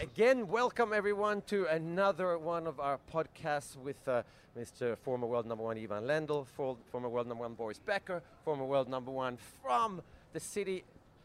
Again, 0.00 0.48
welcome 0.48 0.94
everyone 0.94 1.42
to 1.48 1.66
another 1.66 2.38
one 2.38 2.66
of 2.66 2.80
our 2.80 2.98
podcasts 3.12 3.76
with 3.76 4.08
uh, 4.08 4.22
Mr. 4.58 4.96
former 4.96 5.26
world 5.26 5.44
number 5.44 5.62
one 5.62 5.76
Ivan 5.76 6.04
Lendl, 6.04 6.46
former 6.46 7.08
world 7.10 7.26
number 7.26 7.42
one 7.42 7.52
Boris 7.52 7.78
Becker, 7.78 8.22
former 8.42 8.64
world 8.64 8.88
number 8.88 9.10
one 9.10 9.36
from 9.62 10.00
the 10.32 10.40
city, 10.40 10.84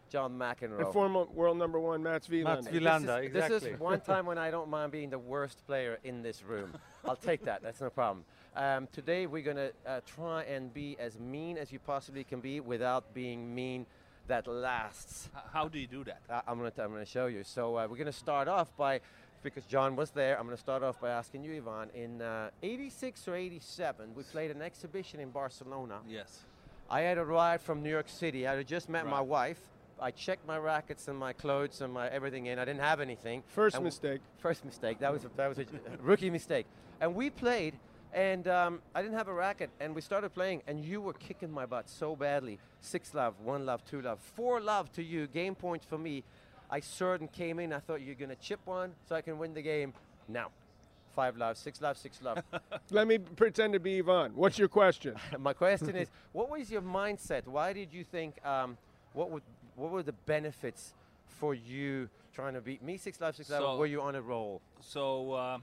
John 0.09 0.37
McEnroe. 0.37 0.79
And 0.83 0.91
former 0.91 1.23
world 1.23 1.57
number 1.57 1.79
one, 1.79 2.03
Mats 2.03 2.27
Wilander. 2.27 2.43
Mats 2.43 2.67
This 2.67 2.75
is- 2.75 2.81
Wilander, 2.81 3.33
This 3.33 3.63
is 3.63 3.79
one 3.79 4.01
time 4.01 4.25
when 4.25 4.37
I 4.37 4.51
don't 4.51 4.69
mind 4.69 4.91
being 4.91 5.09
the 5.09 5.19
worst 5.19 5.65
player 5.65 5.97
in 6.03 6.21
this 6.21 6.43
room. 6.43 6.73
I'll 7.05 7.15
take 7.15 7.45
that. 7.45 7.63
That's 7.63 7.79
no 7.79 7.89
problem. 7.89 8.25
Um, 8.57 8.89
today 8.91 9.25
we're 9.25 9.43
going 9.43 9.57
to 9.57 9.71
uh, 9.87 10.01
try 10.05 10.43
and 10.43 10.73
be 10.73 10.97
as 10.99 11.17
mean 11.17 11.57
as 11.57 11.71
you 11.71 11.79
possibly 11.79 12.25
can 12.25 12.41
be 12.41 12.59
without 12.59 13.13
being 13.13 13.55
mean 13.55 13.85
that 14.27 14.47
lasts. 14.47 15.29
How 15.53 15.67
do 15.67 15.77
you 15.79 15.87
do 15.87 16.03
that? 16.05 16.21
Uh, 16.29 16.41
I'm 16.47 16.57
going 16.59 16.71
to 16.71 16.83
I'm 16.83 16.91
going 16.91 17.03
to 17.05 17.09
show 17.09 17.27
you. 17.27 17.43
So 17.43 17.77
uh, 17.77 17.87
we're 17.89 17.97
going 17.97 18.05
to 18.07 18.11
start 18.11 18.47
off 18.47 18.75
by 18.77 19.01
because 19.43 19.65
John 19.65 19.95
was 19.95 20.09
there. 20.11 20.37
I'm 20.39 20.45
going 20.45 20.55
to 20.57 20.61
start 20.61 20.81
off 20.83 20.99
by 20.99 21.09
asking 21.11 21.43
you, 21.43 21.55
Ivan. 21.57 21.89
In 21.93 22.21
uh, 22.21 22.49
'86 22.63 23.27
or 23.27 23.35
'87, 23.35 24.15
we 24.15 24.23
played 24.23 24.51
an 24.51 24.61
exhibition 24.61 25.19
in 25.19 25.29
Barcelona. 25.29 25.99
Yes. 26.07 26.39
I 26.89 27.01
had 27.01 27.17
arrived 27.17 27.63
from 27.63 27.81
New 27.83 27.89
York 27.89 28.09
City. 28.09 28.47
I 28.47 28.55
had 28.55 28.67
just 28.67 28.89
met 28.89 29.05
my 29.05 29.17
Right. 29.19 29.27
wife. 29.27 29.59
I 29.99 30.11
checked 30.11 30.45
my 30.45 30.57
rackets 30.57 31.07
and 31.07 31.17
my 31.17 31.31
clothes 31.33 31.79
and 31.81 31.91
my 31.93 32.07
everything 32.09 32.47
in. 32.47 32.59
I 32.59 32.65
didn't 32.65 32.81
have 32.81 32.99
anything. 32.99 33.43
First 33.47 33.75
And 33.75 33.81
w- 33.81 33.87
mistake. 33.87 34.21
First 34.39 34.65
mistake. 34.65 34.99
That 34.99 35.11
was 35.13 35.23
a, 35.25 35.29
that 35.37 35.47
was 35.47 35.57
a 35.59 35.65
rookie 36.01 36.29
mistake. 36.29 36.65
And 36.99 37.15
we 37.15 37.29
played, 37.29 37.75
and 38.13 38.47
um, 38.47 38.79
I 38.93 39.01
didn't 39.01 39.17
have 39.17 39.27
a 39.27 39.33
racket, 39.33 39.69
and 39.79 39.93
we 39.95 40.01
started 40.01 40.33
playing, 40.33 40.61
and 40.67 40.83
you 40.83 41.01
were 41.01 41.13
kicking 41.13 41.51
my 41.51 41.65
butt 41.65 41.89
so 41.89 42.15
badly. 42.15 42.59
Six 42.81 43.13
love, 43.13 43.33
one 43.43 43.65
love, 43.65 43.83
two 43.85 44.01
love, 44.01 44.19
four 44.35 44.59
love 44.61 44.91
to 44.93 45.03
you. 45.03 45.27
Game 45.27 45.55
point 45.55 45.83
for 45.83 45.97
me. 45.97 46.23
I 46.69 46.79
served 46.79 47.21
and 47.21 47.31
came 47.31 47.59
in. 47.59 47.73
I 47.73 47.79
thought 47.79 48.01
you're 48.01 48.15
gonna 48.15 48.35
chip 48.35 48.59
one 48.65 48.93
so 49.07 49.15
I 49.15 49.21
can 49.21 49.37
win 49.37 49.53
the 49.53 49.61
game. 49.61 49.93
Now, 50.27 50.49
five 51.15 51.37
love, 51.37 51.57
six 51.57 51.81
love, 51.81 51.97
six 51.97 52.21
love. 52.21 52.39
Let 52.91 53.07
me 53.07 53.17
pretend 53.19 53.73
to 53.73 53.79
be 53.79 53.99
Ivan. 53.99 54.31
What's 54.35 54.57
your 54.57 54.67
question? 54.67 55.15
My 55.39 55.53
question 55.53 55.95
is, 55.95 56.09
what 56.31 56.49
was 56.49 56.71
your 56.71 56.81
mindset? 56.81 57.45
Why 57.47 57.73
did 57.73 57.93
you 57.93 58.03
think? 58.03 58.43
Um, 58.45 58.77
what 59.13 59.29
would 59.31 59.43
what 59.75 59.91
were 59.91 60.03
the 60.03 60.13
benefits 60.13 60.93
for 61.27 61.53
you 61.53 62.09
trying 62.33 62.53
to 62.53 62.61
beat 62.61 62.81
me 62.81 62.97
six 62.97 63.19
love, 63.21 63.35
six 63.35 63.49
love? 63.49 63.61
So- 63.61 63.77
Were 63.77 63.85
you 63.85 64.01
on 64.01 64.15
a 64.15 64.21
roll? 64.21 64.61
So 64.81 65.33
uh, 65.33 65.57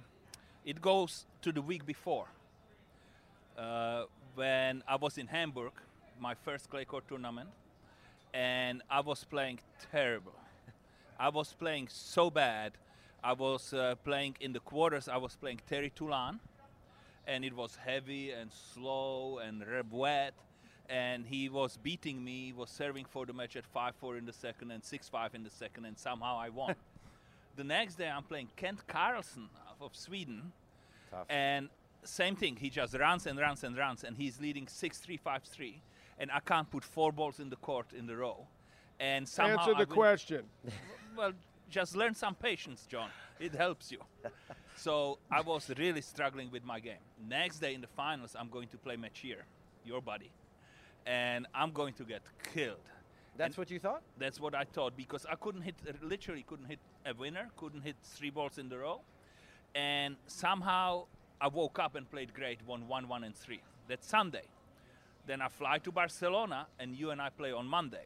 it 0.64 0.80
goes 0.80 1.26
to 1.42 1.52
the 1.52 1.62
week 1.62 1.84
before. 1.84 2.26
Uh, 3.58 4.04
when 4.34 4.82
I 4.86 4.96
was 4.96 5.18
in 5.18 5.26
Hamburg, 5.26 5.72
my 6.20 6.34
first 6.34 6.70
clay 6.70 6.84
court 6.84 7.04
tournament, 7.08 7.48
and 8.32 8.82
I 8.90 9.00
was 9.00 9.24
playing 9.24 9.58
terrible. 9.90 10.34
I 11.18 11.28
was 11.28 11.52
playing 11.52 11.88
so 11.90 12.30
bad. 12.30 12.72
I 13.22 13.32
was 13.34 13.74
uh, 13.74 13.96
playing 14.04 14.36
in 14.40 14.52
the 14.52 14.60
quarters. 14.60 15.08
I 15.08 15.16
was 15.16 15.36
playing 15.36 15.60
Thierry 15.66 15.92
Tulasne, 15.94 16.38
and 17.26 17.44
it 17.44 17.54
was 17.54 17.76
heavy 17.76 18.30
and 18.30 18.50
slow 18.74 19.38
and 19.38 19.64
wet. 19.90 20.34
And 20.88 21.24
he 21.26 21.48
was 21.48 21.78
beating 21.82 22.22
me. 22.22 22.46
He 22.46 22.52
was 22.52 22.70
serving 22.70 23.06
for 23.06 23.24
the 23.26 23.32
match 23.32 23.56
at 23.56 23.64
5-4 23.74 24.18
in 24.18 24.26
the 24.26 24.32
second 24.32 24.70
and 24.70 24.82
6-5 24.82 25.34
in 25.34 25.42
the 25.42 25.50
second, 25.50 25.86
and 25.86 25.98
somehow 25.98 26.38
I 26.38 26.48
won. 26.48 26.74
the 27.56 27.64
next 27.64 27.96
day, 27.96 28.08
I'm 28.08 28.24
playing 28.24 28.48
Kent 28.56 28.86
Carlsson 28.86 29.48
of- 29.82 29.90
of 29.90 29.96
Sweden, 29.96 30.52
Tough. 31.10 31.26
and 31.28 31.68
same 32.04 32.36
thing. 32.36 32.56
He 32.56 32.70
just 32.70 32.94
runs 32.94 33.26
and 33.26 33.38
runs 33.38 33.64
and 33.64 33.76
runs, 33.76 34.04
and 34.04 34.16
he's 34.16 34.40
leading 34.40 34.66
6-3, 34.66 35.16
5-3, 35.18 35.80
and 36.18 36.30
I 36.30 36.40
can't 36.40 36.68
put 36.70 36.84
four 36.84 37.12
balls 37.12 37.38
in 37.40 37.50
the 37.50 37.56
court 37.56 37.92
in 37.92 38.06
the 38.06 38.16
row. 38.16 38.46
And 39.00 39.28
somehow 39.28 39.58
Answer 39.58 39.72
the 39.74 39.78
win. 39.78 39.86
question. 39.86 40.44
Well, 41.14 41.32
just 41.68 41.94
learn 41.94 42.14
some 42.14 42.34
patience, 42.34 42.86
John. 42.86 43.10
It 43.38 43.54
helps 43.54 43.92
you. 43.92 43.98
so 44.76 45.18
I 45.30 45.42
was 45.42 45.70
really 45.76 46.00
struggling 46.00 46.50
with 46.50 46.64
my 46.64 46.80
game. 46.80 47.02
Next 47.28 47.58
day 47.58 47.74
in 47.74 47.82
the 47.82 47.86
finals, 47.86 48.34
I'm 48.38 48.48
going 48.48 48.68
to 48.68 48.78
play 48.78 48.96
Mecir, 48.96 49.42
your 49.84 50.00
buddy, 50.00 50.30
and 51.04 51.46
I'm 51.54 51.70
going 51.72 51.92
to 51.94 52.04
get 52.04 52.22
killed. 52.54 52.78
That's 53.36 53.56
And 53.56 53.58
what 53.58 53.70
you 53.70 53.78
thought? 53.78 54.02
That's 54.18 54.40
what 54.40 54.54
I 54.54 54.64
thought 54.64 54.96
because 54.96 55.26
I 55.26 55.34
couldn't 55.34 55.62
hit, 55.62 55.74
literally 56.02 56.44
couldn't 56.48 56.66
hit 56.66 56.78
a 57.04 57.12
winner, 57.14 57.50
couldn't 57.58 57.82
hit 57.82 57.96
three 58.02 58.30
balls 58.30 58.56
in 58.56 58.70
the 58.70 58.78
row, 58.78 59.02
and 59.74 60.16
somehow 60.26 61.04
I 61.40 61.48
woke 61.48 61.78
up 61.78 61.94
and 61.94 62.08
played 62.10 62.34
great, 62.34 62.58
won 62.66 62.86
one, 62.88 63.08
one, 63.08 63.24
and 63.24 63.34
three. 63.34 63.62
That's 63.88 64.06
Sunday. 64.06 64.44
Then 65.26 65.40
I 65.40 65.48
fly 65.48 65.78
to 65.78 65.92
Barcelona, 65.92 66.66
and 66.78 66.94
you 66.96 67.10
and 67.10 67.20
I 67.20 67.30
play 67.30 67.52
on 67.52 67.66
Monday. 67.66 68.04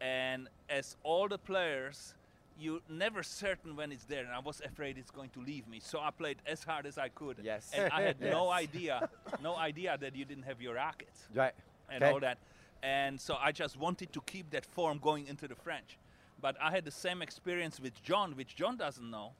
And 0.00 0.48
as 0.68 0.96
all 1.02 1.28
the 1.28 1.38
players, 1.38 2.14
you're 2.58 2.80
never 2.88 3.22
certain 3.22 3.76
when 3.76 3.92
it's 3.92 4.04
there, 4.04 4.24
and 4.24 4.32
I 4.32 4.38
was 4.40 4.60
afraid 4.64 4.98
it's 4.98 5.10
going 5.10 5.30
to 5.30 5.40
leave 5.40 5.66
me. 5.68 5.80
So 5.80 6.00
I 6.00 6.10
played 6.10 6.38
as 6.46 6.62
hard 6.64 6.86
as 6.86 6.98
I 6.98 7.08
could. 7.08 7.38
Yes. 7.42 7.70
And 7.74 7.92
I 7.92 8.02
had 8.02 8.20
no 8.38 8.50
idea, 8.50 9.08
no 9.42 9.56
idea 9.70 9.96
that 10.00 10.14
you 10.14 10.24
didn't 10.24 10.44
have 10.44 10.60
your 10.60 10.74
rackets 10.74 11.28
Right. 11.34 11.52
and 11.90 12.02
Okay. 12.02 12.12
all 12.12 12.20
that. 12.20 12.38
And 12.82 13.18
so 13.20 13.36
I 13.40 13.50
just 13.52 13.78
wanted 13.78 14.12
to 14.12 14.20
keep 14.22 14.50
that 14.50 14.66
form 14.66 14.98
going 14.98 15.26
into 15.26 15.48
the 15.48 15.54
French. 15.54 15.98
But 16.40 16.56
I 16.60 16.70
had 16.70 16.84
the 16.84 16.90
same 16.90 17.22
experience 17.22 17.80
with 17.80 18.02
John, 18.02 18.36
which 18.36 18.54
John 18.54 18.76
doesn't 18.76 19.10
know. 19.10 19.32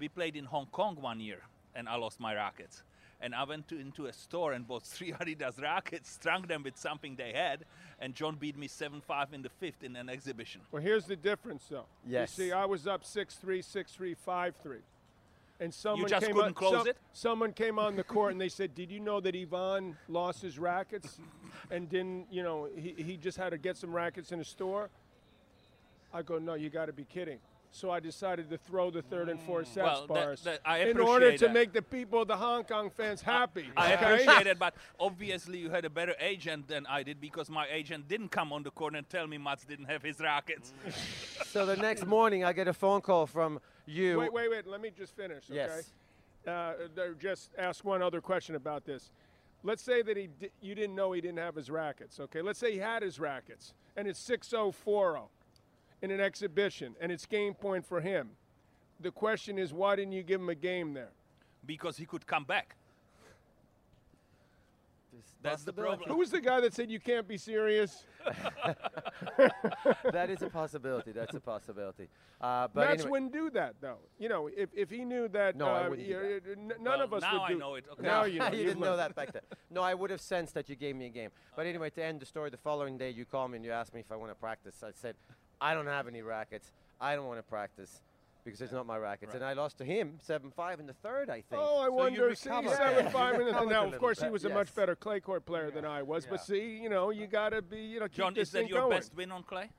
We 0.00 0.08
played 0.08 0.34
in 0.34 0.46
Hong 0.46 0.66
Kong 0.72 0.96
one 1.00 1.20
year, 1.20 1.42
and 1.74 1.88
I 1.88 1.96
lost 1.96 2.18
my 2.18 2.34
rackets. 2.34 2.82
And 3.20 3.34
I 3.34 3.44
went 3.44 3.68
to, 3.68 3.78
into 3.78 4.06
a 4.06 4.12
store 4.14 4.54
and 4.54 4.66
bought 4.66 4.82
three 4.94 5.12
Adidas 5.12 5.60
rackets, 5.60 6.10
strung 6.10 6.42
them 6.42 6.62
with 6.62 6.78
something 6.78 7.16
they 7.16 7.32
had, 7.34 7.66
and 8.00 8.14
John 8.14 8.36
beat 8.36 8.56
me 8.56 8.66
7-5 8.66 9.34
in 9.34 9.42
the 9.42 9.50
fifth 9.50 9.84
in 9.84 9.94
an 9.94 10.08
exhibition. 10.08 10.62
Well, 10.72 10.82
here's 10.82 11.04
the 11.04 11.16
difference, 11.16 11.66
though. 11.70 11.84
Yes. 12.08 12.38
You 12.38 12.44
see, 12.44 12.52
I 12.52 12.64
was 12.64 12.86
up 12.86 13.04
6-3, 13.04 13.58
6-3, 13.58 14.16
5-3. 14.26 14.78
And 15.62 15.74
someone 15.74 16.08
just 16.08 16.24
came 16.24 16.34
couldn't 16.34 16.48
on, 16.48 16.54
close 16.54 16.78
some- 16.78 16.88
it? 16.88 16.96
Someone 17.12 17.52
came 17.52 17.78
on 17.78 17.94
the 17.94 18.02
court 18.02 18.32
and 18.32 18.40
they 18.40 18.48
said, 18.58 18.74
"Did 18.74 18.90
you 18.90 18.98
know 18.98 19.20
that 19.20 19.36
Ivan 19.36 19.94
lost 20.08 20.40
his 20.40 20.58
rackets 20.58 21.18
and 21.70 21.86
didn't? 21.86 22.28
You 22.30 22.42
know, 22.42 22.68
he, 22.74 22.94
he 22.96 23.18
just 23.18 23.36
had 23.36 23.50
to 23.50 23.58
get 23.58 23.76
some 23.76 23.92
rackets 23.92 24.32
in 24.32 24.40
a 24.40 24.44
store." 24.44 24.88
I 26.14 26.22
go, 26.22 26.38
"No, 26.38 26.54
you 26.54 26.70
got 26.70 26.86
to 26.86 26.94
be 26.94 27.04
kidding." 27.04 27.40
So 27.72 27.90
I 27.90 28.00
decided 28.00 28.50
to 28.50 28.58
throw 28.58 28.90
the 28.90 29.00
third 29.00 29.28
and 29.28 29.40
fourth 29.40 29.68
sets 29.68 29.76
Well, 29.84 30.00
that- 30.02 30.08
bars 30.08 30.42
that- 30.42 30.60
I 30.64 30.78
in 30.78 30.98
order 30.98 31.26
appreciate 31.26 31.38
to 31.38 31.46
that. 31.46 31.54
make 31.54 31.72
the 31.72 31.82
people, 31.82 32.24
the 32.24 32.36
Hong 32.36 32.64
Kong 32.64 32.90
fans, 32.90 33.22
happy. 33.22 33.70
I 33.76 33.94
okay? 33.94 34.04
appreciate 34.24 34.46
it, 34.48 34.58
but 34.58 34.74
obviously 34.98 35.58
you 35.58 35.70
had 35.70 35.84
a 35.84 35.90
better 35.90 36.14
agent 36.18 36.66
than 36.66 36.84
I 36.86 37.04
did 37.04 37.20
because 37.20 37.48
my 37.48 37.68
agent 37.70 38.08
didn't 38.08 38.30
come 38.30 38.52
on 38.52 38.64
the 38.64 38.72
court 38.72 38.96
and 38.96 39.08
tell 39.08 39.26
me 39.28 39.38
Mats 39.38 39.64
didn't 39.64 39.84
have 39.86 40.02
his 40.02 40.18
rackets. 40.20 40.72
So 41.50 41.66
the 41.66 41.76
next 41.76 42.06
morning, 42.06 42.44
I 42.44 42.52
get 42.52 42.68
a 42.68 42.72
phone 42.72 43.00
call 43.00 43.26
from 43.26 43.60
you. 43.84 44.18
Wait, 44.20 44.32
wait, 44.32 44.50
wait. 44.50 44.66
Let 44.68 44.80
me 44.80 44.90
just 44.96 45.16
finish. 45.16 45.44
Okay? 45.50 45.56
Yes. 45.56 45.90
Uh, 46.46 46.74
just 47.18 47.50
ask 47.58 47.84
one 47.84 48.02
other 48.02 48.20
question 48.20 48.54
about 48.54 48.84
this. 48.84 49.10
Let's 49.64 49.82
say 49.82 50.00
that 50.02 50.16
he 50.16 50.28
di- 50.28 50.50
you 50.60 50.76
didn't 50.76 50.94
know 50.94 51.10
he 51.10 51.20
didn't 51.20 51.38
have 51.38 51.56
his 51.56 51.68
rackets. 51.68 52.20
Okay. 52.20 52.40
Let's 52.40 52.58
say 52.60 52.70
he 52.72 52.78
had 52.78 53.02
his 53.02 53.18
rackets, 53.18 53.74
and 53.96 54.06
it's 54.06 54.20
6-0, 54.20 54.72
4-0 54.72 55.28
in 56.02 56.10
an 56.10 56.20
exhibition, 56.20 56.94
and 57.00 57.10
it's 57.12 57.26
game 57.26 57.54
point 57.54 57.84
for 57.86 58.00
him. 58.00 58.30
The 59.00 59.10
question 59.10 59.58
is, 59.58 59.72
why 59.72 59.96
didn't 59.96 60.12
you 60.12 60.22
give 60.22 60.40
him 60.40 60.48
a 60.48 60.54
game 60.54 60.94
there? 60.94 61.10
because 61.66 61.98
he 61.98 62.06
could 62.06 62.26
come 62.26 62.44
back. 62.44 62.74
That's 65.42 65.62
the 65.64 65.72
problem. 65.72 66.08
Who 66.08 66.16
was 66.16 66.30
the 66.30 66.40
guy 66.40 66.60
that 66.60 66.72
said 66.74 66.90
you 66.90 67.00
can't 67.00 67.26
be 67.28 67.36
serious? 67.36 68.04
that 70.12 70.28
is 70.30 70.42
a 70.42 70.48
possibility. 70.48 71.12
That's 71.12 71.34
a 71.34 71.40
possibility. 71.40 72.08
Uh, 72.40 72.68
but 72.72 72.88
Mats 72.88 72.92
anyway, 73.02 73.10
wouldn't 73.10 73.32
do 73.32 73.50
that, 73.50 73.74
though. 73.80 73.98
You 74.18 74.28
know, 74.28 74.48
if, 74.54 74.70
if 74.74 74.90
he 74.90 75.04
knew 75.04 75.28
that, 75.28 75.56
No, 75.56 75.66
I 75.66 75.86
uh, 75.86 75.90
wouldn't 75.90 76.08
do 76.08 76.14
you- 76.14 76.40
that. 76.44 76.58
n- 76.58 76.68
none 76.68 76.84
Well, 76.84 77.00
of 77.02 77.12
us 77.14 77.22
now 77.22 77.32
would 77.34 77.42
I 77.42 77.48
do. 77.52 77.58
know 77.58 77.74
it, 77.74 77.84
okay. 77.92 78.02
Now 78.02 78.24
you 78.24 78.38
know. 78.40 78.46
you 78.50 78.56
You've 78.58 78.66
didn't 78.68 78.80
know 78.80 78.96
that 78.96 79.14
back 79.14 79.32
then. 79.32 79.42
No, 79.70 79.82
I 79.82 79.94
would 79.94 80.10
have 80.10 80.20
sensed 80.20 80.54
that 80.54 80.68
you 80.68 80.76
gave 80.76 80.96
me 80.96 81.06
a 81.06 81.10
game. 81.10 81.30
But 81.56 81.66
anyway, 81.66 81.90
to 81.90 82.02
end 82.04 82.20
the 82.20 82.26
story, 82.26 82.50
the 82.50 82.56
following 82.56 82.96
day 82.98 83.10
you 83.10 83.24
called 83.24 83.50
me 83.50 83.56
and 83.56 83.64
you 83.64 83.72
asked 83.72 83.92
me 83.94 84.00
if 84.00 84.10
I 84.12 84.16
want 84.16 84.30
to 84.30 84.34
practice. 84.36 84.82
I 84.82 84.90
said, 84.94 85.16
I 85.60 85.74
don't 85.74 85.86
have 85.86 86.08
any 86.08 86.22
rackets. 86.22 86.72
I 87.00 87.14
don't 87.16 87.26
want 87.26 87.38
to 87.38 87.42
practice 87.42 88.00
because 88.44 88.60
it's 88.60 88.72
not 88.72 88.86
my 88.86 88.96
rackets. 88.96 89.34
And 89.34 89.44
I 89.44 89.52
lost 89.52 89.78
to 89.78 89.84
him 89.84 90.18
7-5 90.26 90.80
in 90.80 90.86
the 90.86 90.92
third, 90.94 91.28
I 91.28 91.42
think. 91.42 91.62
Oh, 91.62 91.80
I 91.80 91.86
you 91.86 91.92
wonder. 91.92 92.34
See, 92.34 92.48
seven 92.48 92.64
Yeah, 92.64 93.08
five 93.10 93.34
in 93.34 93.40
the 93.40 93.44
recovered 93.46 93.68
a 93.68 93.70
Now, 93.70 93.80
of 93.82 93.84
little 93.86 94.00
course, 94.00 94.18
he 94.18 94.24
bit, 94.26 94.32
was 94.32 94.44
a 94.44 94.48
yes. 94.48 94.54
much 94.54 94.74
better 94.74 94.96
clay 94.96 95.20
court 95.20 95.44
player 95.44 95.70
than 95.70 95.84
I 95.84 96.02
was. 96.02 96.26
But 96.26 96.42
see, 96.42 96.78
you 96.82 96.88
know, 96.88 97.10
you 97.10 97.26
got 97.26 97.50
to 97.50 97.62
be, 97.62 97.78
you 97.80 98.00
know, 98.00 98.06
keep 98.06 98.16
John, 98.16 98.34
this 98.34 98.48
is 98.48 98.52
that 98.52 98.58
thing 98.60 98.68
your 98.68 98.80
going. 98.82 98.98
best 98.98 99.14
win 99.14 99.30
on 99.32 99.42
clay? 99.42 99.70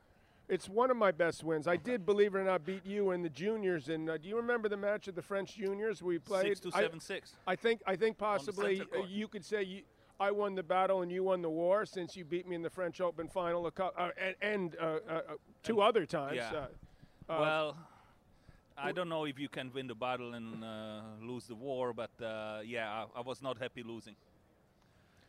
It's 0.48 0.68
one 0.68 0.92
of 0.92 0.98
my 0.98 1.12
best 1.12 1.44
wins. 1.44 1.66
I 1.68 1.78
did, 1.78 2.06
believe 2.06 2.36
it 2.36 2.40
or 2.40 2.44
not, 2.44 2.66
beat 2.66 2.86
you 2.86 3.12
in 3.12 3.22
the 3.22 3.30
juniors. 3.30 3.88
And 3.90 4.10
uh, 4.10 4.18
do 4.18 4.28
you 4.28 4.36
remember 4.36 4.68
the 4.68 4.76
match 4.78 5.08
at 5.08 5.16
the 5.16 5.22
French 5.22 5.56
juniors 5.56 6.04
we 6.04 6.20
played? 6.20 6.48
Six 6.48 6.60
to 6.62 6.72
I- 6.74 6.90
six. 7.00 7.36
I 7.48 7.56
think 7.56 7.82
I 7.88 7.96
think 7.96 8.18
possibly 8.18 8.82
uh, 8.82 9.04
you 9.08 9.28
could 9.28 9.46
say 9.46 9.64
you, 9.64 9.82
I 10.22 10.30
won 10.30 10.54
the 10.54 10.62
battle 10.64 11.02
and 11.02 11.12
you 11.12 11.24
won 11.24 11.42
the 11.42 11.50
war 11.50 11.86
since 11.86 12.16
you 12.16 12.24
beat 12.24 12.48
me 12.48 12.56
in 12.56 12.62
the 12.62 12.70
French 12.70 13.02
Open 13.02 13.28
final 13.28 13.66
a 13.66 13.72
cou- 13.72 13.96
uh, 13.98 14.10
and, 14.26 14.36
and 14.54 14.76
uh, 14.80 14.86
uh, 14.86 15.14
uh, 15.14 15.22
two 15.64 15.82
other 15.82 16.06
times. 16.06 16.36
yeah. 16.38 16.52
Uh, 17.28 17.34
uh, 17.34 17.40
well, 17.46 17.78
I 18.78 18.92
don't 18.92 19.10
know 19.10 19.26
if 19.26 19.40
you 19.40 19.50
can 19.50 19.72
win 19.74 19.88
the 19.88 19.96
battle 19.96 20.34
and 20.36 20.64
uh, 20.64 21.02
lose 21.22 21.46
the 21.46 21.56
war, 21.56 21.92
but 21.94 22.12
uh, 22.24 22.60
yeah, 22.64 23.06
I, 23.16 23.20
I 23.20 23.22
was 23.22 23.42
not 23.42 23.58
happy 23.58 23.82
losing. 23.84 24.16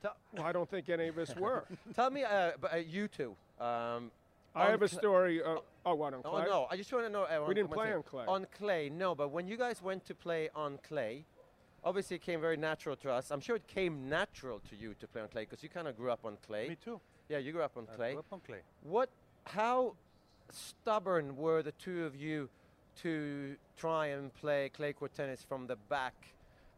well, 0.02 0.44
I 0.44 0.52
don't 0.52 0.68
think 0.68 0.88
any 0.90 1.08
of 1.08 1.16
us 1.16 1.34
were. 1.44 1.64
Tell 1.94 2.10
me, 2.10 2.24
uh, 2.24 2.52
b- 2.60 2.68
uh, 2.72 2.76
you 2.76 3.08
two. 3.08 3.34
Um, 3.60 4.10
I 4.54 4.66
have 4.70 4.82
a 4.82 4.88
story. 4.88 5.42
Uh, 5.42 5.56
oh, 5.86 5.94
what 5.94 6.12
on 6.12 6.22
clay? 6.22 6.44
Oh 6.46 6.50
no! 6.50 6.66
I 6.70 6.76
just 6.76 6.92
want 6.92 7.06
to 7.06 7.10
know. 7.10 7.22
Uh, 7.24 7.46
We 7.48 7.54
didn't 7.54 7.70
play 7.72 7.86
thing. 7.86 7.94
on 7.96 8.02
clay. 8.02 8.24
On 8.26 8.46
clay, 8.58 8.90
no. 8.90 9.14
But 9.14 9.30
when 9.30 9.46
you 9.48 9.56
guys 9.56 9.80
went 9.80 10.04
to 10.06 10.14
play 10.14 10.50
on 10.54 10.78
clay, 10.86 11.24
obviously 11.84 12.16
it 12.16 12.22
came 12.22 12.40
very 12.40 12.56
natural 12.56 12.96
to 12.96 13.10
us. 13.10 13.30
I'm 13.30 13.40
sure 13.40 13.56
it 13.56 13.66
came 13.66 14.08
natural 14.08 14.60
to 14.70 14.76
you 14.76 14.94
to 15.00 15.06
play 15.06 15.22
on 15.22 15.28
clay 15.28 15.42
because 15.44 15.62
you 15.62 15.68
kind 15.68 15.88
of 15.88 15.96
grew 15.96 16.10
up 16.10 16.24
on 16.24 16.36
clay. 16.46 16.68
Me 16.68 16.76
too. 16.82 17.00
Yeah, 17.28 17.38
you 17.38 17.52
grew 17.52 17.62
up 17.62 17.76
on 17.76 17.86
I 17.92 17.96
clay. 17.96 18.10
grew 18.12 18.20
up 18.20 18.32
on 18.32 18.40
clay. 18.40 18.60
What? 18.82 19.08
How 19.44 19.94
stubborn 20.50 21.36
were 21.36 21.62
the 21.62 21.72
two 21.72 22.04
of 22.04 22.14
you 22.14 22.48
to 23.02 23.56
try 23.76 24.08
and 24.08 24.32
play 24.34 24.68
clay 24.68 24.92
court 24.92 25.14
tennis 25.14 25.44
from 25.46 25.66
the 25.66 25.76
back? 25.88 26.14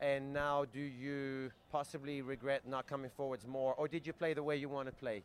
And 0.01 0.33
now, 0.33 0.65
do 0.65 0.81
you 0.81 1.50
possibly 1.71 2.21
regret 2.21 2.62
not 2.69 2.87
coming 2.87 3.11
forwards 3.17 3.47
more, 3.47 3.75
or 3.75 3.89
did 3.89 4.07
you 4.07 4.12
play 4.12 4.35
the 4.35 4.43
way 4.43 4.57
you 4.57 4.69
want 4.69 4.89
to 4.89 4.93
play? 4.93 5.23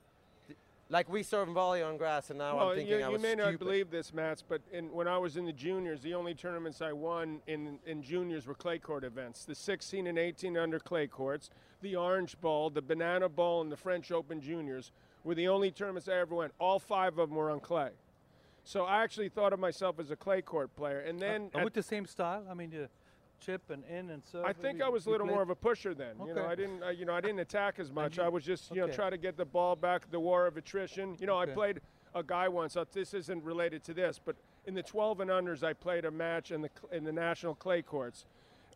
D- 0.90 0.94
Like 0.94 1.10
we 1.10 1.24
serve 1.24 1.48
volley 1.50 1.82
on 1.82 1.98
grass, 1.98 2.30
and 2.30 2.40
now 2.40 2.58
well, 2.58 2.70
I'm 2.70 2.76
thinking 2.76 3.00
you, 3.00 3.06
I 3.06 3.10
was 3.10 3.22
you 3.22 3.28
was 3.30 3.38
may 3.38 3.44
not 3.44 3.60
believe 3.60 3.90
this, 3.90 4.14
Mats, 4.14 4.44
but 4.48 4.62
in, 4.72 4.92
when 4.92 5.08
I 5.08 5.18
was 5.18 5.38
in 5.38 5.46
the 5.46 5.54
juniors, 5.54 6.02
the 6.02 6.14
only 6.14 6.34
tournaments 6.34 6.82
I 6.82 6.92
won 6.94 7.42
in, 7.48 7.80
in 7.86 8.02
juniors 8.02 8.48
were 8.48 8.56
clay 8.56 8.80
court 8.80 9.04
events. 9.04 9.46
The 9.46 9.56
16 9.56 10.08
and 10.08 10.18
18 10.18 10.58
under 10.58 10.80
clay 10.80 11.08
courts, 11.08 11.50
the 11.82 11.96
Orange 11.96 12.40
Bowl, 12.42 12.70
the 12.70 12.82
Banana 12.82 13.30
Bowl, 13.30 13.62
and 13.62 13.72
the 13.72 13.78
French 13.78 14.12
Open 14.12 14.42
Juniors 14.42 14.92
were 15.24 15.36
the 15.36 15.48
only 15.48 15.72
tournaments 15.72 16.08
I 16.08 16.16
ever 16.20 16.36
went. 16.36 16.54
All 16.60 16.80
five 16.80 17.18
of 17.20 17.30
them 17.30 17.38
were 17.38 17.52
on 17.52 17.60
clay. 17.60 17.92
So 18.64 18.86
I 18.86 19.04
actually 19.04 19.30
thought 19.30 19.54
of 19.54 19.60
myself 19.60 20.00
as 20.00 20.12
a 20.12 20.16
clay 20.16 20.42
court 20.42 20.76
player. 20.76 21.00
And 21.00 21.18
uh, 21.18 21.26
then 21.26 21.50
and 21.54 21.64
with 21.64 21.74
the 21.74 21.84
same 21.84 22.06
style, 22.06 22.46
I 22.50 22.54
mean, 22.54 22.72
you 22.72 22.88
chip 23.40 23.70
and 23.70 23.84
in 23.86 24.10
and 24.10 24.24
serve. 24.24 24.46
I 24.46 24.54
think 24.54 24.82
I 24.82 24.90
was 24.90 25.06
a 25.06 25.10
little 25.10 25.26
played- 25.28 25.34
more 25.36 25.44
of 25.44 25.50
a 25.50 25.56
pusher 25.56 25.94
then. 25.94 26.16
You 26.26 26.34
know, 26.34 26.46
I 26.46 26.56
didn't, 26.56 26.84
uh, 26.84 26.90
you 26.90 27.06
know, 27.06 27.14
I 27.14 27.22
didn't 27.22 27.40
attack 27.40 27.80
as 27.80 27.92
much. 27.92 28.18
you- 28.18 28.24
I 28.24 28.28
was 28.30 28.44
just, 28.44 28.70
you 28.72 28.78
know, 28.78 28.84
okay. 28.86 28.96
try 28.96 29.10
to 29.10 29.18
get 29.18 29.38
the 29.38 29.46
ball 29.46 29.76
back. 29.76 30.10
The 30.12 30.20
war 30.20 30.46
of 30.48 30.58
attrition. 30.58 31.16
You 31.20 31.28
know, 31.28 31.38
I 31.38 31.46
played 31.46 31.82
a 32.16 32.24
guy 32.24 32.48
once. 32.48 32.76
Uh, 32.76 32.86
this 32.92 33.14
isn't 33.14 33.44
related 33.44 33.84
to 33.86 33.94
this, 33.94 34.20
but 34.24 34.36
in 34.66 34.74
the 34.74 34.84
12 34.84 35.20
and 35.20 35.30
unders, 35.30 35.64
I 35.64 35.74
played 35.74 36.06
a 36.06 36.12
match 36.12 36.52
in 36.52 36.62
the 36.62 36.70
in 36.92 37.04
the 37.04 37.12
national 37.12 37.56
clay 37.56 37.82
courts, 37.82 38.26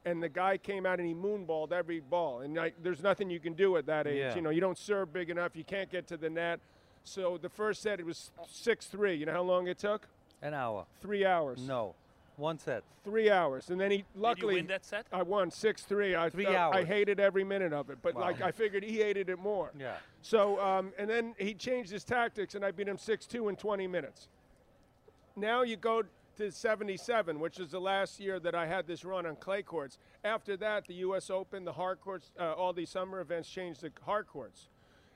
and 0.06 0.22
the 0.22 0.30
guy 0.30 0.58
came 0.58 0.86
out 0.86 1.00
and 1.00 1.08
he 1.08 1.14
moonballed 1.14 1.72
every 1.72 2.00
ball. 2.00 2.42
And 2.42 2.60
I, 2.60 2.74
there's 2.82 3.02
nothing 3.04 3.30
you 3.30 3.40
can 3.40 3.54
do 3.54 3.78
at 3.78 3.86
that 3.88 4.08
age. 4.08 4.18
Yeah. 4.18 4.36
You 4.36 4.42
know, 4.42 4.50
you 4.50 4.62
don't 4.62 4.78
serve 4.78 5.12
big 5.14 5.30
enough. 5.30 5.56
You 5.56 5.64
can't 5.64 5.90
get 5.90 6.08
to 6.08 6.18
the 6.18 6.30
net. 6.30 6.60
So 7.04 7.38
the 7.38 7.50
first 7.50 7.82
set, 7.82 8.00
it 8.00 8.06
was 8.06 8.32
six 8.48 8.88
three. 8.88 9.16
You 9.16 9.26
know 9.26 9.34
how 9.34 9.42
long 9.42 9.68
it 9.68 9.78
took? 9.78 10.08
An 10.42 10.54
hour. 10.54 10.86
Three 11.02 11.26
hours. 11.26 11.60
No, 11.62 11.96
one 12.38 12.58
set. 12.60 12.84
Three 13.04 13.30
hours, 13.30 13.70
and 13.70 13.80
then 13.80 13.92
he 13.92 13.98
Did 13.98 14.06
you 14.16 14.22
luckily 14.22 14.56
win 14.56 14.68
that 14.68 14.86
set? 14.86 15.06
I 15.12 15.22
won 15.24 15.52
six 15.52 15.84
three. 15.84 16.16
I 16.16 16.30
Three 16.30 16.46
felt- 16.46 16.74
I 16.76 16.84
hated 16.84 17.20
every 17.20 17.44
minute 17.44 17.74
of 17.74 17.90
it, 17.90 18.00
but 18.02 18.16
Wow. 18.16 18.22
like 18.22 18.42
I 18.42 18.52
figured 18.52 18.84
he 18.84 18.98
hated 18.98 19.30
it 19.30 19.40
more. 19.40 19.72
Yeah. 19.78 19.98
So 20.22 20.60
um, 20.62 20.94
and 20.98 21.10
then 21.10 21.36
he 21.38 21.54
changed 21.54 21.92
his 21.92 22.04
tactics, 22.04 22.56
and 22.56 22.64
I 22.64 22.72
beat 22.72 22.88
him 22.88 22.98
six 22.98 23.26
two 23.26 23.50
in 23.50 23.56
20 23.56 23.88
minutes. 23.88 24.30
Now 25.36 25.64
you 25.64 25.76
go 25.78 26.04
to 26.38 26.52
77, 26.52 27.40
which 27.40 27.60
is 27.60 27.70
the 27.72 27.80
last 27.82 28.20
year 28.20 28.40
that 28.40 28.56
I 28.56 28.66
had 28.66 28.88
this 28.88 29.06
run 29.06 29.26
on 29.26 29.36
clay 29.36 29.62
courts. 29.62 29.98
After 30.24 30.58
that, 30.58 30.86
the 30.88 30.96
U.S. 30.96 31.30
Open, 31.30 31.64
the 31.64 31.74
hard 31.74 32.02
courts, 32.02 32.32
uh, 32.40 32.54
all 32.54 32.74
these 32.74 32.90
summer 32.90 33.20
events 33.20 33.50
changed 33.50 33.82
to 33.82 33.92
hard 34.04 34.28
courts. 34.28 34.70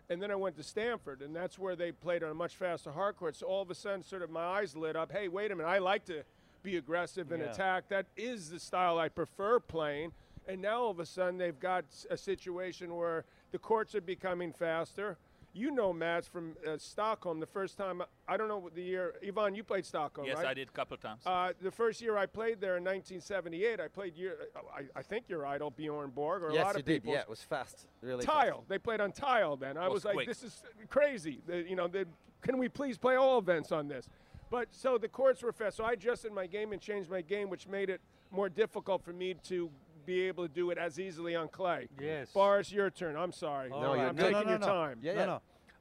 And 0.09 0.21
then 0.21 0.31
I 0.31 0.35
went 0.35 0.55
to 0.57 0.63
Stanford, 0.63 1.21
and 1.21 1.35
that's 1.35 1.57
where 1.59 1.75
they 1.75 1.91
played 1.91 2.23
on 2.23 2.29
a 2.31 2.33
much 2.35 2.55
faster 2.55 2.91
hard 2.91 3.17
court. 3.17 3.35
So 3.35 3.47
all 3.47 3.61
of 3.61 3.69
a 3.71 3.75
sudden, 3.75 4.03
sort 4.03 4.21
of 4.21 4.29
my 4.29 4.43
eyes 4.43 4.75
lit 4.75 4.95
up. 4.95 5.11
Hey, 5.11 5.27
wait 5.27 5.51
a 5.51 5.55
minute, 5.55 5.67
I 5.67 5.79
like 5.79 6.05
to 6.05 6.23
be 6.67 6.77
aggressive 6.77 7.31
and 7.31 7.41
Yeah. 7.41 7.51
attack. 7.51 7.87
That 7.87 8.07
is 8.17 8.49
the 8.49 8.59
style 8.59 8.99
I 8.99 9.07
prefer 9.09 9.59
playing. 9.59 10.11
And 10.47 10.61
now 10.61 10.81
all 10.83 10.91
of 10.91 10.99
a 10.99 11.05
sudden, 11.05 11.37
they've 11.37 11.59
got 11.59 11.85
a 12.09 12.17
situation 12.17 12.95
where 12.95 13.23
the 13.51 13.57
courts 13.59 13.95
are 13.95 14.01
becoming 14.01 14.51
faster. 14.53 15.17
You 15.53 15.71
know, 15.71 15.91
Matt, 15.91 16.25
from 16.25 16.55
uh, 16.67 16.77
Stockholm, 16.77 17.39
the 17.39 17.45
first 17.47 17.77
time, 17.77 18.03
I 18.27 18.37
don't 18.37 18.47
know 18.47 18.57
what 18.59 18.75
the 18.75 18.83
year, 18.83 19.15
Ivan, 19.25 19.55
you 19.55 19.63
played 19.63 19.85
Stockholm, 19.85 20.27
Yes, 20.27 20.37
right? 20.37 20.47
I 20.47 20.53
did 20.53 20.67
a 20.67 20.71
couple 20.71 20.93
of 20.95 21.01
times. 21.01 21.21
Uh, 21.25 21.53
the 21.61 21.71
first 21.71 21.99
year 22.01 22.15
I 22.17 22.25
played 22.27 22.59
there 22.61 22.77
in 22.77 22.83
1978, 22.83 23.79
I 23.79 23.87
played 23.87 24.15
your, 24.15 24.33
I, 24.73 24.83
I 24.95 25.01
think 25.01 25.27
your 25.29 25.45
idol 25.47 25.71
Bjorn 25.71 26.11
Borg, 26.11 26.43
or 26.43 26.49
a 26.49 26.53
yes, 26.53 26.63
lot 26.65 26.75
you 26.75 26.79
of 26.81 26.85
did. 26.85 27.01
people. 27.01 27.13
Yeah, 27.13 27.21
it 27.21 27.29
was 27.29 27.41
fast. 27.41 27.87
Really. 28.01 28.23
Tile. 28.23 28.65
They 28.67 28.77
played 28.77 29.01
on 29.01 29.11
tile 29.13 29.55
then. 29.55 29.77
I 29.77 29.85
Was 29.87 29.93
was 30.03 30.05
like, 30.05 30.13
quick. 30.15 30.27
this 30.27 30.43
is 30.43 30.61
crazy. 30.89 31.39
The- 31.47 31.67
you 31.67 31.75
know, 31.77 31.87
the, 31.87 32.05
can 32.41 32.57
we 32.57 32.69
please 32.69 32.97
play 32.97 33.15
all 33.15 33.39
events 33.39 33.71
on 33.71 33.87
this? 33.87 34.07
But 34.49 34.69
so 34.71 34.97
the 34.97 35.07
courts 35.07 35.43
were 35.43 35.51
fast. 35.51 35.77
So 35.77 35.83
I 35.83 35.91
adjusted 35.93 36.31
my 36.31 36.47
game 36.47 36.71
and 36.71 36.81
changed 36.81 37.09
my 37.09 37.21
game, 37.21 37.49
which 37.49 37.67
made 37.67 37.89
it 37.89 38.01
more 38.31 38.49
difficult 38.49 39.03
for 39.03 39.13
me 39.13 39.35
to 39.45 39.69
be 40.05 40.21
able 40.21 40.47
to 40.47 40.53
do 40.53 40.71
it 40.71 40.77
as 40.77 40.99
easily 40.99 41.35
on 41.35 41.49
clay. 41.49 41.87
Yes. 41.99 42.31
Boris, 42.31 42.71
your 42.71 42.89
turn. 42.89 43.17
I'm 43.17 43.33
sorry. 43.33 43.69
All 43.71 43.81
No, 43.81 43.93
you're 43.93 44.07
I'm 44.07 44.15
good. 44.15 44.33
taking 44.33 44.43
no, 44.45 44.49
your 44.51 44.59
no. 44.59 44.65
time. 44.65 44.99
Yeah, 45.01 45.13
no, 45.13 45.19
yeah. 45.19 45.25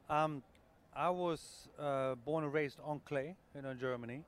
no. 0.09 0.15
Um, 0.15 0.43
I 0.93 1.09
was 1.09 1.69
uh, 1.79 2.15
born 2.15 2.43
and 2.43 2.53
raised 2.53 2.79
on 2.83 2.99
clay, 3.05 3.35
you 3.55 3.61
know, 3.61 3.69
in 3.69 3.79
Germany, 3.79 4.23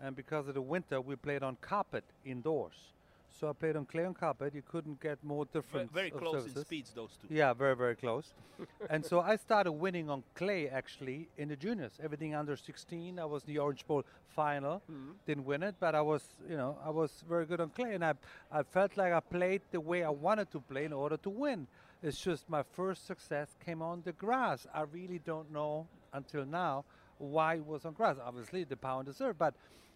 and 0.00 0.14
because 0.16 0.48
of 0.48 0.54
the 0.54 0.62
winter, 0.62 1.00
we 1.00 1.16
played 1.16 1.42
on 1.42 1.56
carpet 1.60 2.04
indoors. 2.24 2.93
So 3.38 3.48
I 3.48 3.52
played 3.52 3.74
on 3.74 3.84
clay 3.84 4.04
and 4.04 4.16
carpet. 4.16 4.54
You 4.54 4.62
couldn't 4.62 5.00
get 5.00 5.22
more 5.24 5.44
difference. 5.46 5.90
very 5.92 6.12
of 6.12 6.18
close 6.18 6.46
in 6.46 6.54
speeds, 6.64 6.92
those 6.94 7.18
two. 7.20 7.26
Yeah, 7.34 7.52
very, 7.52 7.74
very 7.74 7.96
close. 7.96 8.32
and 8.90 9.04
so 9.04 9.20
I 9.20 9.34
started 9.34 9.72
winning 9.72 10.08
on 10.08 10.22
clay 10.36 10.68
actually 10.68 11.28
in 11.36 11.48
the 11.48 11.56
juniors. 11.56 11.94
Everything 12.02 12.36
under 12.36 12.56
16. 12.56 13.18
I 13.18 13.24
was 13.24 13.42
in 13.44 13.54
the 13.54 13.58
Orange 13.58 13.84
Bowl 13.86 14.04
final. 14.28 14.82
Hmm. 14.86 15.12
Didn't 15.26 15.44
win 15.46 15.64
it, 15.64 15.74
but 15.80 15.96
I 15.96 16.00
was, 16.00 16.22
you 16.48 16.56
know, 16.56 16.78
I 16.84 16.90
was 16.90 17.24
very 17.28 17.44
good 17.44 17.60
on 17.60 17.70
clay, 17.70 17.94
and 17.94 18.04
I, 18.04 18.14
I 18.52 18.62
felt 18.62 18.96
like 18.96 19.12
I 19.12 19.18
played 19.18 19.62
the 19.72 19.80
way 19.80 20.04
I 20.04 20.10
wanted 20.10 20.52
to 20.52 20.60
play 20.60 20.84
in 20.84 20.92
order 20.92 21.16
to 21.16 21.30
win. 21.30 21.66
It's 22.04 22.20
just 22.20 22.48
my 22.48 22.62
first 22.62 23.04
success 23.04 23.56
came 23.64 23.82
on 23.82 24.02
the 24.04 24.12
grass. 24.12 24.64
I 24.72 24.82
really 24.82 25.18
don't 25.18 25.50
know 25.50 25.88
until 26.12 26.44
now 26.44 26.84
why 27.18 27.56
it 27.56 27.66
was 27.66 27.84
on 27.84 27.94
grass. 27.94 28.16
Obviously, 28.24 28.62
the 28.62 28.76
power 28.76 29.00
and 29.00 29.08
the 29.08 29.12
serve, 29.12 29.38
but. 29.38 29.54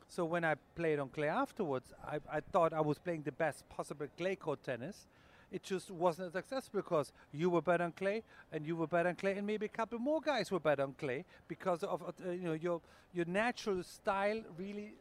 So 0.09 0.25
when 0.25 0.45
I 0.45 0.55
played 0.75 0.99
on 0.99 1.09
clay 1.11 1.29
afterwards, 1.29 1.93
I, 2.05 2.19
I 2.33 2.41
thought 2.41 2.73
I 2.73 2.81
was 2.81 2.99
playing 2.99 3.23
the 3.23 3.33
best 3.33 3.69
possible 3.69 4.07
clay 4.17 4.37
court 4.37 4.62
tennis, 4.65 5.07
it 5.50 5.62
just 5.62 5.91
wasn't 5.91 6.29
a 6.29 6.31
success 6.33 6.69
because 6.73 7.12
you 7.33 7.49
were 7.50 7.62
better 7.62 7.85
on 7.85 7.93
clay 7.93 8.23
and 8.53 8.67
you 8.67 8.77
were 8.77 8.87
better 8.87 9.09
on 9.09 9.15
clay 9.17 9.37
and 9.37 9.47
maybe 9.47 9.67
a 9.67 9.71
couple 9.71 9.99
more 9.99 10.21
guys 10.21 10.50
were 10.50 10.61
better 10.61 10.83
on 10.83 10.93
clay 10.99 11.25
because 11.47 11.83
of 11.83 12.03
uh, 12.03 12.31
you 12.31 12.43
know 12.49 12.53
your 12.53 12.81
your 13.15 13.25
natural 13.25 13.83
style 13.83 14.43
really 14.59 14.95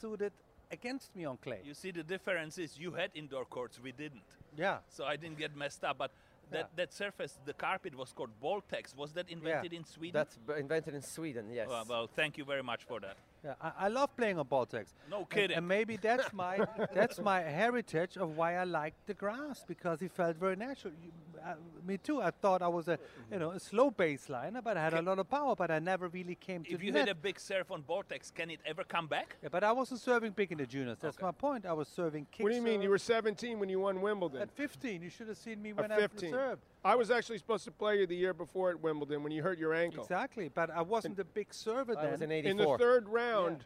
suited 0.00 0.32
against 0.70 1.14
me 1.16 1.24
on 1.24 1.36
clay. 1.38 1.60
You 1.64 1.74
see, 1.74 1.90
the 1.90 2.02
difference 2.02 2.56
is 2.58 2.78
you 2.78 2.92
had 2.92 3.10
indoor 3.14 3.44
courts, 3.44 3.80
we 3.82 3.92
didn't. 3.92 4.22
yeah. 4.56 4.78
So 4.88 5.04
I 5.04 5.16
didn't 5.16 5.38
get 5.38 5.54
messed 5.56 5.84
up. 5.84 5.98
But 5.98 6.12
that, 6.50 6.58
Yeah. 6.58 6.66
that 6.76 6.92
surface, 6.92 7.38
the 7.44 7.52
carpet 7.54 7.94
was 7.94 8.12
called 8.12 8.30
Bolltex. 8.42 8.96
Was 8.96 9.12
that 9.14 9.28
invented 9.28 9.72
in 9.72 9.84
Sweden? 9.84 10.18
That's 10.18 10.36
b- 10.38 10.54
invented 10.58 10.94
in 10.94 11.02
Sweden. 11.02 11.50
Yes. 11.52 11.68
Well, 11.68 11.84
well, 11.88 12.06
thank 12.06 12.38
you 12.38 12.44
very 12.44 12.62
much 12.62 12.84
for 12.84 13.00
that. 13.00 13.16
Yeah, 13.44 13.54
I, 13.60 13.72
I 13.78 13.88
love 13.88 14.14
playing 14.16 14.38
on 14.38 14.44
Bolltex. 14.46 14.88
No 15.10 15.24
kidding. 15.24 15.56
And, 15.56 15.66
maybe 15.66 15.96
that's 15.96 16.32
my 16.32 16.58
that's 16.94 17.18
my 17.18 17.40
heritage 17.40 18.16
of 18.16 18.36
why 18.36 18.56
I 18.56 18.64
like 18.64 18.94
the 19.06 19.14
grass 19.14 19.64
because 19.66 20.02
it 20.02 20.12
felt 20.12 20.36
very 20.36 20.56
natural. 20.56 20.92
You, 21.02 21.10
uh, 21.44 21.54
me 21.86 21.98
too. 21.98 22.20
I 22.22 22.30
thought 22.30 22.62
I 22.62 22.68
was 22.68 22.88
a, 22.88 22.98
you 23.30 23.38
know, 23.38 23.50
a 23.50 23.60
slow 23.60 23.90
baseliner, 23.90 24.62
but 24.62 24.76
I 24.76 24.82
had 24.82 24.94
a 24.94 25.02
lot 25.02 25.18
of 25.18 25.28
power. 25.28 25.54
But 25.56 25.70
I 25.70 25.78
never 25.78 26.08
really 26.08 26.34
came 26.34 26.64
to 26.64 26.70
If 26.72 26.82
you 26.82 26.92
net. 26.92 27.06
hit 27.08 27.12
a 27.12 27.14
big 27.14 27.38
serve 27.40 27.70
on 27.72 27.82
Bolltex, 27.82 28.32
can 28.34 28.50
it 28.50 28.60
ever 28.66 28.84
come 28.84 29.06
back? 29.06 29.36
Yeah, 29.42 29.48
but 29.50 29.64
I 29.64 29.72
wasn't 29.72 30.00
serving 30.00 30.32
big 30.32 30.52
in 30.52 30.58
the 30.58 30.66
juniors. 30.66 30.98
That's 31.00 31.16
Okay. 31.16 31.26
my 31.26 31.32
point. 31.32 31.66
I 31.66 31.72
was 31.72 31.88
serving 31.88 32.26
kick 32.30 32.44
What 32.44 32.50
do 32.50 32.56
you 32.56 32.62
mean? 32.62 32.82
You 32.82 32.90
were 32.90 32.98
17 32.98 33.58
when 33.58 33.68
you 33.68 33.80
won 33.80 34.00
Wimbledon. 34.00 34.40
at 34.42 34.50
15. 34.50 35.02
You 35.02 35.10
should 35.10 35.28
have 35.28 35.38
seen 35.38 35.60
me 35.62 35.72
when 35.72 35.88
15. 35.90 36.28
I 36.28 36.36
served. 36.36 36.62
I 36.84 36.94
was 36.94 37.10
actually 37.10 37.38
supposed 37.38 37.64
to 37.64 37.70
play 37.70 37.98
you 38.00 38.06
the 38.06 38.16
year 38.16 38.32
before 38.32 38.70
at 38.70 38.80
Wimbledon 38.80 39.22
when 39.22 39.32
you 39.32 39.42
hurt 39.42 39.58
your 39.58 39.74
ankle. 39.74 40.02
Exactly, 40.02 40.48
but 40.48 40.70
I 40.70 40.82
wasn't 40.82 41.18
a 41.18 41.24
big 41.24 41.52
server 41.52 41.96
I 41.98 42.02
then. 42.02 42.12
was 42.12 42.20
in 42.22 42.30
In 42.32 42.56
the 42.56 42.76
third 42.78 43.08
round, 43.08 43.64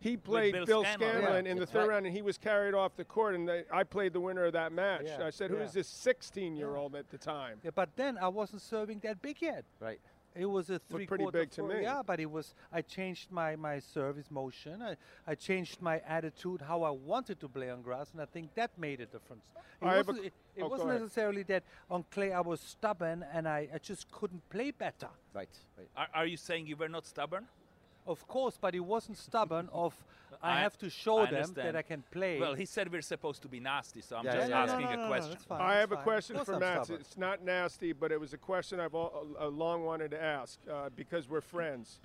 he 0.00 0.16
played 0.16 0.52
Bill 0.52 0.66
Bill, 0.66 0.84
Scanlon. 0.84 1.08
Scanlon 1.22 1.44
Yeah. 1.46 1.52
in 1.52 1.58
the 1.58 1.66
third 1.66 1.80
right. 1.80 1.88
round, 1.88 2.06
and 2.06 2.14
he 2.14 2.22
was 2.22 2.38
carried 2.38 2.74
off 2.74 2.96
the 2.96 3.04
court, 3.04 3.34
and 3.34 3.48
they, 3.48 3.64
I 3.72 3.84
played 3.84 4.12
the 4.12 4.20
winner 4.20 4.44
of 4.44 4.52
that 4.52 4.72
match. 4.72 5.06
Yeah. 5.06 5.26
I 5.26 5.30
said, 5.30 5.50
"Who 5.50 5.56
is 5.56 5.74
Yeah. 5.74 5.80
this 5.80 5.88
16-year-old 5.88 6.94
at 6.94 7.10
the 7.10 7.18
time?" 7.18 7.60
Yeah, 7.62 7.70
but 7.74 7.96
then 7.96 8.18
I 8.18 8.28
wasn't 8.28 8.62
serving 8.62 9.00
that 9.00 9.22
big 9.22 9.40
yet. 9.40 9.64
Right. 9.80 10.00
It 10.34 10.44
was 10.44 10.68
a 10.68 10.78
three 10.78 11.06
pretty 11.06 11.24
quarter 11.24 11.38
big 11.40 11.50
to 11.52 11.62
me. 11.62 11.80
Yeah, 11.80 12.02
but 12.04 12.20
it 12.20 12.30
was. 12.30 12.54
I 12.70 12.82
changed 12.82 13.30
my 13.30 13.56
my 13.56 13.78
service 13.78 14.30
motion. 14.30 14.82
I, 14.82 14.96
I 15.26 15.34
changed 15.34 15.80
my 15.80 16.00
attitude, 16.00 16.60
how 16.60 16.82
I 16.82 16.90
wanted 16.90 17.40
to 17.40 17.48
play 17.48 17.70
on 17.70 17.80
grass, 17.80 18.12
and 18.12 18.20
I 18.20 18.26
think 18.26 18.54
that 18.54 18.76
made 18.78 19.00
a 19.00 19.06
difference. 19.06 19.54
It 19.80 19.86
I 19.86 19.96
have 19.96 20.08
a 20.08 20.12
wasn't, 20.12 20.18
qu- 20.18 20.26
it, 20.26 20.32
it 20.56 20.62
oh, 20.62 20.68
wasn't 20.68 20.90
ahead. 20.90 21.00
necessarily 21.02 21.42
that 21.44 21.62
on 21.90 22.04
clay 22.10 22.32
I 22.32 22.40
was 22.40 22.60
stubborn 22.60 23.24
and 23.32 23.48
I, 23.48 23.68
I 23.74 23.78
just 23.78 24.10
couldn't 24.10 24.46
play 24.50 24.72
better. 24.72 25.08
Right. 25.32 25.48
Right. 25.78 25.88
Are, 25.96 26.08
are 26.14 26.26
you 26.26 26.36
saying 26.36 26.66
you 26.66 26.76
were 26.76 26.88
not 26.88 27.06
stubborn? 27.06 27.46
Of 28.06 28.26
course, 28.28 28.56
but 28.60 28.74
he 28.74 28.80
wasn't 28.80 29.18
stubborn. 29.18 29.68
Of 29.72 29.94
I, 30.42 30.58
I- 30.58 30.60
have 30.60 30.76
to 30.78 30.90
show 30.90 31.18
I 31.18 31.30
them 31.30 31.52
that. 31.54 31.74
I 31.76 31.82
can 31.82 32.04
play. 32.10 32.38
Well, 32.38 32.54
he 32.54 32.64
said 32.66 32.92
we're 32.92 33.02
supposed 33.02 33.42
to 33.42 33.48
be 33.48 33.58
nasty, 33.60 34.00
so 34.00 34.16
I'm 34.16 34.24
Yeah, 34.24 34.34
just 34.36 34.50
yeah, 34.50 34.56
yeah. 34.56 34.72
asking 34.72 34.84
no, 34.84 34.86
no, 34.86 34.92
a 34.92 34.96
no, 34.96 35.02
no, 35.02 35.08
question. 35.08 35.30
that's 35.32 35.44
fine, 35.44 35.60
I 35.60 35.68
that's 35.68 35.80
have 35.80 35.92
a 35.92 36.02
question 36.02 36.36
for 36.38 36.44
course 36.44 36.60
Matt. 36.60 36.90
It's 36.90 37.16
not 37.16 37.44
nasty, 37.44 37.92
but 37.92 38.12
it 38.12 38.20
was 38.20 38.32
a 38.32 38.38
question 38.38 38.78
I've 38.80 38.94
all, 38.94 39.26
uh, 39.40 39.46
long 39.48 39.84
wanted 39.84 40.10
to 40.12 40.22
ask 40.22 40.58
uh, 40.70 40.90
because 40.94 41.28
we're 41.28 41.40
friends. 41.40 41.98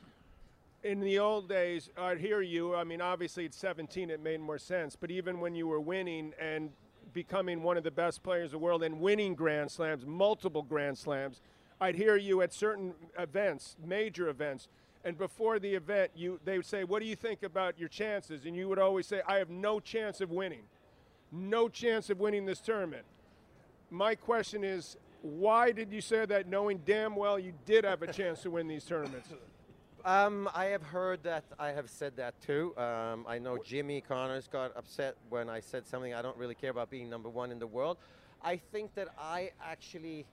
In 0.84 1.00
the 1.00 1.20
old 1.20 1.48
days, 1.48 1.90
I'd 1.96 2.20
hear 2.20 2.42
you. 2.42 2.74
I 2.76 2.84
mean, 2.84 3.02
obviously 3.02 3.46
at 3.46 3.54
17, 3.54 4.10
it 4.10 4.20
made 4.20 4.40
more 4.40 4.58
sense. 4.58 4.96
But 4.96 5.12
even 5.12 5.40
when 5.40 5.54
you 5.54 5.68
were 5.68 5.80
winning 5.80 6.34
and 6.42 6.72
becoming 7.14 7.62
one 7.62 7.78
of 7.78 7.84
the 7.84 7.92
best 7.92 8.24
players 8.24 8.48
in 8.48 8.52
the 8.54 8.58
world 8.60 8.82
and 8.82 9.00
winning 9.00 9.36
Grand 9.36 9.70
Slams, 9.70 10.06
multiple 10.08 10.64
Grand 10.64 10.98
Slams, 10.98 11.42
I'd 11.80 11.96
hear 11.96 12.16
you 12.16 12.42
at 12.42 12.52
certain 12.54 12.94
events, 13.20 13.76
major 13.86 14.28
events. 14.30 14.70
And 15.04 15.18
before 15.18 15.60
the 15.60 15.74
event, 15.74 16.12
you 16.16 16.40
they 16.46 16.58
would 16.58 16.66
say, 16.66 16.84
"What 16.84 17.00
do 17.00 17.06
you 17.06 17.16
think 17.16 17.44
about 17.44 17.80
your 17.80 17.90
chances?" 17.90 18.46
And 18.46 18.56
you 18.56 18.70
would 18.70 18.80
always 18.80 19.08
say, 19.08 19.22
"I 19.28 19.38
have 19.38 19.50
no 19.50 19.80
chance 19.80 20.22
of 20.22 20.32
winning, 20.32 20.64
no 21.32 21.68
chance 21.70 22.10
of 22.10 22.20
winning 22.20 22.46
this 22.46 22.60
tournament." 22.60 23.06
My 23.90 24.16
question 24.16 24.64
is, 24.64 24.98
why 25.22 25.72
did 25.72 25.92
you 25.92 26.02
say 26.02 26.26
that, 26.26 26.48
knowing 26.48 26.80
damn 26.86 27.16
well 27.16 27.38
you 27.38 27.54
did 27.66 27.84
have 27.84 28.02
a 28.02 28.12
chance 28.12 28.42
to 28.44 28.52
win 28.52 28.68
these 28.68 28.86
tournaments? 28.86 29.30
Um, 30.04 30.50
I 30.56 30.66
have 30.66 30.82
heard 30.82 31.22
that. 31.24 31.44
I 31.60 31.68
have 31.70 31.88
said 31.88 32.16
that 32.16 32.34
too. 32.42 32.76
Um, 32.76 33.24
I 33.28 33.38
know 33.38 33.60
Jimmy 33.64 34.02
Connors 34.02 34.48
got 34.48 34.76
upset 34.76 35.16
when 35.30 35.48
I 35.48 35.60
said 35.60 35.86
something. 35.86 36.12
I 36.16 36.24
don't 36.24 36.36
really 36.38 36.56
care 36.56 36.72
about 36.72 36.90
being 36.90 37.08
number 37.08 37.30
one 37.30 37.52
in 37.52 37.60
the 37.60 37.68
world. 37.68 37.98
I 38.42 38.58
think 38.58 38.96
that 38.96 39.10
I 39.20 39.52
actually, 39.64 40.26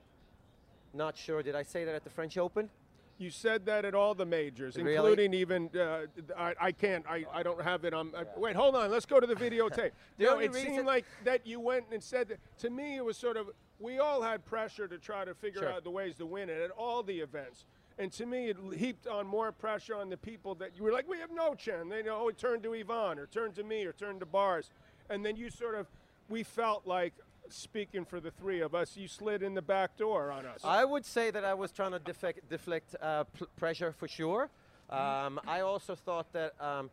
not 0.95 1.19
sure. 1.19 1.43
Did 1.43 1.55
I 1.55 1.65
say 1.65 1.85
that 1.85 1.95
at 1.95 2.03
the 2.03 2.09
French 2.09 2.39
Open? 2.39 2.71
You 3.19 3.31
said 3.31 3.67
that 3.67 3.85
at 3.85 3.95
all 3.97 4.15
the 4.15 4.25
majors, 4.25 4.77
Really? 4.77 4.95
including 4.95 5.35
even 5.35 5.69
uh, 5.77 6.03
I, 6.37 6.55
I 6.61 6.73
can't. 6.73 7.05
I, 7.09 7.25
I 7.33 7.43
don't 7.43 7.61
have 7.61 7.85
it 7.85 7.93
on. 7.93 8.13
Uh, 8.17 8.25
wait, 8.37 8.55
hold 8.55 8.77
on. 8.77 8.91
Let's 8.93 9.07
go 9.07 9.19
to 9.19 9.27
the 9.27 9.35
videotape. 9.35 9.91
The 10.19 10.25
no, 10.25 10.39
it 10.39 10.53
reason- 10.53 10.75
seemed 10.75 10.87
like 10.87 11.05
that 11.25 11.45
you 11.47 11.59
went 11.59 11.87
and 11.93 12.03
said 12.03 12.29
that. 12.29 12.39
To 12.61 12.71
me, 12.71 12.97
it 12.97 13.05
was 13.05 13.17
sort 13.17 13.37
of. 13.37 13.51
We 13.81 13.99
all 13.99 14.23
had 14.23 14.45
pressure 14.45 14.87
to 14.89 14.99
try 14.99 15.25
to 15.25 15.35
figure 15.35 15.63
Sure. 15.63 15.73
out 15.73 15.85
the 15.85 15.91
ways 15.91 16.15
to 16.17 16.27
win 16.27 16.49
it 16.49 16.61
at 16.61 16.71
all 16.71 17.03
the 17.03 17.19
events. 17.21 17.65
And 17.99 18.13
to 18.13 18.27
me, 18.27 18.49
it 18.51 18.57
heaped 18.77 19.09
on 19.09 19.27
more 19.27 19.51
pressure 19.51 19.97
on 19.97 20.09
the 20.09 20.17
people 20.17 20.55
that 20.57 20.77
you 20.77 20.85
were 20.85 20.93
like, 20.93 21.09
we 21.09 21.19
have 21.19 21.31
no 21.33 21.55
chance. 21.55 21.89
They 21.91 22.03
know, 22.05 22.19
oh, 22.21 22.31
turn 22.31 22.61
to 22.63 22.75
Ivan, 22.75 23.19
or 23.19 23.27
turn 23.27 23.53
to 23.55 23.65
me, 23.65 23.85
or 23.85 23.93
turn 23.93 24.21
to 24.21 24.27
Bars. 24.27 24.71
And 25.11 25.25
then 25.27 25.35
you 25.37 25.51
sort 25.51 25.75
of, 25.75 25.87
we 26.29 26.43
felt 26.45 26.87
like, 26.87 27.13
speaking 27.51 28.05
for 28.05 28.21
the 28.21 28.31
three 28.31 28.61
of 28.61 28.75
us, 28.75 28.97
you 28.97 29.09
slid 29.09 29.43
in 29.43 29.55
the 29.55 29.63
back 29.63 29.97
door 29.97 30.31
on 30.31 30.47
us. 30.47 30.61
I 30.65 30.85
would 30.85 31.05
say 31.05 31.31
that 31.31 31.45
I 31.45 31.55
was 31.55 31.73
trying 31.73 31.93
to 31.93 31.99
deflect, 31.99 32.49
deflect 32.49 32.95
uh, 33.01 33.25
pl- 33.25 33.49
pressure 33.57 33.93
for 33.93 34.09
sure. 34.09 34.51
Um, 34.91 35.39
I 35.47 35.61
also 35.61 35.95
thought 35.95 36.33
that 36.33 36.55
um, 36.61 36.91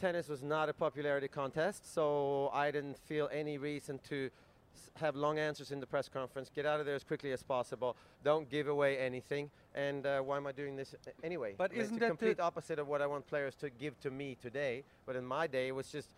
tennis 0.00 0.28
was 0.28 0.42
not 0.42 0.68
a 0.68 0.72
popularity 0.72 1.28
contest, 1.28 1.92
so 1.92 2.50
I 2.52 2.70
didn't 2.70 2.98
feel 2.98 3.28
any 3.32 3.58
reason 3.58 3.98
to 4.08 4.30
have 4.96 5.16
long 5.16 5.38
answers 5.38 5.70
in 5.72 5.80
the 5.80 5.86
press 5.86 6.08
conference. 6.08 6.50
Get 6.54 6.66
out 6.66 6.80
of 6.80 6.86
there 6.86 6.94
as 6.94 7.04
quickly 7.04 7.32
as 7.32 7.42
possible. 7.42 7.96
Don't 8.24 8.48
give 8.48 8.68
away 8.68 8.98
anything. 8.98 9.50
And 9.74 10.06
uh, 10.06 10.20
why 10.20 10.36
am 10.36 10.46
I 10.46 10.52
doing 10.52 10.76
this 10.76 10.94
anyway? 11.22 11.54
But 11.56 11.70
I 11.70 11.74
mean, 11.74 11.80
it's 11.80 11.86
isn't 11.86 11.94
the 11.96 12.00
that 12.00 12.06
the- 12.06 12.16
complete 12.16 12.40
opposite 12.40 12.78
of 12.78 12.88
what 12.88 13.02
I 13.02 13.06
want 13.06 13.26
players 13.26 13.54
to 13.56 13.70
give 13.70 13.98
to 14.00 14.10
me 14.10 14.36
today? 14.40 14.84
But 15.06 15.16
in 15.16 15.24
my 15.24 15.46
day, 15.46 15.68
it 15.68 15.74
was 15.74 15.90
just, 15.90 16.08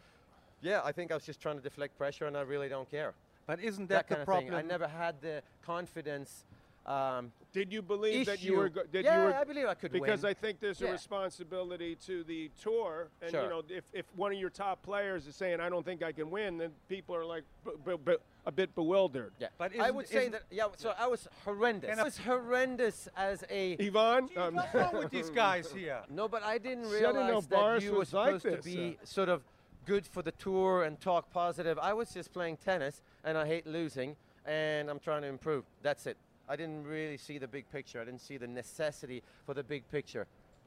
yeah, 0.61 0.81
I 0.85 0.93
think 0.93 1.11
I 1.11 1.15
was 1.15 1.25
just 1.25 1.41
trying 1.41 1.57
to 1.57 1.63
deflect 1.63 1.97
pressure, 1.97 2.27
and 2.27 2.37
I 2.37 2.43
really 2.43 2.69
don't 2.69 2.91
care. 2.91 3.15
But 3.47 3.61
isn't 3.61 3.89
That, 3.89 3.95
that, 3.95 4.09
the 4.09 4.15
kind 4.15 4.21
of 4.23 4.27
problem? 4.27 4.47
thing. 4.53 4.55
I 4.55 4.63
never 4.63 4.89
had 4.89 5.21
the 5.21 5.43
confidence. 5.65 6.45
Um, 6.87 7.33
Did 7.55 7.73
you 7.73 7.81
believe 7.81 8.27
that 8.27 8.43
you 8.43 8.57
were? 8.59 8.69
Go- 8.69 8.83
that 8.93 9.05
yeah, 9.05 9.17
you 9.17 9.25
were 9.25 9.35
I 9.35 9.45
believe 9.45 9.67
I 9.67 9.73
could 9.73 9.91
because 9.91 10.23
win. 10.23 10.31
I 10.31 10.35
think 10.35 10.61
there's 10.61 10.83
a 10.83 10.85
Yeah. 10.85 10.91
responsibility 10.93 11.97
to 12.07 12.25
the 12.25 12.51
tour, 12.61 13.09
and 13.23 13.31
Sure. 13.31 13.43
you 13.45 13.49
know, 13.49 13.63
if, 13.71 13.85
if 13.95 14.05
one 14.17 14.33
of 14.33 14.39
your 14.39 14.51
top 14.51 14.83
players 14.83 15.27
is 15.27 15.35
saying, 15.35 15.61
"I 15.61 15.71
don't 15.71 15.83
think 15.83 16.03
I 16.03 16.13
can 16.13 16.31
win," 16.31 16.59
then 16.59 16.73
people 16.91 17.17
are 17.17 17.25
like 17.25 17.45
b- 17.65 17.71
b- 17.87 17.97
b- 18.05 18.17
a 18.45 18.53
bit 18.53 18.75
bewildered. 18.75 19.33
yeah, 19.39 19.49
But 19.57 19.75
I 19.81 19.91
would 19.91 20.07
say 20.09 20.29
that. 20.29 20.43
Yeah, 20.51 20.67
so 20.77 20.93
I 20.99 21.07
was 21.07 21.27
horrendous. 21.47 21.89
Can 21.89 21.99
I 22.01 22.03
I- 22.03 22.05
was 22.05 22.19
horrendous 22.19 23.09
as 23.17 23.45
a. 23.49 23.79
Ivan, 23.81 24.29
um, 24.37 24.55
What's 24.57 24.75
wrong 24.75 24.99
with 24.99 25.11
these 25.11 25.31
guys 25.31 25.73
here? 25.73 26.03
No, 26.11 26.29
but 26.29 26.43
I 26.43 26.59
didn't 26.59 26.85
See, 26.91 26.97
I 26.99 27.01
didn't 27.01 27.15
know 27.15 27.25
realize 27.29 27.47
that 27.47 27.59
Boris 27.61 27.85
you 27.85 27.93
were 27.93 27.99
was 28.01 28.13
like 28.13 28.41
supposed 28.43 28.45
this, 28.45 28.65
to 28.65 28.77
be 28.77 28.99
uh. 29.03 29.07
sort 29.07 29.31
of 29.31 29.43
good 29.85 30.07
for 30.07 30.23
the 30.23 30.33
tour 30.33 30.85
and 30.85 31.01
talk 31.01 31.31
positive. 31.31 31.79
I 31.79 31.93
was 31.93 32.11
just 32.11 32.33
playing 32.33 32.59
tennis, 32.59 33.03
and 33.25 33.37
I 33.37 33.47
hate 33.47 33.67
losing, 33.67 34.17
and 34.47 34.89
I'm 34.91 34.99
trying 34.99 35.23
to 35.23 35.29
improve. 35.29 35.65
That's 35.83 36.07
it. 36.07 36.17
I 36.49 36.57
didn't 36.57 36.85
really 36.85 37.17
see 37.17 37.39
the 37.39 37.49
big 37.49 37.71
picture. 37.71 38.01
I 38.01 38.05
didn't 38.05 38.21
see 38.21 38.37
the 38.37 38.47
necessity 38.47 39.23
for 39.47 39.55
the 39.55 39.63
big 39.63 39.89
picture. 39.91 40.27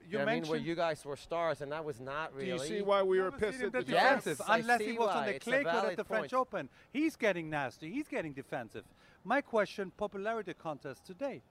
You 0.10 0.20
know 0.20 0.26
what 0.26 0.32
I 0.32 0.36
mean, 0.36 0.46
where 0.48 0.60
you 0.60 0.74
guys 0.74 1.04
were 1.04 1.18
stars, 1.18 1.62
and 1.62 1.72
that 1.72 1.84
was 1.84 2.00
not 2.00 2.34
really. 2.34 2.46
do 2.48 2.54
you 2.54 2.60
see 2.60 2.82
why 2.82 3.04
we 3.04 3.20
were 3.20 3.32
pissed 3.32 3.62
at 3.62 3.74
the 3.74 3.82
that 3.82 3.90
Yes, 3.90 4.24
defensive, 4.24 4.46
I 4.48 4.60
unless 4.60 4.80
he 4.80 4.88
see 4.88 4.98
was 4.98 5.10
on 5.10 5.26
the 5.26 5.36
It's 5.36 5.44
clay 5.44 5.64
court 5.64 5.76
at 5.76 5.82
valid 5.82 5.98
the 5.98 6.04
French. 6.06 6.34
Open. 6.34 6.70
He's 6.94 7.16
getting 7.18 7.50
nasty. 7.50 7.92
He's 7.92 8.08
getting 8.08 8.32
defensive. 8.32 8.86
My 9.26 9.42
question: 9.42 9.92
popularity 9.98 10.54
contest 10.54 11.06
today. 11.06 11.42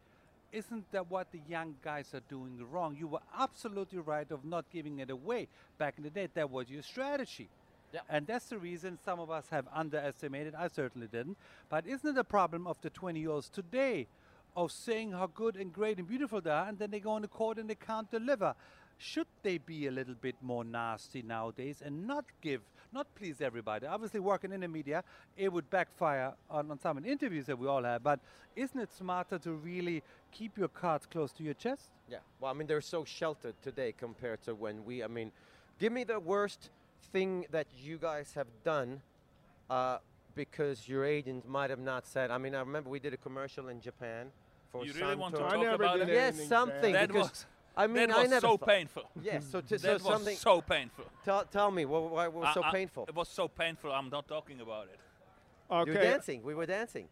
Isn't 0.52 0.90
that 0.92 1.10
what 1.10 1.32
the 1.32 1.40
young 1.48 1.74
guys 1.82 2.14
are 2.14 2.22
doing 2.28 2.64
wrong? 2.70 2.96
You 2.98 3.08
were 3.08 3.20
absolutely 3.38 3.98
right 3.98 4.30
of 4.30 4.44
not 4.44 4.64
giving 4.72 5.00
it 5.00 5.10
away 5.10 5.48
back 5.78 5.94
in 5.98 6.04
the 6.04 6.10
day. 6.10 6.28
That 6.34 6.50
was 6.50 6.70
your 6.70 6.82
strategy. 6.82 7.48
Yeah. 7.92 8.00
And 8.08 8.26
that's 8.26 8.46
the 8.46 8.58
reason 8.58 8.98
some 9.04 9.20
of 9.20 9.30
us 9.30 9.46
have 9.50 9.66
underestimated. 9.74 10.54
I 10.54 10.68
certainly 10.68 11.06
didn't. 11.06 11.36
But 11.68 11.86
isn't 11.86 12.16
it 12.16 12.18
a 12.18 12.24
problem 12.24 12.66
of 12.66 12.80
the 12.82 12.90
20 12.90 13.20
year 13.20 13.30
olds 13.30 13.48
today 13.48 14.06
of 14.56 14.72
saying 14.72 15.12
how 15.12 15.26
good 15.26 15.56
and 15.56 15.72
great 15.72 15.98
and 15.98 16.08
beautiful 16.08 16.40
they 16.40 16.50
are, 16.50 16.68
and 16.68 16.78
then 16.78 16.90
they 16.90 17.00
go 17.00 17.10
on 17.10 17.22
the 17.22 17.28
court 17.28 17.58
and 17.58 17.68
they 17.68 17.74
can't 17.74 18.10
deliver? 18.10 18.54
Should 18.98 19.26
they 19.42 19.58
be 19.58 19.86
a 19.86 19.90
little 19.90 20.14
bit 20.14 20.36
more 20.40 20.64
nasty 20.64 21.20
nowadays 21.20 21.82
and 21.84 22.06
not 22.06 22.24
give, 22.40 22.62
not 22.92 23.06
please 23.14 23.42
everybody? 23.42 23.86
Obviously, 23.86 24.20
working 24.20 24.52
in 24.52 24.60
the 24.60 24.68
media, 24.68 25.04
it 25.36 25.52
would 25.52 25.68
backfire 25.68 26.32
on, 26.50 26.70
on 26.70 26.80
some 26.80 26.96
of 26.96 27.04
the 27.04 27.10
interviews 27.10 27.44
that 27.46 27.58
we 27.58 27.66
all 27.66 27.82
have. 27.82 28.02
But 28.02 28.20
isn't 28.54 28.80
it 28.80 28.90
smarter 28.96 29.38
to 29.40 29.52
really 29.52 30.02
keep 30.36 30.58
your 30.58 30.68
cards 30.68 31.06
close 31.06 31.32
to 31.32 31.42
your 31.42 31.54
chest? 31.54 31.90
Yeah. 32.08 32.18
Well, 32.40 32.50
I 32.50 32.54
mean, 32.54 32.66
they're 32.66 32.80
so 32.96 33.04
sheltered 33.04 33.54
today 33.62 33.94
compared 33.96 34.42
to 34.42 34.54
when 34.54 34.84
we. 34.84 35.02
I 35.02 35.06
mean, 35.08 35.32
give 35.78 35.92
me 35.92 36.04
the 36.04 36.20
worst 36.20 36.70
thing 37.12 37.46
that 37.50 37.66
you 37.82 37.96
guys 37.98 38.32
have 38.34 38.46
done 38.64 39.00
uh, 39.70 39.98
because 40.34 40.88
your 40.88 41.04
agent 41.04 41.48
might 41.48 41.70
have 41.70 41.78
not 41.78 42.06
said. 42.06 42.30
I 42.30 42.38
mean, 42.38 42.54
I 42.54 42.60
remember 42.60 42.90
we 42.90 43.00
did 43.00 43.14
a 43.14 43.16
commercial 43.16 43.68
in 43.68 43.80
Japan 43.80 44.26
for 44.70 44.84
You 44.84 44.92
really 44.92 45.16
want 45.16 45.34
to 45.36 45.44
I 45.44 45.50
talk 45.50 45.60
never 45.60 45.74
about 45.84 45.98
did 45.98 46.08
it? 46.10 46.14
Yes, 46.14 46.28
anything 46.34 46.48
something. 46.48 46.92
bad. 46.92 47.02
That 47.02 47.08
because 47.08 47.30
was, 47.30 47.46
I 47.76 47.86
mean, 47.86 48.08
that 48.08 48.16
I 48.18 48.22
was 48.22 48.30
never 48.30 48.46
so 48.46 48.56
thought- 48.56 48.68
painful. 48.68 49.02
Yes. 49.22 49.44
So, 49.50 49.60
to, 49.62 49.78
so 49.78 49.86
That 49.86 49.94
was 49.94 50.02
something. 50.02 50.36
so 50.36 50.60
painful. 50.60 51.04
tell, 51.24 51.44
tell 51.44 51.70
me, 51.70 51.84
what, 51.86 52.10
why 52.10 52.28
was 52.28 52.46
I- 52.48 52.54
so 52.54 52.62
I- 52.62 52.72
painful? 52.72 53.04
It 53.08 53.14
was 53.14 53.28
so 53.28 53.48
painful. 53.48 53.90
I'm 53.92 54.10
not 54.10 54.28
talking 54.28 54.60
about 54.60 54.84
it. 54.92 54.98
You 55.70 55.76
were 55.76 55.82
Okay, 55.98 56.10
dancing. 56.10 56.42
We 56.44 56.54
were 56.54 56.66
dancing. 56.66 57.08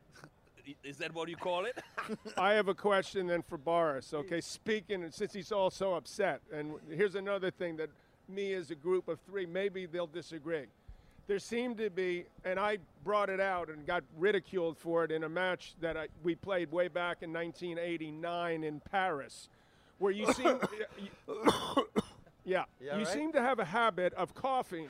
I- 0.66 0.75
Is 0.85 0.97
that 0.99 1.14
what 1.14 1.28
you 1.28 1.37
call 1.37 1.64
it? 1.66 1.78
I 2.38 2.54
have 2.54 2.68
a 2.68 2.75
question 2.75 3.26
then 3.26 3.42
for 3.42 3.59
Boris. 3.59 4.12
Okay, 4.14 4.40
speaking 4.40 5.06
since 5.11 5.33
he's 5.33 5.52
all 5.52 5.71
so 5.71 5.94
upset, 5.94 6.40
and 6.52 6.73
here's 6.90 7.14
another 7.14 7.50
thing 7.50 7.76
that 7.76 7.90
me 8.28 8.54
as 8.54 8.71
a 8.71 8.75
group 8.75 9.09
of 9.09 9.18
three, 9.21 9.47
maybe 9.47 9.87
they'll 9.87 10.06
disagree. 10.06 10.64
There 11.26 11.38
seemed 11.38 11.78
to 11.78 11.88
be, 11.88 12.25
and 12.44 12.59
I 12.61 12.78
brought 13.02 13.30
it 13.30 13.40
out 13.40 13.68
and 13.71 13.87
got 13.87 14.04
ridiculed 14.18 14.76
for 14.76 15.04
it 15.04 15.11
in 15.11 15.25
a 15.25 15.28
match 15.28 15.75
that 15.80 15.97
I, 15.97 16.09
we 16.23 16.35
played 16.35 16.71
way 16.71 16.88
back 16.88 17.18
in 17.23 17.33
1989 17.33 18.62
in 18.64 18.80
Paris, 18.80 19.49
where 19.99 20.12
you 20.12 20.30
seem, 20.35 20.59
yeah, 21.26 21.26
Yeah, 22.44 22.64
you 22.80 22.90
right? 23.04 23.09
seem 23.09 23.33
to 23.33 23.40
have 23.40 23.59
a 23.59 23.64
habit 23.64 24.12
of 24.14 24.35
coughing. 24.35 24.88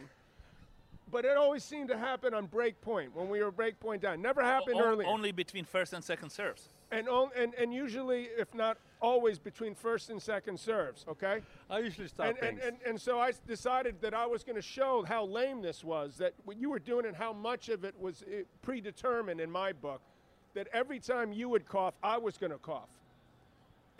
But 1.14 1.24
it 1.24 1.36
always 1.36 1.62
seemed 1.62 1.90
to 1.90 1.96
happen 1.96 2.34
on 2.34 2.46
break 2.46 2.80
point 2.80 3.14
when 3.14 3.28
we 3.28 3.40
were 3.40 3.52
break 3.52 3.78
point 3.78 4.02
down. 4.02 4.20
Never 4.20 4.42
happened 4.42 4.80
O- 4.80 4.84
early. 4.84 5.06
Only 5.06 5.30
between 5.30 5.64
first 5.64 5.92
and 5.92 6.02
second 6.02 6.30
serves. 6.30 6.70
and, 6.90 7.08
on, 7.08 7.30
and 7.36 7.54
and 7.54 7.72
usually, 7.72 8.24
if 8.36 8.52
not 8.52 8.78
always, 9.00 9.38
between 9.38 9.76
first 9.76 10.10
and 10.10 10.20
second 10.20 10.58
serves. 10.58 11.06
Okay. 11.08 11.40
I 11.70 11.78
usually 11.78 12.08
start 12.08 12.30
And, 12.30 12.38
and, 12.38 12.58
things. 12.58 12.72
and, 12.84 12.90
and 12.90 13.00
so 13.00 13.20
I 13.20 13.30
decided 13.46 14.00
that 14.00 14.12
I 14.12 14.26
was 14.26 14.42
going 14.42 14.56
to 14.56 14.62
show 14.62 15.04
how 15.06 15.24
lame 15.24 15.62
this 15.62 15.84
was, 15.84 16.16
that 16.16 16.34
what 16.46 16.56
you 16.56 16.68
were 16.68 16.80
doing 16.80 17.06
and 17.06 17.14
how 17.14 17.32
much 17.32 17.68
of 17.68 17.84
it 17.84 17.94
was 18.00 18.24
eh, 18.28 18.42
predetermined 18.62 19.40
in 19.40 19.52
my 19.52 19.72
book, 19.72 20.00
that 20.54 20.66
every 20.72 20.98
time 20.98 21.32
you 21.32 21.48
would 21.48 21.64
cough, 21.68 21.94
I 22.02 22.18
was 22.18 22.38
going 22.38 22.50
to 22.52 22.58
cough. 22.58 22.88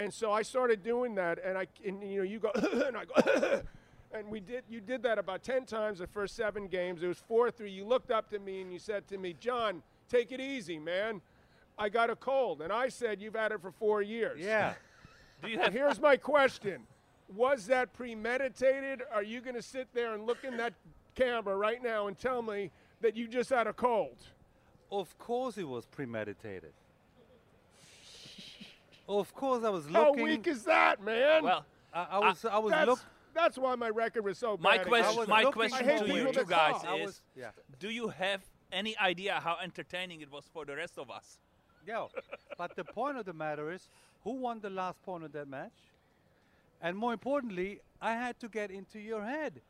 And 0.01 0.13
so 0.13 0.33
I 0.33 0.43
started 0.43 0.83
doing 0.83 1.15
that, 1.15 1.39
and 1.45 1.57
I, 1.57 1.69
and, 1.87 2.03
you 2.03 2.19
know, 2.19 2.25
you 2.25 2.41
go, 2.41 2.51
and 2.89 2.97
I 2.97 3.05
go, 3.05 3.63
and 4.15 4.29
we 4.29 4.41
did, 4.41 4.63
you 4.71 4.81
did 4.81 5.03
that 5.03 5.19
about 5.19 5.43
10 5.43 5.67
times 5.67 5.99
the 5.99 6.07
first 6.07 6.37
seven 6.37 6.69
games. 6.69 7.03
It 7.03 7.09
was 7.09 7.19
4 7.19 7.51
3. 7.51 7.71
You 7.71 7.85
looked 7.85 8.11
up 8.11 8.31
to 8.31 8.39
me 8.39 8.63
and 8.63 8.73
you 8.73 8.79
said 8.79 9.07
to 9.09 9.19
me, 9.19 9.35
John, 9.39 9.83
take 10.09 10.33
it 10.33 10.41
easy, 10.41 10.79
man. 10.79 11.21
I 11.77 11.89
got 11.89 12.11
a 12.11 12.17
cold. 12.17 12.63
And 12.63 12.73
I 12.73 12.89
said, 12.89 13.21
You've 13.21 13.35
had 13.35 13.51
it 13.53 13.61
for 13.61 13.73
four 13.73 14.01
years. 14.01 14.41
yeah. 14.41 14.75
Do 15.43 15.51
you 15.51 15.59
have 15.59 15.73
Here's 15.73 16.01
my 16.01 16.17
question 16.17 16.83
Was 17.35 17.67
that 17.67 17.93
premeditated? 17.93 19.03
Are 19.13 19.23
you 19.23 19.41
going 19.41 19.57
to 19.57 19.63
sit 19.63 19.89
there 19.93 20.15
and 20.15 20.27
look 20.27 20.45
in 20.45 20.57
that 20.59 20.73
camera 21.17 21.57
right 21.57 21.83
now 21.83 22.07
and 22.07 22.17
tell 22.17 22.41
me 22.41 22.71
that 23.01 23.17
you 23.17 23.27
just 23.27 23.51
had 23.51 23.67
a 23.67 23.73
cold? 23.73 24.17
Of 24.93 25.19
course 25.19 25.59
it 25.59 25.69
was 25.69 25.87
premeditated. 25.87 26.73
Of 29.09 29.35
course 29.35 29.65
I 29.65 29.71
was 29.71 29.91
looking 29.91 30.19
How 30.19 30.25
weak 30.25 30.47
is 30.47 30.63
that, 30.65 31.03
man? 31.03 31.43
well? 31.43 31.67
I, 31.93 32.07
I 32.13 32.19
was. 32.19 32.45
I 32.45 32.59
was 32.59 32.73
that's, 32.73 32.87
look. 32.89 33.01
That's 33.35 33.59
why 33.59 33.75
my 33.75 33.91
record 33.91 34.25
was 34.25 34.39
so 34.39 34.57
My 34.61 34.79
bad. 34.79 34.87
question, 34.87 35.25
my 35.29 35.45
question 35.45 36.07
to 36.07 36.15
you 36.15 36.33
two 36.33 36.45
guys 36.45 36.73
cough. 36.73 36.87
I 36.87 36.97
is: 36.97 37.07
was. 37.07 37.23
Yeah. 37.37 37.51
Do 37.79 37.91
you 37.91 38.09
have 38.09 38.43
any 38.73 38.97
idea 38.99 39.41
how 39.43 39.59
entertaining 39.63 40.21
it 40.21 40.31
was 40.31 40.45
for 40.53 40.65
the 40.65 40.77
rest 40.77 40.99
of 40.99 41.11
us? 41.11 41.39
Yeah. 41.87 42.07
but 42.57 42.77
the 42.77 42.85
point 42.85 43.19
of 43.19 43.27
the 43.27 43.33
matter 43.33 43.71
is, 43.71 43.89
who 44.23 44.33
won 44.35 44.61
the 44.61 44.71
last 44.71 45.03
point 45.03 45.25
of 45.25 45.33
that 45.33 45.49
match? 45.49 45.73
And 46.81 46.97
more 46.97 47.13
importantly, 47.13 47.81
I 48.01 48.13
had 48.13 48.39
to 48.41 48.49
get 48.49 48.71
into 48.71 48.99
your 48.99 49.25
head. 49.25 49.61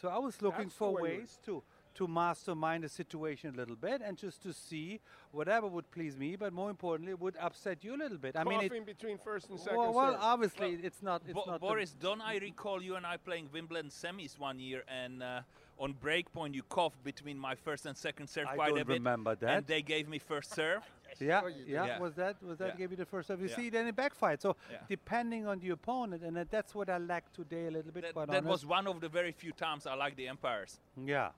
So 0.00 0.08
I 0.08 0.18
was 0.18 0.40
looking 0.40 0.64
That's 0.64 0.74
for 0.76 0.92
ways 0.92 1.38
to 1.46 1.62
to 1.94 2.06
mastermind 2.06 2.84
the 2.84 2.88
situation 2.88 3.54
a 3.54 3.56
little 3.56 3.76
bit 3.76 4.00
and 4.04 4.16
just 4.16 4.42
to 4.42 4.52
see 4.52 5.00
whatever 5.30 5.66
would 5.66 5.90
please 5.90 6.16
me, 6.16 6.36
but 6.36 6.52
more 6.52 6.70
importantly, 6.70 7.14
would 7.14 7.36
upset 7.38 7.82
you 7.84 7.94
a 7.94 7.98
little 7.98 8.18
bit. 8.18 8.36
I 8.36 8.44
mean, 8.44 8.60
Coughing 8.60 8.82
it, 8.82 8.86
between 8.86 9.18
first 9.18 9.50
and 9.50 9.58
second 9.58 9.78
well, 9.78 9.92
well, 9.92 10.12
serve. 10.12 10.20
obviously, 10.22 10.78
it's 10.82 11.02
not. 11.02 11.22
It's 11.24 11.34
Bo- 11.34 11.44
not 11.46 11.60
Boris, 11.60 11.92
don't 12.00 12.20
I 12.20 12.38
recall 12.38 12.82
you 12.82 12.96
and 12.96 13.06
I 13.06 13.16
playing 13.16 13.48
Wimbledon 13.52 13.90
semis 13.90 14.38
one 14.38 14.58
year, 14.58 14.84
and 14.88 15.22
uh, 15.22 15.40
on 15.78 15.92
break 15.94 16.32
point 16.32 16.54
you 16.54 16.62
coughed 16.64 17.02
between 17.04 17.38
my 17.38 17.54
first 17.54 17.86
and 17.86 17.96
second 17.96 18.28
serve 18.28 18.46
I 18.48 18.54
quite 18.54 18.68
don't 18.70 18.80
a 18.80 18.84
bit, 18.84 18.94
remember 18.94 19.34
that. 19.36 19.50
and 19.50 19.66
they 19.66 19.82
gave 19.82 20.08
me 20.08 20.18
first 20.18 20.54
serve. 20.54 20.82
Yeah, 21.20 21.40
Sure 21.40 21.50
you 21.50 21.64
yeah. 21.68 21.98
Was 21.98 22.14
that 22.14 22.42
was 22.42 22.56
that 22.56 22.68
Yeah. 22.68 22.74
gave 22.76 22.90
you 22.92 22.96
the 22.96 23.04
first 23.04 23.28
serve? 23.28 23.42
You 23.42 23.48
Yeah. 23.48 23.56
see, 23.56 23.68
then 23.68 23.86
it 23.86 23.94
backfired. 23.94 24.40
So 24.40 24.56
Yeah. 24.70 24.78
depending 24.88 25.46
on 25.46 25.58
the 25.58 25.68
opponent, 25.68 26.22
and 26.22 26.34
that's 26.50 26.74
what 26.74 26.88
I 26.88 26.96
lack 26.96 27.30
today 27.34 27.66
a 27.66 27.70
little 27.70 27.92
bit. 27.92 28.02
That, 28.04 28.14
quite 28.14 28.28
that 28.30 28.44
was 28.44 28.64
one 28.64 28.86
of 28.86 28.98
the 29.02 29.10
very 29.10 29.30
few 29.32 29.52
times 29.52 29.86
I 29.86 29.92
like 29.92 30.16
the 30.16 30.26
umpires. 30.30 30.80
Yeah. 30.96 31.28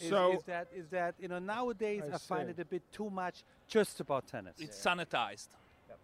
Is, 0.00 0.08
So- 0.08 0.32
is 0.32 0.42
that 0.44 0.68
is 0.74 0.88
that 0.88 1.14
you 1.18 1.28
know 1.28 1.38
nowadays 1.38 2.02
I 2.10 2.14
I, 2.14 2.18
find 2.18 2.48
it 2.50 2.58
a 2.58 2.64
bit 2.64 2.82
too 2.92 3.10
much 3.10 3.44
just 3.68 4.00
about 4.00 4.26
tennis. 4.26 4.56
It's 4.58 4.78
sanitized. 4.78 5.48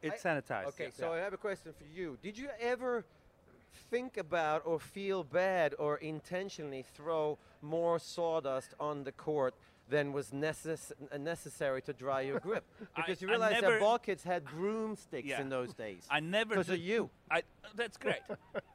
it's 0.02 0.25
I- 0.25 0.28
sanitized. 0.28 0.66
Okay, 0.68 0.85
yeah. 0.85 0.90
so 0.94 1.12
I 1.12 1.18
have 1.18 1.32
a 1.32 1.37
question 1.38 1.73
for 1.73 1.85
you. 1.85 2.16
Did 2.23 2.38
you 2.38 2.49
ever 2.61 3.04
think 3.90 4.16
about 4.16 4.62
or 4.64 4.78
feel 4.78 5.25
bad 5.25 5.75
or 5.78 5.97
intentionally 5.99 6.85
throw 6.94 7.38
more 7.62 7.99
sawdust 7.99 8.75
on 8.78 9.04
the 9.04 9.12
court 9.12 9.54
than 9.90 10.12
was 10.12 10.30
necess- 10.30 10.92
uh, 11.12 11.18
necessary 11.18 11.82
to 11.82 11.92
dry 11.92 12.23
your 12.23 12.40
grip? 12.40 12.64
Because 12.97 13.20
you 13.20 13.28
I 13.28 13.32
realize 13.32 13.52
never- 13.61 13.73
that 13.75 13.80
ball 13.80 13.99
kids 13.99 14.23
had 14.23 14.44
broomsticks 14.44 15.26
Yeah. 15.28 15.40
in 15.40 15.49
those 15.49 15.75
days. 15.75 16.06
I 16.11 16.20
never 16.20 16.54
Because 16.54 16.68
of 16.70 16.76
did- 16.76 16.85
you. 16.85 17.11
I, 17.30 17.42
that's 17.75 17.97
great, 17.97 18.23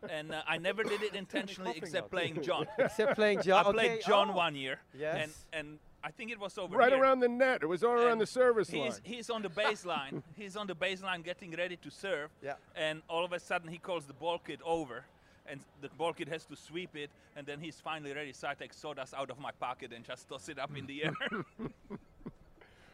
and 0.09 0.33
uh, 0.33 0.41
I 0.47 0.57
never 0.57 0.83
did 0.83 1.01
it 1.01 1.13
intentionally 1.23 1.73
except 1.75 2.11
playing 2.11 2.41
John. 2.47 2.67
Except 2.77 3.15
playing 3.15 3.41
John. 3.41 3.65
I 3.65 3.71
played 3.71 4.01
John 4.05 4.29
oh. 4.29 4.33
one 4.37 4.55
year, 4.55 4.79
and 4.93 5.01
Yes. 5.01 5.45
and 5.51 5.79
I 6.03 6.11
think 6.11 6.31
it 6.31 6.39
was 6.39 6.57
over 6.57 6.77
right 6.77 6.93
here. 6.93 7.01
around 7.01 7.19
the 7.21 7.27
net. 7.27 7.63
It 7.63 7.65
was 7.65 7.83
all 7.83 7.93
around 7.93 8.19
the 8.19 8.27
service 8.27 8.69
he's, 8.69 8.79
line. 8.79 8.99
He's 9.03 9.29
on 9.29 9.41
the 9.41 9.49
baseline. 9.49 10.21
he's 10.35 10.55
on 10.55 10.67
the 10.67 10.75
baseline 10.75 11.23
getting 11.23 11.51
ready 11.55 11.77
to 11.77 11.89
serve. 11.89 12.29
Yeah. 12.43 12.53
And 12.75 13.01
all 13.09 13.25
of 13.25 13.33
a 13.33 13.39
sudden 13.39 13.69
he 13.69 13.79
calls 13.79 14.05
the 14.05 14.13
ball 14.13 14.37
kid 14.39 14.59
over. 14.63 15.05
And 15.47 15.59
the 15.81 15.89
ball 15.89 16.11
kid 16.13 16.27
has 16.29 16.45
to 16.45 16.55
sweep 16.55 16.95
it, 16.95 17.09
and 17.35 17.45
then 17.45 17.59
he's 17.59 17.79
finally 17.79 18.13
ready. 18.13 18.33
So 18.33 18.47
I 18.47 18.55
take 18.55 18.73
sawdust 18.73 19.13
out 19.13 19.29
of 19.29 19.39
my 19.39 19.51
pocket 19.59 19.93
and 19.93 20.03
just 20.03 20.27
toss 20.27 20.49
it 20.49 20.57
up 20.57 20.75
in 20.75 20.85
the 20.87 21.03
air. 21.05 21.13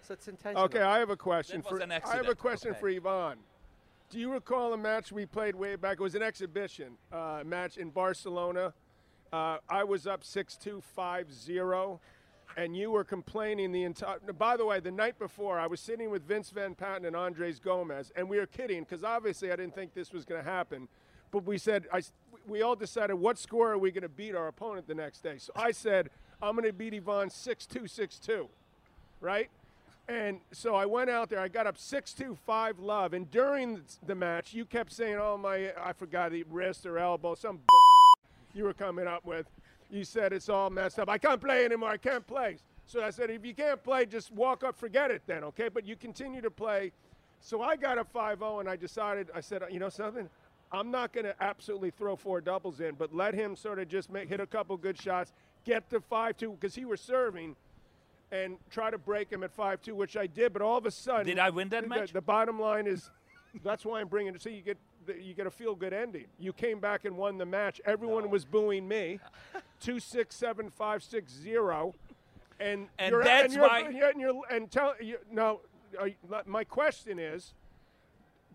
So 0.04 0.14
it's 0.16 0.28
intentional. 0.28 0.66
Okay, 0.66 0.82
I 0.82 0.98
have 0.98 1.12
a 1.12 1.16
question 1.16 1.62
That 1.62 1.72
was 1.72 1.80
for 1.80 1.84
an 1.84 1.92
I 1.92 2.16
have 2.16 2.28
a 2.28 2.36
question 2.36 2.72
Okay. 2.72 2.80
for 2.80 2.90
Ivan. 2.90 3.38
Do 4.10 4.20
you 4.20 4.34
recall 4.34 4.74
a 4.74 4.78
match 4.78 5.12
we 5.12 5.26
played 5.28 5.56
way 5.56 5.76
back? 5.76 5.94
It 6.00 6.04
was 6.04 6.16
an 6.16 6.24
exhibition 6.24 6.98
uh, 7.14 7.44
match 7.46 7.78
in 7.78 7.92
Barcelona. 7.92 8.74
Uh, 9.32 9.58
I 9.70 9.84
was 9.84 10.08
up 10.08 10.24
6-2, 10.24 10.82
5-0, 10.98 12.00
and 12.58 12.76
you 12.76 12.92
were 12.92 13.04
complaining 13.04 13.72
the 13.72 13.84
entire. 13.84 14.18
By 14.38 14.58
the 14.58 14.66
way, 14.66 14.80
the 14.80 14.92
night 14.92 15.18
before, 15.20 15.60
I 15.60 15.68
was 15.68 15.80
sitting 15.80 16.10
with 16.10 16.24
Vince 16.28 16.50
Van 16.50 16.74
Patten 16.74 17.06
and 17.06 17.16
Andres 17.16 17.60
Gomez, 17.60 18.12
and 18.16 18.28
we 18.28 18.38
were 18.38 18.48
kidding 18.48 18.82
because 18.84 19.04
obviously 19.04 19.52
I 19.52 19.56
didn't 19.56 19.76
think 19.76 19.94
this 19.94 20.12
was 20.12 20.26
going 20.26 20.44
to 20.44 20.50
happen. 20.50 20.90
But 21.30 21.46
we 21.46 21.58
said, 21.60 21.86
I, 21.94 22.00
s- 22.00 22.12
we 22.48 22.62
all 22.62 22.76
decided 22.76 23.16
what 23.16 23.38
score 23.38 23.72
are 23.72 23.78
we 23.78 23.92
going 23.92 24.04
to 24.04 24.10
beat 24.10 24.36
our 24.36 24.48
opponent 24.48 24.88
the 24.88 24.96
next 24.96 25.22
day. 25.22 25.38
So 25.38 25.52
I 25.56 25.72
said, 25.72 26.10
I'm 26.42 26.56
going 26.56 26.68
to 26.68 26.74
beat 26.74 26.94
Ivan 26.94 27.30
6-2, 27.30 27.84
6-2, 27.84 28.48
right? 29.20 29.50
And 30.08 30.40
so 30.52 30.76
I 30.76 30.86
went 30.86 31.10
out 31.10 31.30
there. 31.30 31.40
I 31.40 31.48
got 31.48 31.68
up 31.68 31.78
six 31.78 32.12
two 32.12 32.36
five 32.46 32.80
love, 32.80 33.14
and 33.14 33.30
during 33.32 33.82
the 34.08 34.16
match, 34.16 34.54
you 34.54 34.66
kept 34.66 34.92
saying, 34.92 35.16
"Oh 35.22 35.38
my, 35.38 35.72
I 35.82 35.94
forgot 35.94 36.32
the 36.32 36.44
wrist 36.50 36.86
or 36.86 36.98
elbow, 36.98 37.36
some 37.36 37.60
you 38.54 38.66
were 38.66 38.74
coming 38.74 39.08
up 39.08 39.24
with." 39.24 39.46
You 39.90 40.04
said 40.04 40.34
it's 40.34 40.50
all 40.50 40.70
messed 40.70 41.00
up. 41.00 41.08
I 41.08 41.18
can't 41.18 41.40
play 41.40 41.64
anymore. 41.64 41.90
I 41.90 41.98
can't 41.98 42.26
play. 42.26 42.58
So 42.92 43.02
I 43.02 43.10
said, 43.10 43.30
if 43.30 43.46
you 43.46 43.54
can't 43.54 43.82
play, 43.82 44.06
just 44.06 44.34
walk 44.34 44.66
up, 44.66 44.78
forget 44.78 45.12
it 45.12 45.22
then, 45.26 45.46
okay? 45.46 45.70
But 45.70 45.86
you 45.86 45.96
continue 45.96 46.42
to 46.42 46.52
play. 46.52 46.92
So 47.40 47.62
I 47.62 47.78
got 47.78 47.98
up 47.98 48.12
5-0, 48.14 48.60
and 48.60 48.70
I 48.70 48.76
decided, 48.76 49.30
I 49.34 49.40
said, 49.40 49.64
you 49.72 49.80
know 49.80 49.88
something? 49.88 50.30
I'm 50.72 50.92
not 50.92 51.12
going 51.12 51.26
to 51.26 51.36
absolutely 51.42 51.92
throw 51.92 52.16
four 52.16 52.40
doubles 52.42 52.80
in, 52.80 52.96
but 52.96 53.14
let 53.14 53.34
him 53.34 53.56
sort 53.56 53.80
of 53.80 53.88
just 53.90 54.10
make, 54.12 54.30
hit 54.30 54.40
a 54.40 54.48
couple 54.48 54.78
good 54.78 55.00
shots, 55.00 55.34
get 55.66 55.90
to 55.90 56.00
5-2, 56.00 56.60
because 56.60 56.76
he 56.76 56.86
was 56.86 57.02
serving 57.02 57.56
and 58.32 58.56
try 58.70 58.90
to 58.90 58.98
break 58.98 59.30
him 59.30 59.44
at 59.44 59.56
5-2, 59.56 59.92
which 59.94 60.16
I 60.16 60.28
did. 60.28 60.54
But 60.54 60.62
all 60.62 60.78
of 60.78 60.86
a 60.86 60.92
sudden, 60.92 61.26
Did 61.26 61.40
I 61.40 61.50
win 61.50 61.68
that 61.70 61.84
the, 61.84 61.90
match? 61.90 62.14
The 62.14 62.22
bottom 62.22 62.60
line 62.60 62.88
is, 62.88 63.10
that's 63.64 63.84
why 63.84 64.00
I'm 64.00 64.08
bringing 64.08 64.34
it. 64.36 64.42
So 64.42 64.50
you 64.50 64.62
get 64.62 64.78
you 65.20 65.34
get 65.34 65.48
a 65.48 65.52
feel 65.52 65.74
good 65.74 65.94
ending. 65.94 66.26
You 66.40 66.54
came 66.54 66.80
back 66.80 67.06
and 67.06 67.18
won 67.18 67.40
the 67.40 67.46
match. 67.46 67.82
Everyone 67.86 68.30
was 68.30 68.46
booing 68.46 68.88
me, 68.88 69.20
two 69.80 70.00
six 70.00 70.36
seven 70.36 70.70
five 70.70 71.02
six 71.04 71.34
zero, 71.34 71.96
and 72.60 72.88
And 73.00 73.12
you're, 73.12 73.24
that's 73.24 73.46
and 73.46 73.54
you're, 73.54 73.64
why- 73.68 73.80
and, 73.80 73.98
you're, 73.98 74.10
and, 74.10 74.22
you're, 74.22 74.42
and 74.52 74.72
tell 74.72 74.94
you 75.02 75.18
now, 75.32 75.60
you, 76.06 76.14
uh, 76.32 76.44
my 76.46 76.64
question 76.64 77.20
is. 77.20 77.54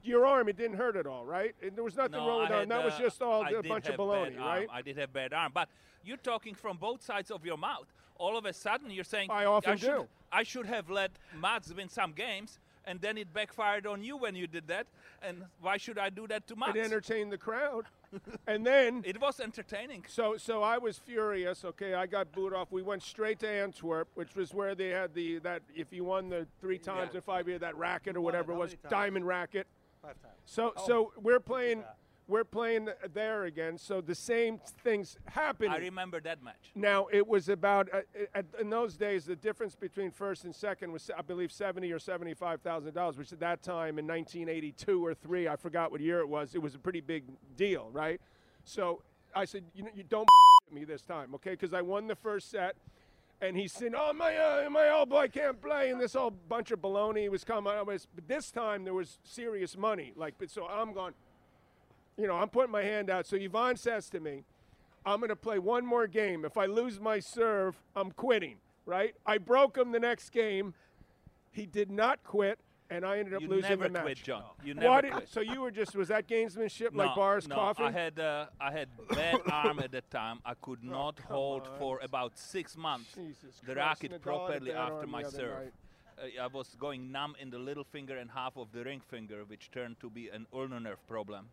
Your 0.06 0.24
arm, 0.26 0.48
it 0.48 0.56
didn't 0.56 0.76
hurt 0.76 0.96
at 0.96 1.06
all, 1.06 1.24
right? 1.24 1.54
And 1.62 1.74
there 1.76 1.84
was 1.84 1.96
nothing 1.96 2.12
No, 2.12 2.28
wrong 2.28 2.40
with 2.42 2.50
that. 2.50 2.68
That 2.68 2.84
was 2.84 2.94
uh, 2.94 2.98
just 2.98 3.20
all 3.22 3.42
I 3.42 3.50
a 3.50 3.62
bunch 3.62 3.86
of 3.86 3.92
have 3.92 4.00
baloney, 4.00 4.38
right? 4.38 4.68
I 4.72 4.82
did 4.82 4.96
have 4.98 5.12
bad 5.12 5.32
arm, 5.32 5.50
but 5.52 5.68
you're 6.04 6.16
talking 6.16 6.54
from 6.54 6.76
both 6.76 7.02
sides 7.02 7.30
of 7.30 7.44
your 7.44 7.58
mouth. 7.58 7.92
All 8.18 8.36
of 8.38 8.44
a 8.46 8.52
sudden, 8.52 8.90
you're 8.90 9.04
saying 9.04 9.30
I 9.30 9.44
often 9.44 9.76
should, 9.76 9.86
do. 9.90 10.06
I 10.32 10.42
should 10.44 10.66
have 10.66 10.88
let 10.88 11.10
Mats 11.38 11.72
win 11.74 11.88
some 11.88 12.12
games, 12.12 12.58
and 12.84 13.00
then 13.00 13.18
it 13.18 13.32
backfired 13.34 13.86
on 13.86 14.02
you 14.04 14.16
when 14.16 14.34
you 14.36 14.46
did 14.46 14.68
that. 14.68 14.86
And 15.22 15.44
why 15.60 15.76
should 15.76 15.98
I 15.98 16.08
do 16.10 16.26
that 16.28 16.46
to 16.46 16.56
Mats? 16.56 16.76
It 16.76 16.84
entertained 16.84 17.32
the 17.32 17.36
crowd, 17.38 17.86
and 18.46 18.64
then 18.64 19.02
It 19.04 19.20
was 19.20 19.40
entertaining. 19.40 20.04
So, 20.08 20.36
so 20.36 20.62
I 20.62 20.78
was 20.78 20.96
furious. 20.98 21.64
Okay, 21.64 21.94
I 21.94 22.06
got 22.06 22.32
booed 22.32 22.54
off. 22.54 22.70
We 22.70 22.82
went 22.82 23.02
straight 23.02 23.40
to 23.40 23.48
Antwerp, 23.48 24.08
which 24.14 24.34
was 24.36 24.54
where 24.54 24.74
they 24.74 24.90
had 24.90 25.12
the 25.14 25.38
that 25.40 25.62
if 25.74 25.92
you 25.92 26.04
won 26.04 26.28
the 26.30 26.46
three 26.60 26.78
times 26.78 27.10
Yeah. 27.12 27.16
in 27.16 27.22
five 27.22 27.48
years, 27.48 27.60
that 27.60 27.76
racket 27.76 28.16
or 28.16 28.20
whatever 28.20 28.52
it 28.52 28.56
was, 28.56 28.76
diamond 28.88 29.26
racket. 29.26 29.66
Five 30.06 30.22
times. 30.22 30.34
So, 30.44 30.72
so 30.86 31.12
we're 31.20 31.40
playing, 31.40 31.82
we're 32.28 32.44
playing 32.44 32.88
there 33.12 33.44
again. 33.44 33.76
So 33.76 34.00
the 34.00 34.14
same 34.14 34.60
things 34.84 35.16
happened. 35.24 35.72
I 35.72 35.78
remember 35.78 36.20
that 36.20 36.44
match. 36.44 36.70
Now 36.76 37.08
it 37.10 37.26
was 37.26 37.48
about 37.48 37.88
uh, 37.92 38.02
uh, 38.34 38.42
in 38.60 38.70
those 38.70 38.96
days 38.96 39.24
the 39.24 39.34
difference 39.34 39.74
between 39.74 40.12
first 40.12 40.44
and 40.44 40.54
second 40.54 40.92
was 40.92 41.10
I 41.16 41.22
believe 41.22 41.50
seventy 41.50 41.90
or 41.90 41.98
seventy 41.98 42.34
five 42.34 42.60
thousand 42.60 42.94
dollars, 42.94 43.18
which 43.18 43.32
at 43.32 43.40
that 43.40 43.64
time 43.64 43.98
in 43.98 44.06
1982 44.06 45.04
or 45.04 45.12
three, 45.12 45.48
I 45.48 45.56
forgot 45.56 45.90
what 45.90 46.00
year 46.00 46.20
it 46.20 46.28
was. 46.28 46.54
It 46.54 46.62
was 46.62 46.76
a 46.76 46.78
pretty 46.78 47.00
big 47.00 47.24
deal, 47.56 47.90
right? 47.92 48.20
So 48.64 49.02
I 49.34 49.44
said, 49.44 49.64
you 49.74 49.82
know, 49.82 49.90
you 49.92 50.04
don't 50.04 50.28
me 50.70 50.84
this 50.84 51.02
time, 51.02 51.34
okay? 51.34 51.50
Because 51.50 51.72
I 51.72 51.82
won 51.82 52.06
the 52.06 52.14
first 52.14 52.50
set. 52.50 52.76
And 53.40 53.56
he 53.56 53.68
said, 53.68 53.92
"Oh 53.94 54.12
my, 54.14 54.34
uh, 54.34 54.70
my 54.70 54.88
elbow, 54.88 55.18
I 55.18 55.28
can't 55.28 55.60
play." 55.60 55.90
And 55.90 56.00
this 56.00 56.14
whole 56.14 56.30
bunch 56.30 56.70
of 56.70 56.80
baloney 56.80 57.28
was 57.28 57.44
coming. 57.44 57.72
I 57.72 57.82
was, 57.82 58.08
but 58.14 58.26
this 58.28 58.50
time 58.50 58.84
there 58.84 58.94
was 58.94 59.18
serious 59.24 59.76
money. 59.76 60.12
Like, 60.16 60.34
so 60.46 60.66
I'm 60.66 60.94
going, 60.94 61.12
you 62.16 62.26
know, 62.26 62.36
I'm 62.36 62.48
putting 62.48 62.72
my 62.72 62.82
hand 62.82 63.10
out. 63.10 63.26
So 63.26 63.36
Ivan 63.36 63.76
says 63.76 64.08
to 64.10 64.20
me, 64.20 64.44
I'm 65.04 65.20
going 65.20 65.28
to 65.28 65.36
play 65.36 65.58
one 65.58 65.86
more 65.86 66.06
game. 66.06 66.44
If 66.44 66.56
I 66.56 66.66
lose 66.66 66.98
my 66.98 67.20
serve, 67.20 67.76
I'm 67.94 68.10
quitting, 68.10 68.56
right? 68.86 69.14
I 69.24 69.38
broke 69.38 69.76
him 69.76 69.92
the 69.92 70.00
next 70.00 70.30
game. 70.30 70.74
He 71.52 71.66
did 71.66 71.90
not 71.90 72.24
quit. 72.24 72.58
And 72.90 73.04
I 73.04 73.18
ended 73.18 73.34
up 73.34 73.42
You 73.42 73.48
losing 73.48 73.70
never 73.70 73.84
the 73.84 73.90
match. 73.90 74.02
quit, 74.02 74.22
John. 74.22 74.44
You 74.64 74.74
Why 74.74 74.82
never 74.82 75.02
did- 75.02 75.12
quit. 75.12 75.28
So 75.28 75.40
you 75.40 75.60
were 75.60 75.70
just 75.70 75.94
was 75.96 76.08
that 76.08 76.26
gamesmanship 76.28 76.92
no, 76.92 77.04
like 77.04 77.14
Boris 77.14 77.46
no, 77.48 77.54
Coffee? 77.54 77.84
I 77.84 77.90
had 77.90 78.18
uh, 78.18 78.46
I 78.60 78.70
had 78.72 78.88
bad 79.10 79.40
arm 79.50 79.78
at 79.80 79.90
that 79.92 80.10
time. 80.10 80.40
I 80.44 80.54
could 80.54 80.82
not 80.84 81.16
come 81.16 81.26
hold 81.36 81.62
on. 81.66 81.78
for 81.78 81.98
about 82.00 82.38
six 82.38 82.76
months 82.76 83.12
Jesus 83.14 83.60
the 83.66 83.74
Christ, 83.74 84.02
racket 84.02 84.12
Nadal 84.12 84.22
properly 84.22 84.72
after 84.72 85.00
on 85.00 85.10
my 85.10 85.22
serve. 85.22 85.72
Uh, 86.18 86.42
I 86.42 86.46
was 86.46 86.74
going 86.78 87.12
numb 87.12 87.34
in 87.40 87.50
the 87.50 87.58
little 87.58 87.84
finger 87.84 88.16
and 88.16 88.30
half 88.30 88.56
of 88.56 88.72
the 88.72 88.82
ring 88.84 89.00
finger, 89.00 89.44
which 89.46 89.70
turned 89.70 90.00
to 90.00 90.08
be 90.08 90.28
an 90.28 90.46
ulnar 90.52 90.80
nerve 90.80 91.06
problem. 91.06 91.48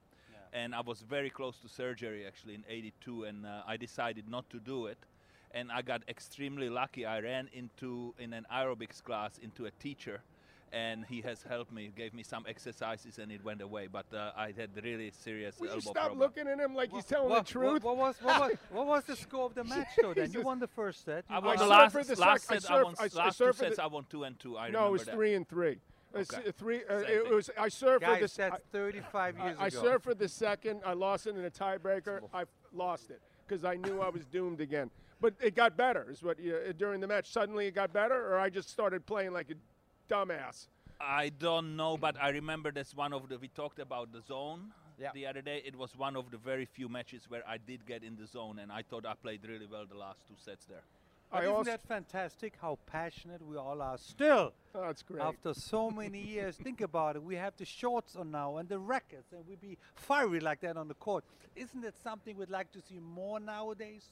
And 0.55 0.75
I 0.75 0.81
was 0.81 1.01
very 1.01 1.31
close 1.31 1.57
to 1.61 1.67
surgery 1.67 2.27
actually 2.27 2.53
in 2.53 2.63
'82, 2.69 3.23
and 3.23 3.43
uh, 3.45 3.63
I 3.65 3.75
decided 3.75 4.29
not 4.29 4.47
to 4.51 4.59
do 4.59 4.85
it. 4.85 4.99
And 5.55 5.71
I 5.71 5.81
got 5.81 6.01
extremely 6.07 6.69
lucky. 6.69 7.05
I 7.07 7.19
ran 7.21 7.49
into 7.53 8.13
in 8.19 8.33
an 8.33 8.45
aerobics 8.53 9.01
class 9.03 9.39
into 9.39 9.65
a 9.65 9.71
teacher, 9.71 10.21
and 10.73 11.05
he 11.05 11.21
has 11.21 11.43
helped 11.43 11.71
me, 11.71 11.91
gave 11.95 12.13
me 12.13 12.23
some 12.23 12.45
exercises, 12.49 13.19
and 13.19 13.31
it 13.31 13.43
went 13.43 13.61
away. 13.61 13.87
But 13.87 14.07
uh, 14.13 14.31
I 14.35 14.47
had 14.57 14.69
really 14.83 15.11
serious 15.11 15.59
Will 15.59 15.67
you 15.67 15.71
elbow 15.73 15.81
stop 15.81 15.93
problem. 15.93 16.19
looking 16.19 16.47
at 16.47 16.59
him 16.59 16.73
like 16.73 16.91
he's 16.91 17.05
telling 17.05 17.29
what, 17.29 17.45
the 17.45 17.51
truth? 17.51 17.83
What, 17.83 17.95
what 17.95 18.07
was 18.07 18.15
what 18.21 18.39
was 18.41 18.57
what 18.71 18.87
was 18.87 19.03
the 19.05 19.15
score 19.15 19.45
of 19.45 19.53
the 19.53 19.63
match 19.63 19.87
though? 20.01 20.13
Then 20.13 20.31
you 20.31 20.41
won 20.41 20.59
the 20.59 20.67
first 20.67 21.05
set. 21.05 21.25
I 21.29 21.35
won 21.35 21.45
won 21.45 21.55
I 21.55 21.57
the 21.61 21.67
last, 21.67 22.07
the 22.07 22.15
last 22.19 22.45
sec- 22.47 22.57
I 22.57 22.59
set. 22.59 22.71
I 22.71 22.73
served- 22.75 22.85
won 22.85 22.95
I 22.99 23.05
s- 23.05 23.15
I 23.15 23.19
last 23.25 23.37
two 23.37 23.43
served 23.45 23.57
for 23.57 23.63
sets. 23.65 23.75
the- 23.77 23.83
I 23.83 23.87
won 23.87 24.05
two 24.09 24.23
and 24.23 24.39
two. 24.39 24.57
I 24.57 24.69
no, 24.69 24.87
it 24.87 24.91
was 24.91 25.05
that. 25.05 25.15
three 25.15 25.35
and 25.35 25.47
three. 25.47 25.77
Okay. 26.15 26.37
uh, 26.47 26.51
three. 26.57 26.81
Uh, 26.89 26.97
it, 26.99 27.33
was. 27.33 27.49
I 27.57 27.69
served 27.69 28.03
for 28.03 28.11
Guys, 28.11 28.21
this. 28.21 28.35
that's 28.35 28.61
35 28.71 29.37
years 29.37 29.55
I, 29.59 29.63
I 29.63 29.67
ago. 29.67 29.81
served 29.81 30.03
for 30.03 30.13
the 30.13 30.27
second. 30.27 30.81
I 30.85 30.93
lost 30.93 31.25
it 31.27 31.35
in 31.35 31.43
a 31.43 31.49
tiebreaker. 31.49 32.21
I 32.33 32.43
lost 32.71 33.09
it 33.09 33.19
because 33.47 33.65
I 33.65 33.75
knew 33.75 33.99
I 33.99 34.09
was 34.09 34.25
doomed 34.25 34.61
again. 34.61 34.91
But 35.19 35.33
it 35.41 35.55
got 35.55 35.75
better. 35.77 36.05
Is 36.11 36.21
what 36.21 36.39
you, 36.39 36.55
uh, 36.55 36.73
during 36.77 36.99
the 36.99 37.07
match 37.07 37.31
suddenly 37.31 37.65
it 37.67 37.73
got 37.73 37.93
better, 37.93 38.31
or 38.31 38.37
I 38.39 38.49
just 38.49 38.69
started 38.69 39.05
playing 39.05 39.33
like 39.33 39.49
a 39.49 39.55
dumbass. 40.09 40.67
I 40.99 41.29
don't 41.29 41.75
know, 41.75 41.97
but 41.97 42.15
I 42.21 42.29
remember 42.29 42.71
that's 42.71 42.95
one 42.95 43.13
of 43.13 43.27
the. 43.29 43.37
We 43.37 43.49
talked 43.49 43.79
about 43.79 44.11
the 44.13 44.21
zone 44.21 44.71
Yeah. 44.99 45.11
the 45.13 45.27
other 45.27 45.41
day. 45.41 45.61
It 45.65 45.75
was 45.75 45.97
one 45.97 46.15
of 46.15 46.31
the 46.31 46.37
very 46.37 46.65
few 46.65 46.87
matches 46.87 47.29
where 47.29 47.43
I 47.47 47.57
did 47.57 47.85
get 47.85 48.03
in 48.03 48.15
the 48.15 48.25
zone, 48.27 48.59
and 48.59 48.71
I 48.71 48.83
thought 48.83 49.05
I 49.05 49.13
played 49.15 49.41
really 49.47 49.65
well 49.65 49.85
the 49.85 49.97
last 49.97 50.19
two 50.27 50.35
sets 50.37 50.65
there. 50.65 50.83
But 51.31 51.37
I 51.37 51.41
isn't 51.43 51.55
also. 51.55 51.71
that 51.71 51.81
fantastic 51.87 52.53
how 52.61 52.77
passionate 52.85 53.41
we 53.45 53.57
all 53.57 53.81
are 53.81 53.97
still 53.97 54.53
oh, 54.75 54.81
that's 54.81 55.01
great. 55.01 55.21
after 55.23 55.53
so 55.55 55.89
many 55.89 56.21
years? 56.21 56.55
Think 56.55 56.79
about 56.81 57.15
it. 57.15 57.23
We 57.23 57.35
have 57.35 57.55
the 57.57 57.65
shorts 57.65 58.15
on 58.15 58.29
now 58.31 58.57
and 58.57 58.69
the 58.69 58.77
rackets, 58.77 59.31
and 59.33 59.43
we 59.47 59.55
be 59.55 59.77
fiery 59.95 60.39
like 60.39 60.61
that 60.61 60.77
on 60.77 60.87
the 60.87 60.93
court. 60.93 61.23
Isn't 61.55 61.81
that 61.81 61.95
something 62.03 62.37
we'd 62.37 62.51
like 62.51 62.71
to 62.73 62.81
see 62.81 62.99
more 62.99 63.39
nowadays? 63.39 64.03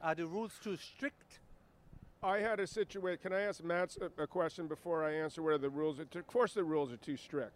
Are 0.00 0.14
the 0.14 0.26
rules 0.26 0.52
too 0.62 0.76
strict? 0.76 1.38
I 2.22 2.38
had 2.38 2.58
a 2.58 2.66
situation. 2.66 3.20
Can 3.22 3.32
I 3.32 3.42
ask 3.42 3.62
Matt 3.62 3.96
a, 4.00 4.22
a 4.22 4.26
question 4.26 4.66
before 4.66 5.04
I 5.04 5.14
answer 5.14 5.42
whether 5.42 5.58
the 5.58 5.70
rules 5.70 5.98
of 5.98 6.26
course, 6.26 6.54
the 6.54 6.64
rules 6.64 6.92
are 6.92 6.96
too 6.96 7.16
strict. 7.16 7.52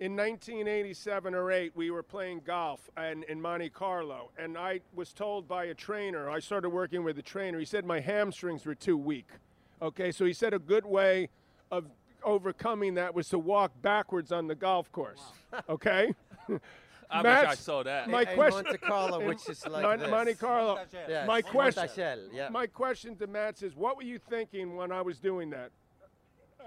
In 0.00 0.16
1987 0.16 1.34
or 1.34 1.52
8, 1.52 1.72
we 1.74 1.90
were 1.90 2.02
playing 2.02 2.40
golf 2.44 2.88
and 2.96 3.22
in 3.24 3.40
Monte 3.40 3.68
Carlo, 3.68 4.30
and 4.38 4.56
I 4.56 4.80
was 4.94 5.12
told 5.12 5.46
by 5.46 5.66
a 5.66 5.74
trainer. 5.74 6.30
I 6.30 6.40
started 6.40 6.70
working 6.70 7.04
with 7.04 7.18
a 7.18 7.22
trainer. 7.22 7.58
He 7.58 7.66
said 7.66 7.84
my 7.84 8.00
hamstrings 8.00 8.64
were 8.64 8.74
too 8.74 8.96
weak. 8.96 9.28
Okay, 9.82 10.10
so 10.10 10.24
he 10.24 10.32
said 10.32 10.54
a 10.54 10.58
good 10.58 10.86
way 10.86 11.28
of 11.70 11.84
overcoming 12.24 12.94
that 12.94 13.14
was 13.14 13.28
to 13.28 13.38
walk 13.38 13.72
backwards 13.82 14.32
on 14.32 14.46
the 14.46 14.54
golf 14.54 14.90
course. 14.90 15.20
Okay. 15.68 16.14
I 17.12 17.22
Matt, 17.22 17.42
wish 17.42 17.50
I 17.50 17.54
saw 17.54 17.82
that. 17.82 18.08
My 18.08 18.22
In- 18.22 18.28
in 18.28 18.34
question. 18.36 18.64
Monte 18.64 18.78
Carlo, 18.78 19.26
which 19.26 19.48
is 19.48 19.66
like 19.66 19.82
Mon- 19.82 19.98
this. 19.98 20.10
Monte 20.10 20.34
Carlo. 20.34 20.78
Yes, 21.08 21.26
My 21.26 21.42
question. 21.42 21.84
Montachel, 21.88 22.18
yeah. 22.32 22.48
My 22.50 22.66
question 22.66 23.16
to 23.16 23.26
Matt 23.26 23.62
is, 23.62 23.74
what 23.74 23.96
were 23.96 24.02
you 24.02 24.18
thinking 24.18 24.76
when 24.76 24.92
I 24.92 25.02
was 25.02 25.18
doing 25.18 25.50
that? 25.50 25.70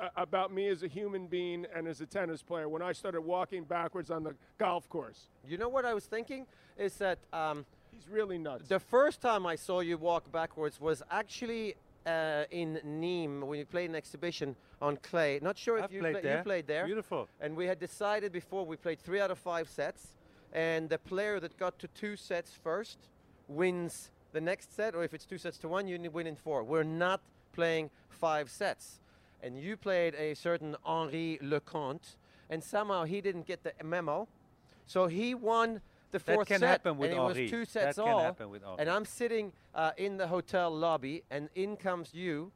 Uh, 0.01 0.09
about 0.17 0.51
me 0.51 0.67
as 0.69 0.81
a 0.81 0.87
human 0.87 1.27
being 1.27 1.67
and 1.75 1.87
as 1.87 2.01
a 2.01 2.05
tennis 2.07 2.41
player 2.41 2.67
when 2.67 2.81
I 2.81 2.93
started 2.93 3.21
walking 3.21 3.63
backwards 3.63 4.09
on 4.09 4.23
the 4.23 4.33
golf 4.57 4.89
course. 4.89 5.27
you 5.47 5.55
know 5.55 5.69
what 5.69 5.85
I 5.85 5.93
was 5.93 6.05
thinking 6.07 6.47
is 6.79 6.95
that 6.95 7.19
um, 7.31 7.63
He's 7.91 8.09
really 8.09 8.39
nuts. 8.39 8.67
the 8.67 8.79
first 8.79 9.21
time 9.21 9.45
I 9.45 9.55
saw 9.55 9.81
you 9.81 9.99
walk 9.99 10.31
backwards 10.31 10.81
was 10.81 11.03
actually 11.11 11.75
uh, 12.07 12.45
in 12.49 12.79
Nîmes 12.83 13.43
when 13.43 13.59
you 13.59 13.65
played 13.67 13.87
an 13.91 13.95
exhibition 13.95 14.55
on 14.81 14.97
clay. 14.97 15.37
Not 15.43 15.59
sure 15.59 15.77
if 15.77 15.83
I've 15.83 15.91
you, 15.93 15.99
played 15.99 16.13
pla- 16.13 16.21
there. 16.21 16.37
you 16.37 16.43
played 16.43 16.65
there. 16.67 16.85
Beautiful. 16.87 17.29
And 17.39 17.55
we 17.55 17.67
had 17.67 17.79
decided 17.79 18.31
before 18.31 18.65
we 18.65 18.75
played 18.77 18.99
three 18.99 19.21
out 19.21 19.29
of 19.29 19.37
five 19.37 19.69
sets, 19.69 20.07
and 20.53 20.89
the 20.89 20.97
player 20.99 21.39
that 21.39 21.57
got 21.57 21.77
to 21.79 21.87
two 21.89 22.15
sets 22.15 22.51
first 22.53 22.97
wins 23.47 24.11
the 24.31 24.39
next 24.41 24.73
set, 24.75 24.95
or 24.95 25.03
if 25.03 25.13
it's 25.13 25.25
two 25.25 25.37
sets 25.37 25.57
to 25.59 25.67
one, 25.67 25.87
you 25.87 25.99
win 26.11 26.27
in 26.27 26.35
four. 26.35 26.63
We're 26.63 26.83
not 26.83 27.21
playing 27.53 27.89
five 28.09 28.49
sets. 28.49 28.99
And 29.41 29.59
you 29.59 29.75
played 29.75 30.15
a 30.15 30.35
certain 30.35 30.75
Henri 30.85 31.37
Leconte, 31.43 32.15
and 32.49 32.63
somehow 32.63 33.03
he 33.03 33.19
didn't 33.19 33.45
get 33.45 33.63
the 33.63 33.73
memo, 33.83 34.27
so 34.85 35.07
he 35.07 35.35
won 35.35 35.81
the 36.11 36.19
That 36.19 36.33
fourth 36.35 36.47
can 36.47 36.59
set, 36.59 36.69
happen 36.69 36.97
with 36.97 37.11
and 37.11 37.19
it 37.19 37.21
was 37.21 37.49
two 37.49 37.65
sets 37.65 37.97
That 37.97 38.03
can 38.05 38.13
all. 38.13 38.21
happen 38.23 38.49
with 38.49 38.63
Henri. 38.63 38.77
and 38.79 38.89
I'm 38.89 39.03
sitting 39.05 39.51
uh, 39.75 39.91
in 39.97 40.17
the 40.17 40.27
hotel 40.27 40.69
lobby, 40.71 41.23
and 41.29 41.49
in 41.55 41.75
comes 41.75 42.13
you, 42.13 42.51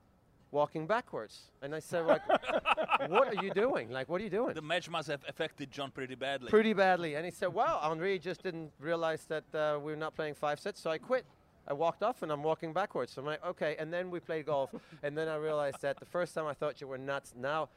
walking 0.51 0.87
backwards, 0.87 1.51
and 1.61 1.75
I 1.75 1.79
said, 1.79 2.05
like, 2.05 2.21
"What 3.09 3.35
are 3.35 3.43
you 3.43 3.51
doing? 3.51 3.89
Like, 3.89 4.09
what 4.09 4.21
are 4.21 4.23
you 4.23 4.29
doing?" 4.29 4.53
The 4.55 4.61
match 4.61 4.89
must 4.89 5.07
have 5.09 5.23
affected 5.27 5.71
John 5.71 5.91
pretty 5.91 6.15
badly. 6.15 6.49
pretty 6.49 6.73
badly. 6.73 7.15
And 7.15 7.25
he 7.25 7.31
said, 7.31 7.53
"Wow, 7.53 7.79
Henri 7.83 8.19
just 8.19 8.43
didn't 8.43 8.71
realize 8.79 9.25
that 9.25 9.43
uh, 9.53 9.79
we're 9.81 9.95
not 9.95 10.15
playing 10.15 10.35
five 10.35 10.59
sets, 10.59 10.79
so 10.81 10.89
I 10.89 10.97
quit." 10.97 11.25
I 11.69 11.73
walked 11.73 12.01
off 12.01 12.21
and 12.23 12.31
I'm 12.31 12.43
walking 12.43 12.71
backwards. 12.71 13.11
So 13.11 13.19
I'm 13.21 13.25
like, 13.27 13.45
okay. 13.45 13.75
And 13.77 13.91
then 13.91 14.09
we 14.09 14.21
played 14.21 14.45
golf, 14.45 14.73
and 15.03 15.17
then 15.17 15.27
I 15.27 15.35
realized 15.35 15.81
that 15.81 15.99
the 15.99 16.05
first 16.05 16.33
time 16.33 16.45
I 16.45 16.53
thought 16.53 16.79
you 16.79 16.87
were 16.87 16.97
nuts. 16.97 17.33
Now 17.35 17.67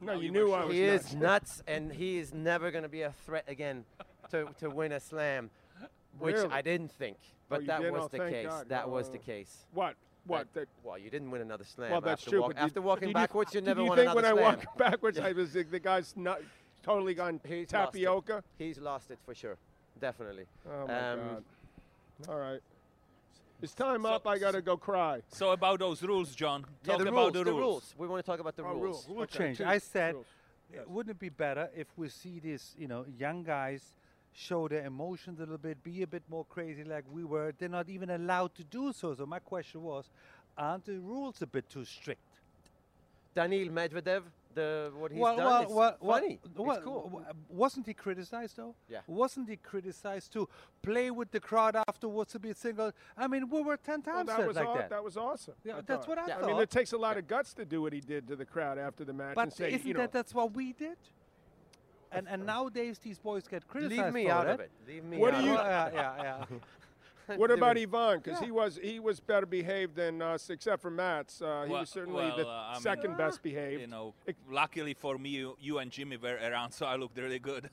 no, 0.00 0.14
No, 0.14 0.18
you 0.18 0.24
you 0.26 0.30
knew 0.32 0.50
were 0.50 0.56
I 0.56 0.60
sure. 0.62 0.66
was 0.66 0.74
he 0.76 0.86
nuts. 0.86 1.06
is 1.10 1.14
nuts, 1.30 1.62
and 1.68 1.92
he 1.92 2.18
is 2.18 2.34
never 2.34 2.72
going 2.72 2.82
to 2.82 2.88
be 2.88 3.02
a 3.02 3.12
threat 3.24 3.44
again 3.46 3.84
to, 4.32 4.48
to 4.58 4.68
win 4.68 4.90
a 4.90 4.98
slam, 4.98 5.50
which 6.18 6.34
Really? 6.34 6.50
I 6.50 6.60
didn't 6.60 6.90
think. 6.90 7.18
But 7.48 7.60
you 7.60 7.66
that 7.68 7.92
was 7.92 8.02
Oh, 8.02 8.08
the 8.08 8.18
case. 8.28 8.46
God. 8.48 8.68
That 8.68 8.90
was 8.90 9.08
Uh, 9.08 9.12
the 9.12 9.18
case. 9.18 9.64
What? 9.72 9.94
What? 10.26 10.52
That- 10.54 10.60
That, 10.60 10.68
well, 10.82 10.98
you 10.98 11.10
didn't 11.10 11.30
win 11.30 11.40
another 11.42 11.64
slam. 11.64 11.90
well, 11.90 12.00
that's 12.00 12.22
after 12.22 12.30
true. 12.30 12.40
walk- 12.40 12.50
but 12.50 12.56
did- 12.56 12.64
after 12.64 12.82
walking 12.82 13.08
did 13.08 13.14
backwards, 13.14 13.54
you, 13.54 13.60
did 13.60 13.66
never 13.66 13.82
you 13.82 13.88
won 13.88 13.96
think 13.98 14.14
when 14.14 14.24
I 14.24 14.32
walk 14.32 14.76
backwards, 14.78 15.18
I 15.18 15.32
was 15.32 15.52
the, 15.52 15.62
the 15.64 15.78
guy's 15.80 16.14
not 16.16 16.40
totally 16.82 17.14
gone 17.14 17.40
He's 17.44 17.70
lost 17.72 17.92
tapioca? 17.92 18.44
He's 18.58 18.78
lost 18.78 19.10
it 19.10 19.18
for 19.24 19.34
sure, 19.34 19.56
definitely. 20.00 20.44
Oh 20.68 20.86
my 20.86 21.10
Um, 21.12 21.18
God! 21.18 21.44
All 22.28 22.38
right, 22.38 22.60
it's 23.62 23.74
time 23.74 24.02
So- 24.02 24.08
up. 24.14 24.26
I 24.26 24.38
gotta 24.38 24.62
go 24.62 24.76
cry. 24.76 25.22
So 25.28 25.52
about 25.52 25.78
those 25.80 26.02
rules, 26.02 26.34
John. 26.34 26.64
Yeah, 26.84 26.96
the 26.96 27.02
about 27.08 27.12
rules, 27.12 27.32
the 27.32 27.44
the 27.44 27.50
rules. 27.52 27.60
rules. 27.60 27.94
We 27.98 28.06
want 28.08 28.24
to 28.24 28.30
talk 28.30 28.40
about 28.40 28.56
the 28.56 28.62
Oh, 28.64 28.68
rules. 28.74 28.80
rules. 28.82 29.08
Rule 29.08 29.22
Okay, 29.22 29.38
change. 29.54 29.60
I 29.60 29.78
said, 29.78 30.14
rules. 30.14 30.26
uh, 30.76 30.82
wouldn't 30.88 31.16
it 31.16 31.20
be 31.20 31.28
better 31.28 31.70
if 31.76 31.86
we 31.96 32.08
see 32.08 32.38
these, 32.40 32.74
you 32.78 32.88
know, 32.88 33.04
young 33.18 33.42
guys 33.42 33.82
show 34.36 34.68
their 34.68 34.84
emotions 34.84 35.38
a 35.40 35.42
little 35.44 35.56
bit, 35.58 35.82
be 35.82 36.02
a 36.02 36.06
bit 36.06 36.22
more 36.28 36.44
crazy 36.44 36.84
like 36.84 37.04
we 37.10 37.24
were? 37.24 37.52
They're 37.58 37.68
not 37.70 37.88
even 37.88 38.10
allowed 38.10 38.54
to 38.56 38.64
do 38.64 38.92
so. 38.92 39.14
So 39.14 39.24
my 39.26 39.38
question 39.38 39.82
was, 39.82 40.10
aren't 40.58 40.84
the 40.84 40.98
rules 40.98 41.40
a 41.42 41.46
bit 41.46 41.68
too 41.70 41.84
strict? 41.84 42.20
Daniil 43.34 43.68
Medvedev, 43.68 44.22
the 44.54 44.90
what 44.96 45.10
he's 45.12 45.20
well, 45.20 45.36
done, 45.36 45.44
well, 45.46 45.62
it's 45.62 45.72
well, 45.72 45.96
well, 46.00 46.20
funny. 46.20 46.38
well, 46.56 46.76
it's 46.76 46.84
cool. 46.84 47.02
w- 47.04 47.24
wasn't 47.50 47.86
he 47.86 47.92
criticized 47.94 48.56
though? 48.56 48.74
Yeah. 48.88 49.00
Wasn't 49.06 49.48
he 49.48 49.56
criticized 49.56 50.32
to 50.34 50.48
play 50.82 51.10
with 51.10 51.30
the 51.30 51.40
crowd 51.40 51.76
afterwards 51.88 52.32
to 52.32 52.38
be 52.38 52.52
single? 52.54 52.92
I 53.16 53.26
mean, 53.26 53.48
we 53.50 53.60
were 53.62 53.76
ten 53.76 54.02
Well, 54.06 54.16
times 54.16 54.28
that 54.28 54.46
was 54.46 54.56
like 54.56 54.66
aw- 54.68 54.88
that. 54.88 55.04
was 55.04 55.16
awesome. 55.18 55.54
Yeah, 55.64 55.76
I 55.78 55.80
that's 55.82 56.06
thought. 56.06 56.08
what 56.08 56.18
I 56.18 56.26
Yeah. 56.28 56.38
I 56.42 56.46
mean, 56.46 56.58
it 56.58 56.70
takes 56.70 56.92
a 56.92 56.96
lot 56.98 57.18
of 57.18 57.26
guts 57.26 57.52
to 57.54 57.64
do 57.66 57.82
what 57.82 57.92
he 57.92 58.00
did 58.00 58.26
to 58.28 58.36
the 58.36 58.46
crowd 58.46 58.78
after 58.78 59.04
the 59.04 59.12
match 59.12 59.28
and 59.28 59.50
But 59.50 59.52
say, 59.52 59.72
isn't 59.72 59.86
you 59.86 59.92
know, 59.94 60.00
that 60.00 60.12
that's 60.12 60.34
what 60.34 60.54
we 60.54 60.72
did? 60.72 60.96
And 62.16 62.26
and 62.28 62.46
nowadays 62.46 62.98
these 62.98 63.18
boys 63.18 63.46
get 63.46 63.66
criticized. 63.68 64.02
Leave 64.04 64.12
me 64.14 64.24
for 64.26 64.32
out 64.32 64.44
that. 64.46 64.54
of 64.54 64.60
it. 64.60 64.70
Leave 64.86 65.04
me 65.04 65.18
What 65.18 65.34
out 65.34 65.40
do 65.42 65.46
you- 65.46 65.56
of 65.56 65.88
it. 65.88 65.94
yeah, 65.94 66.16
yeah, 66.18 66.44
yeah. 66.50 66.56
What 67.36 67.50
about 67.50 67.74
Dude, 67.80 67.92
Ivan? 67.92 68.20
Because 68.22 68.38
he 68.38 68.52
was 68.52 68.78
he 68.80 69.00
was 69.00 69.18
better 69.18 69.46
behaved 69.46 69.96
than 69.96 70.22
us, 70.22 70.48
except 70.48 70.80
for 70.80 70.90
Mats. 70.90 71.42
Uh, 71.42 71.64
he 71.66 71.72
Well- 71.72 71.80
was 71.80 71.90
certainly 71.90 72.24
well, 72.24 72.36
the 72.36 72.46
uh, 72.46 72.50
I 72.50 72.72
mean, 72.74 72.82
second 72.82 73.16
best 73.16 73.42
behaved. 73.42 73.80
You 73.80 73.88
know, 73.88 74.14
Ex- 74.28 74.38
luckily 74.48 74.94
for 74.94 75.18
me, 75.18 75.30
you, 75.30 75.56
you 75.60 75.78
and 75.78 75.90
Jimmy 75.90 76.16
were 76.18 76.38
around, 76.40 76.70
so 76.72 76.86
I 76.86 76.94
looked 76.94 77.18
really 77.18 77.40
good. 77.40 77.68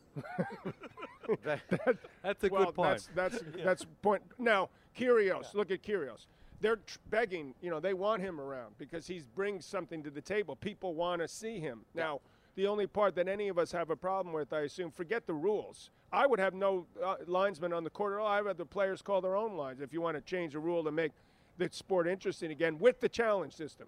That's 1.43 2.43
a 2.43 2.49
well, 2.49 2.65
good 2.65 2.75
point. 2.75 3.07
That's 3.15 3.39
that's 3.39 3.43
that's 3.63 3.85
point. 4.01 4.23
Now, 4.39 4.69
Kyrgios, 4.97 5.53
look 5.53 5.71
at 5.71 5.81
Kyrgios. 5.83 6.25
They're 6.59 6.77
tr- 6.77 6.97
begging, 7.09 7.53
you 7.61 7.69
know, 7.69 7.79
they 7.79 7.93
want 7.93 8.21
him 8.21 8.39
around 8.39 8.75
because 8.77 9.05
he 9.05 9.21
brings 9.35 9.65
something 9.65 10.01
to 10.03 10.09
the 10.09 10.21
table. 10.21 10.55
People 10.55 10.93
want 10.95 11.21
to 11.21 11.27
see 11.27 11.59
him. 11.59 11.81
Now, 11.93 12.21
the 12.55 12.67
only 12.67 12.87
part 12.87 13.15
that 13.15 13.27
any 13.27 13.47
of 13.47 13.57
us 13.57 13.71
have 13.71 13.89
a 13.89 13.95
problem 13.95 14.33
with, 14.33 14.53
I 14.53 14.61
assume, 14.61 14.91
forget 14.91 15.25
the 15.25 15.33
rules. 15.33 15.89
I 16.11 16.27
would 16.27 16.39
have 16.39 16.53
no 16.53 16.85
uh, 17.03 17.15
linesmen 17.25 17.73
on 17.73 17.83
the 17.83 17.89
court 17.89 18.13
at 18.13 18.19
all. 18.19 18.27
I 18.27 18.41
would 18.41 18.49
have 18.49 18.57
the 18.57 18.65
players 18.65 19.01
call 19.01 19.21
their 19.21 19.35
own 19.35 19.57
lines 19.57 19.81
if 19.81 19.93
you 19.93 20.01
want 20.01 20.15
to 20.15 20.21
change 20.21 20.53
a 20.53 20.59
rule 20.59 20.83
to 20.83 20.91
make 20.91 21.11
the 21.57 21.69
sport 21.71 22.07
interesting 22.07 22.51
again 22.51 22.77
with 22.79 22.99
the 22.99 23.09
challenge 23.09 23.53
system. 23.53 23.87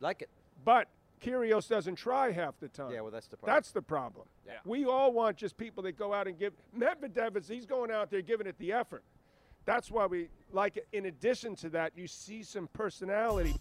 Like 0.00 0.22
it. 0.22 0.30
But 0.64 0.88
Kyrgios 1.20 1.68
doesn't 1.68 1.96
try 1.96 2.30
half 2.30 2.58
the 2.60 2.68
time. 2.68 2.92
Yeah, 2.92 3.00
well, 3.00 3.10
that's 3.10 3.26
the 3.26 3.36
problem. 3.36 3.56
That's 3.56 3.70
the 3.72 3.82
problem. 3.82 4.26
Yeah. 4.46 4.52
We 4.64 4.84
all 4.84 5.12
want 5.12 5.36
just 5.36 5.56
people 5.56 5.82
that 5.84 5.98
go 5.98 6.12
out 6.12 6.28
and 6.28 6.38
give. 6.38 6.52
Medvedev 6.76 7.36
is 7.36 7.48
he's 7.48 7.66
going 7.66 7.90
out 7.90 8.10
there 8.10 8.22
giving 8.22 8.46
it 8.46 8.56
the 8.58 8.72
effort. 8.72 9.02
That's 9.64 9.90
why 9.90 10.06
we 10.06 10.28
like 10.52 10.76
it. 10.76 10.86
In 10.92 11.06
addition 11.06 11.56
to 11.56 11.68
that, 11.70 11.92
you 11.96 12.06
see 12.06 12.42
some 12.44 12.68
personality. 12.72 13.56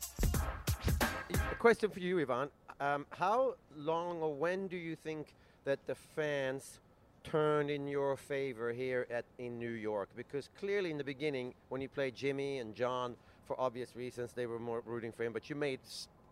A 1.31 1.55
question 1.55 1.89
for 1.89 1.99
you, 1.99 2.19
Ivan. 2.19 2.49
Um, 2.79 3.05
how 3.11 3.55
long 3.75 4.21
or 4.21 4.33
when 4.33 4.67
do 4.67 4.77
you 4.77 4.95
think 4.95 5.33
that 5.63 5.79
the 5.88 5.95
fans 5.95 6.79
turned 7.23 7.69
in 7.69 7.88
your 7.88 8.15
favor 8.17 8.71
here 8.73 9.07
at 9.09 9.25
in 9.39 9.57
New 9.57 9.71
York? 9.71 10.09
Because 10.15 10.49
clearly 10.59 10.91
in 10.91 10.97
the 10.97 11.03
beginning, 11.03 11.53
when 11.69 11.81
you 11.81 11.89
played 11.89 12.15
Jimmy 12.15 12.59
and 12.59 12.75
John, 12.75 13.15
for 13.45 13.59
obvious 13.59 13.95
reasons, 13.95 14.33
they 14.33 14.45
were 14.45 14.59
more 14.59 14.81
rooting 14.85 15.11
for 15.11 15.23
him. 15.23 15.31
But 15.33 15.49
you 15.49 15.55
made 15.55 15.79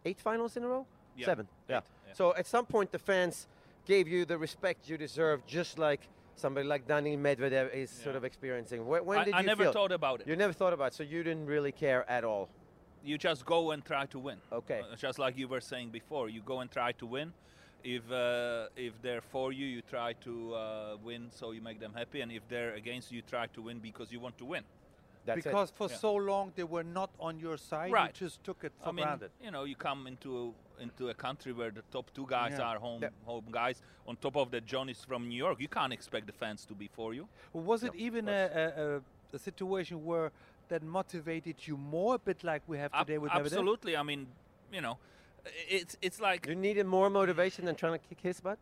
eight 0.05 0.19
finals 0.19 0.57
in 0.57 0.63
a 0.63 0.67
row, 0.67 0.85
Yeah, 1.15 1.25
seven. 1.25 1.47
Yeah. 1.69 1.81
yeah. 2.07 2.13
So 2.13 2.35
at 2.35 2.45
some 2.47 2.65
point, 2.65 2.91
the 2.91 2.99
fans 2.99 3.47
gave 3.85 4.07
you 4.07 4.25
the 4.25 4.37
respect 4.37 4.89
you 4.89 4.97
deserve, 4.97 5.45
just 5.45 5.77
like 5.77 6.01
somebody 6.35 6.67
like 6.67 6.87
Daniil 6.87 7.19
Medvedev 7.19 7.73
is 7.73 7.89
sort 7.89 8.15
of 8.15 8.23
experiencing. 8.23 8.85
When, 8.85 9.05
when 9.05 9.19
I, 9.19 9.23
did 9.25 9.33
I 9.35 9.41
you 9.41 9.45
never 9.45 9.63
feel? 9.65 9.73
thought 9.73 9.91
about 9.91 10.21
it. 10.21 10.27
You 10.27 10.35
never 10.35 10.53
thought 10.53 10.73
about 10.73 10.87
it, 10.87 10.93
so 10.95 11.03
you 11.03 11.23
didn't 11.23 11.45
really 11.45 11.71
care 11.71 12.09
at 12.09 12.23
all. 12.23 12.49
You 13.03 13.17
just 13.17 13.45
go 13.45 13.71
and 13.71 13.83
try 13.83 14.05
to 14.07 14.19
win. 14.19 14.37
Okay. 14.51 14.81
Uh, 14.91 14.95
just 14.95 15.19
like 15.19 15.37
you 15.37 15.47
were 15.47 15.61
saying 15.61 15.89
before, 15.89 16.29
you 16.29 16.41
go 16.41 16.59
and 16.61 16.71
try 16.71 16.91
to 16.93 17.05
win. 17.05 17.33
If 17.83 18.09
uh, 18.11 18.67
if 18.77 18.93
they're 19.01 19.21
for 19.21 19.51
you, 19.51 19.65
you 19.65 19.81
try 19.81 20.13
to 20.21 20.53
uh, 20.55 20.97
win, 21.03 21.27
so 21.31 21.51
you 21.51 21.61
make 21.61 21.79
them 21.79 21.93
happy. 21.93 22.21
And 22.21 22.31
if 22.31 22.47
they're 22.47 22.73
against 22.75 23.11
you, 23.11 23.17
you 23.17 23.23
try 23.23 23.47
to 23.47 23.61
win 23.61 23.79
because 23.79 24.11
you 24.11 24.19
want 24.21 24.37
to 24.37 24.45
win. 24.45 24.63
That's 25.25 25.39
it. 25.39 25.43
because 25.45 25.71
for 25.71 25.87
Yeah. 25.89 25.97
so 25.97 26.13
long 26.15 26.51
they 26.55 26.63
were 26.63 26.83
not 26.83 27.09
on 27.19 27.39
your 27.39 27.57
side. 27.57 27.91
Right. 27.91 28.13
You 28.19 28.27
just 28.27 28.43
took 28.43 28.63
it 28.63 28.73
for 28.81 28.89
I 28.89 28.91
mean, 28.91 29.05
granted. 29.05 29.31
you 29.41 29.51
know, 29.51 29.63
you 29.65 29.75
come 29.75 30.07
into 30.07 30.53
into 30.79 31.09
a 31.09 31.13
country 31.13 31.53
where 31.53 31.71
the 31.71 31.83
top 31.91 32.09
two 32.13 32.25
guys 32.27 32.53
Yeah. 32.57 32.67
are 32.69 32.79
home 32.79 33.01
Yeah. 33.01 33.09
home 33.25 33.45
guys. 33.51 33.81
On 34.07 34.15
top 34.17 34.35
of 34.37 34.49
that, 34.51 34.65
John 34.65 34.89
is 34.89 35.03
from 35.03 35.27
New 35.29 35.37
York. 35.45 35.59
You 35.59 35.67
can't 35.69 35.93
expect 35.93 36.25
the 36.27 36.33
fans 36.33 36.65
to 36.65 36.73
be 36.73 36.87
for 36.87 37.13
you. 37.13 37.27
Was 37.53 37.83
it 37.83 37.93
Yep, 37.93 38.01
even 38.07 38.27
a, 38.29 38.31
a, 38.63 38.65
a, 38.97 39.01
a 39.33 39.39
situation 39.39 40.03
where 40.05 40.31
that 40.73 40.81
motivated 40.83 41.55
you 41.67 41.77
more, 41.77 42.15
a 42.15 42.19
bit 42.19 42.43
like 42.43 42.61
we 42.67 42.77
have 42.79 42.91
Ab- 42.93 43.05
today 43.05 43.19
with 43.19 43.31
Medvedev? 43.31 43.45
absolutely. 43.45 43.95
I 43.95 44.03
mean, 44.03 44.21
you 44.71 44.81
know, 44.81 44.97
it's 45.69 45.95
it's 46.01 46.19
like 46.19 46.47
You 46.47 46.55
needed 46.55 46.85
more 46.97 47.09
motivation 47.09 47.65
than 47.65 47.75
trying 47.75 47.93
to 47.99 48.03
kick 48.09 48.19
his 48.21 48.41
butt. 48.41 48.57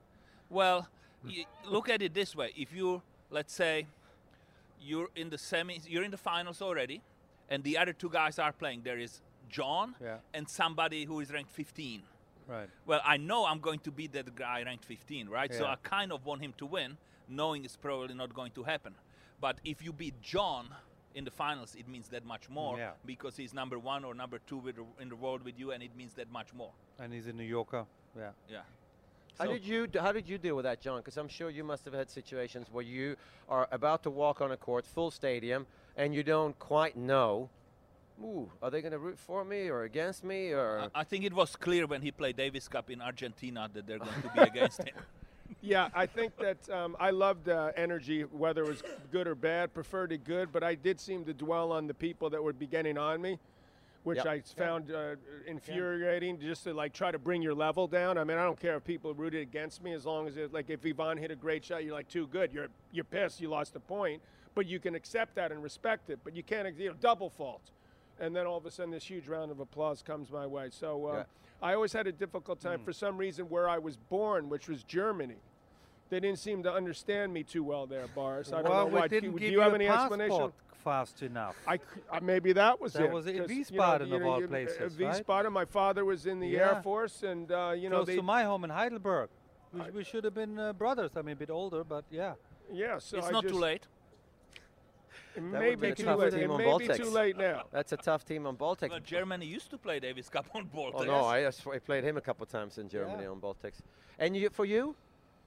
Well, 0.49 0.79
y- 1.25 1.45
look 1.75 1.87
at 1.89 2.01
it 2.01 2.13
this 2.13 2.35
way: 2.35 2.49
if 2.63 2.69
you, 2.73 3.01
let's 3.37 3.53
say, 3.53 3.87
you're 4.89 5.09
in 5.15 5.29
the 5.29 5.37
semis, 5.37 5.83
you're 5.91 6.03
in 6.03 6.11
the 6.11 6.23
finals 6.31 6.61
already, 6.61 7.01
and 7.49 7.63
the 7.63 7.77
other 7.81 7.93
two 7.93 8.09
guys 8.09 8.39
are 8.39 8.51
playing. 8.51 8.81
There 8.83 8.99
is 8.99 9.21
John 9.49 9.95
Yeah. 10.01 10.17
and 10.33 10.49
somebody 10.49 11.05
who 11.05 11.19
is 11.23 11.31
ranked 11.31 11.51
15. 11.51 12.01
Right. 12.47 12.69
Well, 12.85 13.01
I 13.05 13.17
know 13.17 13.45
I'm 13.45 13.59
going 13.67 13.79
to 13.87 13.91
beat 13.91 14.11
that 14.13 14.35
guy 14.35 14.63
ranked 14.69 14.85
15, 14.85 15.29
right? 15.29 15.51
Yeah. 15.51 15.59
So 15.59 15.65
I 15.65 15.75
kind 15.83 16.11
of 16.11 16.25
want 16.25 16.41
him 16.41 16.53
to 16.57 16.65
win, 16.65 16.97
knowing 17.29 17.63
it's 17.65 17.77
probably 17.77 18.15
not 18.15 18.33
going 18.33 18.51
to 18.59 18.63
happen. 18.63 18.93
But 19.39 19.55
if 19.63 19.77
you 19.85 19.93
beat 19.93 20.15
John 20.21 20.65
in 21.15 21.25
the 21.25 21.31
finals, 21.31 21.75
it 21.77 21.87
means 21.87 22.07
that 22.09 22.25
much 22.25 22.49
more 22.49 22.77
Yeah. 22.77 22.91
because 23.05 23.35
he's 23.37 23.53
number 23.53 23.77
one 23.77 24.03
or 24.05 24.13
number 24.13 24.39
two 24.47 24.57
with, 24.57 24.77
in 24.99 25.09
the 25.09 25.15
world 25.15 25.43
with 25.43 25.59
you, 25.59 25.71
and 25.71 25.83
it 25.83 25.95
means 25.95 26.13
that 26.15 26.31
much 26.31 26.53
more. 26.53 26.71
And 26.99 27.13
he's 27.13 27.27
a 27.27 27.33
New 27.33 27.43
Yorker. 27.43 27.85
Yeah. 28.17 28.31
Yeah. 28.49 28.61
How 29.37 29.45
So- 29.45 29.53
did 29.53 29.65
you 29.65 29.87
How 29.99 30.11
did 30.11 30.27
you 30.27 30.37
deal 30.37 30.55
with 30.55 30.63
that, 30.63 30.81
John? 30.81 30.99
Because 30.99 31.17
I'm 31.17 31.27
sure 31.29 31.49
you 31.49 31.63
must 31.63 31.85
have 31.85 31.93
had 31.93 32.09
situations 32.09 32.67
where 32.71 32.83
you 32.83 33.15
are 33.49 33.67
about 33.71 34.03
to 34.03 34.09
walk 34.09 34.41
on 34.41 34.51
a 34.51 34.57
court, 34.57 34.85
full 34.85 35.11
stadium, 35.11 35.65
and 35.97 36.13
you 36.15 36.23
don't 36.23 36.57
quite 36.59 36.95
know. 36.95 37.49
Ooh, 38.21 38.51
are 38.61 38.69
they 38.69 38.81
going 38.81 38.91
to 38.91 38.99
root 38.99 39.17
for 39.17 39.43
me 39.43 39.67
or 39.69 39.83
against 39.83 40.23
me 40.23 40.51
or? 40.51 40.89
I- 40.93 41.01
I 41.01 41.03
think 41.03 41.23
it 41.25 41.33
was 41.33 41.55
clear 41.55 41.87
when 41.87 42.01
he 42.01 42.11
played 42.11 42.35
Davis 42.37 42.67
Cup 42.67 42.89
in 42.89 43.01
Argentina 43.01 43.69
that 43.73 43.87
they're 43.87 43.97
going 43.99 44.21
to 44.21 44.29
be 44.29 44.39
against 44.53 44.83
him. 44.83 44.95
Yeah, 45.59 45.89
I 45.93 46.05
think 46.05 46.37
that 46.37 46.69
um, 46.69 46.95
I 46.99 47.09
loved 47.11 47.49
uh, 47.49 47.71
energy, 47.75 48.21
whether 48.21 48.63
it 48.63 48.67
was 48.69 48.83
good 49.11 49.27
or 49.27 49.35
bad, 49.35 49.73
preferred 49.73 50.11
it 50.11 50.23
good, 50.23 50.51
but 50.51 50.63
I 50.63 50.75
did 50.75 50.99
seem 50.99 51.25
to 51.25 51.33
dwell 51.33 51.71
on 51.71 51.87
the 51.87 51.93
people 51.93 52.29
that 52.29 52.41
would 52.43 52.57
be 52.57 52.67
getting 52.67 52.97
on 52.97 53.21
me, 53.21 53.37
which 54.03 54.17
Yep. 54.17 54.27
I 54.27 54.39
found 54.39 54.91
uh, 54.91 55.15
infuriating 55.45 56.39
just 56.39 56.63
to 56.63 56.73
like 56.73 56.93
try 56.93 57.11
to 57.11 57.19
bring 57.19 57.41
your 57.41 57.53
level 57.53 57.87
down. 57.87 58.17
I 58.17 58.23
mean, 58.23 58.37
I 58.37 58.43
don't 58.43 58.59
care 58.59 58.75
if 58.77 58.83
people 58.83 59.13
rooted 59.13 59.41
against 59.41 59.83
me 59.83 59.93
as 59.93 60.05
long 60.05 60.27
as 60.27 60.37
it, 60.37 60.53
like 60.53 60.69
if 60.69 60.85
Ivan 60.85 61.17
hit 61.17 61.31
a 61.31 61.35
great 61.35 61.65
shot, 61.65 61.83
you're 61.83 61.93
like 61.93 62.07
too 62.07 62.27
good. 62.27 62.53
You're 62.53 62.69
you're 62.91 63.03
pissed, 63.05 63.41
you 63.41 63.49
lost 63.49 63.75
a 63.75 63.79
point, 63.79 64.21
but 64.55 64.65
you 64.65 64.79
can 64.79 64.95
accept 64.95 65.35
that 65.35 65.51
and 65.51 65.61
respect 65.61 66.09
it. 66.09 66.19
But 66.23 66.35
you 66.35 66.43
can't, 66.43 66.73
you 66.77 66.89
know, 66.89 66.95
double 66.99 67.29
fault. 67.29 67.71
And 68.19 68.35
then 68.35 68.45
all 68.45 68.57
of 68.57 68.65
a 68.65 68.71
sudden, 68.71 68.91
this 68.91 69.03
huge 69.05 69.27
round 69.27 69.51
of 69.51 69.59
applause 69.59 70.01
comes 70.03 70.29
my 70.31 70.45
way. 70.45 70.69
So 70.71 71.07
uh, 71.07 71.13
Yeah. 71.13 71.23
I 71.63 71.73
always 71.75 71.93
had 71.93 72.07
a 72.07 72.11
difficult 72.11 72.59
time 72.59 72.83
for 72.83 72.93
some 72.93 73.17
reason 73.17 73.45
where 73.49 73.69
I 73.69 73.77
was 73.77 73.95
born, 73.97 74.49
which 74.49 74.67
was 74.67 74.83
Germany. 74.83 75.35
They 76.09 76.19
didn't 76.19 76.39
seem 76.39 76.63
to 76.63 76.73
understand 76.73 77.33
me 77.33 77.43
too 77.43 77.63
well 77.63 77.85
there, 77.87 78.05
Boris. 78.13 78.51
I 78.51 78.61
don't 78.61 78.65
know 78.91 78.97
why. 78.99 79.07
didn't 79.07 79.31
Do 79.33 79.39
give 79.39 79.51
you 79.51 79.61
have 79.61 79.71
a 79.71 79.75
any 79.75 79.87
explanation? 79.87 80.29
passport 80.31 80.53
fast 80.83 81.21
enough. 81.23 81.55
I, 81.67 81.77
c- 81.77 81.83
uh, 82.11 82.19
maybe 82.21 82.53
that 82.53 82.81
was 82.81 82.93
That 82.93 83.03
it. 83.05 83.11
was 83.11 83.27
in 83.27 83.37
'cause, 83.37 83.49
you 83.51 83.57
know, 83.77 83.83
Wiesbaden, 83.83 84.15
of 84.15 84.25
all 84.25 84.41
you- 84.41 84.47
places, 84.47 84.99
uh, 84.99 85.05
right? 85.05 85.25
Wiesbaden. 85.25 85.51
My 85.51 85.65
father 85.65 86.03
was 86.03 86.25
in 86.25 86.39
the 86.39 86.57
Air 86.57 86.81
Force, 86.83 87.21
and 87.23 87.51
uh, 87.51 87.73
you 87.77 87.87
know 87.89 87.97
Close 87.97 88.07
they. 88.07 88.15
to 88.17 88.23
my 88.23 88.43
home 88.43 88.63
in 88.63 88.71
Heidelberg. 88.71 89.29
We, 89.73 89.81
we 89.91 90.03
should 90.03 90.23
have 90.25 90.33
been 90.33 90.57
uh, 90.59 90.73
brothers. 90.73 91.11
I 91.15 91.21
mean, 91.21 91.33
a 91.33 91.35
bit 91.37 91.49
older, 91.51 91.83
but 91.83 92.03
yeah. 92.11 92.33
yeah, 92.73 92.97
so 92.97 93.19
it's 93.19 93.27
I 93.27 93.31
not 93.31 93.43
just, 93.43 93.53
too 93.53 93.59
late. 93.61 93.87
It 95.35 95.41
would've 95.41 95.59
may 95.59 95.69
been 95.75 95.79
be 95.79 95.87
a 95.89 95.95
too 95.95 96.03
tough 96.03 96.19
late. 96.19 96.31
team 96.33 96.41
It 96.41 96.49
on 96.49 96.57
may 96.57 96.77
be 96.77 96.87
too 96.93 97.09
late 97.09 97.37
now. 97.37 97.63
That's 97.71 97.91
a 97.93 97.97
tough 97.97 98.25
team 98.25 98.45
on 98.47 98.57
Bolltex. 98.57 98.89
Well, 98.89 98.99
Germany 98.99 99.45
used 99.45 99.69
to 99.71 99.77
play 99.77 99.99
Davis 99.99 100.29
Cup 100.29 100.47
on 100.53 100.65
Bolltex. 100.67 100.91
Oh 100.95 101.03
no, 101.03 101.23
I, 101.25 101.47
I 101.47 101.79
played 101.79 102.03
him 102.03 102.17
a 102.17 102.21
couple 102.21 102.43
of 102.43 102.49
times 102.49 102.77
in 102.77 102.89
Germany 102.89 103.23
Yeah. 103.23 103.29
on 103.29 103.39
Bolltex. 103.39 103.81
And 104.19 104.35
you, 104.35 104.49
for 104.49 104.65
you, 104.65 104.95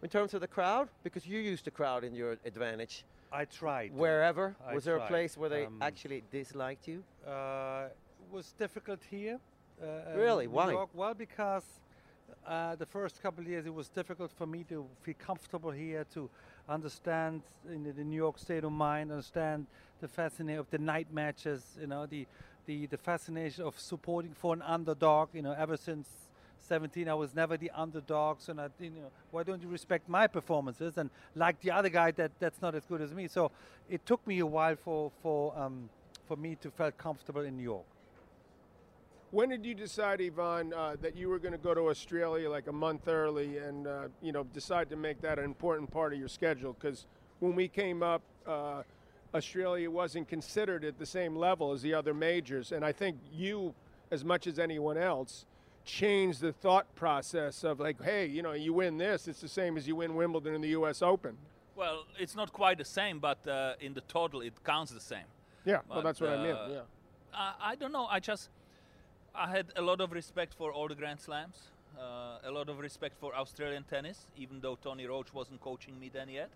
in 0.03 0.09
terms 0.09 0.35
of 0.35 0.41
the 0.41 0.49
crowd, 0.49 0.89
because 1.03 1.27
you 1.27 1.39
used 1.39 1.65
the 1.67 1.71
crowd 1.71 2.05
in 2.05 2.15
your 2.15 2.37
advantage. 2.45 3.05
I 3.33 3.45
tried. 3.47 3.93
Wherever 3.93 4.55
I 4.67 4.75
was 4.75 4.85
there 4.85 4.97
a 4.97 5.07
place 5.07 5.37
where 5.37 5.49
they 5.49 5.67
Um, 5.67 5.79
actually 5.83 6.23
disliked 6.31 6.87
you? 6.89 7.03
Uh, 7.27 7.89
it 7.91 8.33
was 8.33 8.53
difficult 8.53 9.01
here. 9.11 9.39
Uh, 9.83 9.87
uh, 9.87 10.17
Really? 10.17 10.47
Why? 10.47 10.71
York. 10.71 10.91
Well, 10.95 11.15
because 11.15 11.65
uh, 12.47 12.77
the 12.77 12.87
first 12.87 13.21
couple 13.21 13.43
of 13.43 13.49
years 13.51 13.67
it 13.67 13.75
was 13.75 13.89
difficult 13.89 14.31
for 14.33 14.47
me 14.47 14.63
to 14.65 14.87
feel 15.01 15.15
comfortable 15.19 15.73
here, 15.73 16.05
to 16.15 16.31
understand 16.69 17.43
in 17.71 17.85
the, 17.85 17.93
the 17.93 18.05
New 18.05 18.17
York 18.17 18.39
state 18.39 18.65
of 18.65 18.73
mind, 18.73 19.11
understand 19.11 19.67
the 20.01 20.09
fascination 20.09 20.61
of 20.61 20.71
the 20.71 20.79
night 20.79 21.09
matches. 21.13 21.63
You 21.81 21.87
know, 21.87 22.07
the 22.07 22.27
the 22.67 22.87
the 22.87 22.97
fascination 22.97 23.65
of 23.65 23.79
supporting 23.79 24.33
for 24.33 24.55
an 24.55 24.63
underdog. 24.63 25.29
You 25.33 25.43
know, 25.43 25.55
ever 25.57 25.77
since 25.77 26.09
17, 26.61 27.09
I 27.09 27.15
was 27.15 27.35
never 27.35 27.57
the 27.57 27.71
underdog. 27.75 28.41
So, 28.41 28.53
not, 28.53 28.73
you 28.81 28.91
know, 28.91 29.11
why 29.31 29.43
don't 29.43 29.63
you 29.63 29.69
respect 29.69 30.09
my 30.09 30.27
performances 30.27 30.97
and 30.97 31.11
like 31.35 31.61
the 31.61 31.71
other 31.71 31.89
guy 31.91 32.11
that 32.13 32.33
that's 32.39 32.61
not 32.63 32.75
as 32.75 32.85
good 32.87 33.01
as 33.01 33.13
me? 33.13 33.29
So, 33.29 33.51
it 33.89 34.05
took 34.07 34.27
me 34.27 34.39
a 34.39 34.47
while 34.47 34.77
for 34.77 35.11
for 35.23 35.57
um, 35.59 35.89
for 36.27 36.37
me 36.37 36.57
to 36.63 36.71
feel 36.71 36.91
comfortable 36.93 37.43
in 37.43 37.57
New 37.57 37.63
York. 37.65 37.85
When 39.35 39.49
did 39.49 39.67
you 39.67 39.75
decide, 39.75 40.23
Ivan, 40.23 40.73
uh, 40.73 40.95
that 41.01 41.17
you 41.17 41.29
were 41.29 41.41
going 41.41 41.51
to 41.51 41.59
go 41.59 41.75
to 41.75 41.89
Australia 41.89 42.49
like 42.49 42.69
a 42.69 42.73
month 42.73 43.09
early, 43.09 43.59
and 43.59 43.85
uh, 43.85 44.03
you 44.23 44.31
know 44.31 44.45
decide 44.45 44.89
to 44.91 44.97
make 44.97 45.21
that 45.23 45.41
an 45.41 45.45
important 45.45 45.91
part 45.91 46.13
of 46.13 46.21
your 46.21 46.29
schedule? 46.29 46.73
Because 46.73 47.07
when 47.41 47.57
we 47.57 47.67
came 47.67 48.01
up, 48.01 48.23
uh, 48.47 48.83
Australia 49.35 49.91
wasn't 49.91 50.29
considered 50.29 50.85
at 50.85 51.01
the 51.01 51.05
same 51.05 51.35
level 51.35 51.73
as 51.73 51.83
the 51.83 51.93
other 51.95 52.15
majors, 52.15 52.71
and 52.71 52.85
I 52.85 52.93
think 52.93 53.17
you, 53.33 53.75
as 54.13 54.25
much 54.25 54.47
as 54.47 54.61
anyone 54.61 54.97
else, 54.97 55.47
changed 55.85 56.41
the 56.41 56.53
thought 56.53 56.87
process 56.95 57.65
of 57.65 57.81
like, 57.81 58.01
hey, 58.05 58.27
you 58.27 58.41
know, 58.41 58.53
you 58.53 58.73
win 58.73 58.99
this, 58.99 59.27
it's 59.27 59.41
the 59.41 59.49
same 59.49 59.77
as 59.77 59.89
you 59.89 59.97
win 59.97 60.15
Wimbledon 60.15 60.55
and 60.55 60.63
the 60.63 60.75
U.S. 60.79 61.03
Open. 61.03 61.37
Well, 61.75 62.05
it's 62.21 62.37
not 62.37 62.53
quite 62.53 62.79
the 62.79 62.85
same, 62.85 63.19
but 63.19 63.45
uh, 63.49 63.73
in 63.81 63.95
the 63.95 64.03
total, 64.03 64.43
it 64.43 64.53
counts 64.63 64.93
the 64.93 65.01
same. 65.01 65.27
Yeah, 65.65 65.81
well, 65.89 65.99
But, 65.99 66.03
that's 66.05 66.21
what 66.21 66.31
I 66.31 66.37
meant. 66.37 66.57
uh, 66.57 66.69
Yeah. 66.71 66.81
I, 67.35 67.55
I 67.73 67.75
don't 67.75 67.91
know. 67.91 68.07
I 68.07 68.21
just 68.21 68.49
I 69.37 69.49
had 69.49 69.67
a 69.75 69.83
lot 69.83 70.01
of 70.01 70.13
respect 70.13 70.55
for 70.55 70.73
all 70.73 70.87
the 70.87 70.95
Grand 70.95 71.21
Slams. 71.21 71.71
Uh, 71.99 72.39
a 72.45 72.51
lot 72.53 72.69
of 72.69 72.79
respect 72.79 73.19
for 73.19 73.35
Australian 73.35 73.83
tennis, 73.83 74.27
even 74.37 74.61
though 74.61 74.77
Tony 74.77 75.07
Roche 75.07 75.33
wasn't 75.33 75.61
coaching 75.61 75.99
me 75.99 76.09
then 76.09 76.29
yet. 76.29 76.51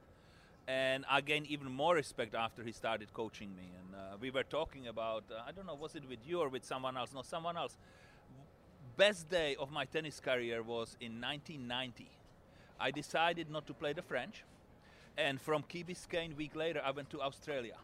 And 0.69 1.05
I 1.11 1.21
gained 1.21 1.47
even 1.47 1.73
more 1.73 1.97
respect 1.97 2.37
after 2.37 2.63
he 2.63 2.71
started 2.71 3.13
coaching 3.13 3.51
me. 3.57 3.73
And 3.81 3.95
uh, 3.95 4.17
we 4.21 4.31
were 4.31 4.45
talking 4.45 4.87
about 4.87 5.25
uh, 5.29 5.43
I 5.45 5.51
don't 5.51 5.67
know 5.67 5.75
was 5.75 5.97
it 5.97 6.09
with 6.09 6.21
you 6.25 6.39
or 6.39 6.49
with 6.49 6.65
someone 6.65 6.97
else? 6.97 7.13
No, 7.13 7.23
someone 7.23 7.57
else. 7.57 7.77
Best 8.97 9.29
day 9.29 9.57
of 9.57 9.73
my 9.73 9.85
tennis 9.85 10.21
career 10.21 10.63
was 10.63 10.97
in 11.01 11.21
1990. 11.21 12.09
I 12.79 12.93
decided 12.93 13.51
not 13.51 13.67
to 13.67 13.75
play 13.75 13.93
the 13.93 14.03
French, 14.03 14.45
and 15.17 15.41
from 15.41 15.65
Key 15.65 15.83
Biscayne, 15.83 16.37
week 16.37 16.55
later, 16.55 16.81
I 16.85 16.93
went 16.93 17.11
to 17.11 17.21
Australia 17.21 17.79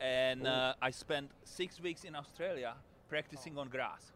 and 0.00 0.46
uh, 0.46 0.74
I 0.80 0.90
spent 0.90 1.30
six 1.44 1.80
weeks 1.80 2.04
in 2.04 2.16
Australia 2.16 2.74
practicing 3.10 3.58
on 3.58 3.68
grass. 3.68 4.12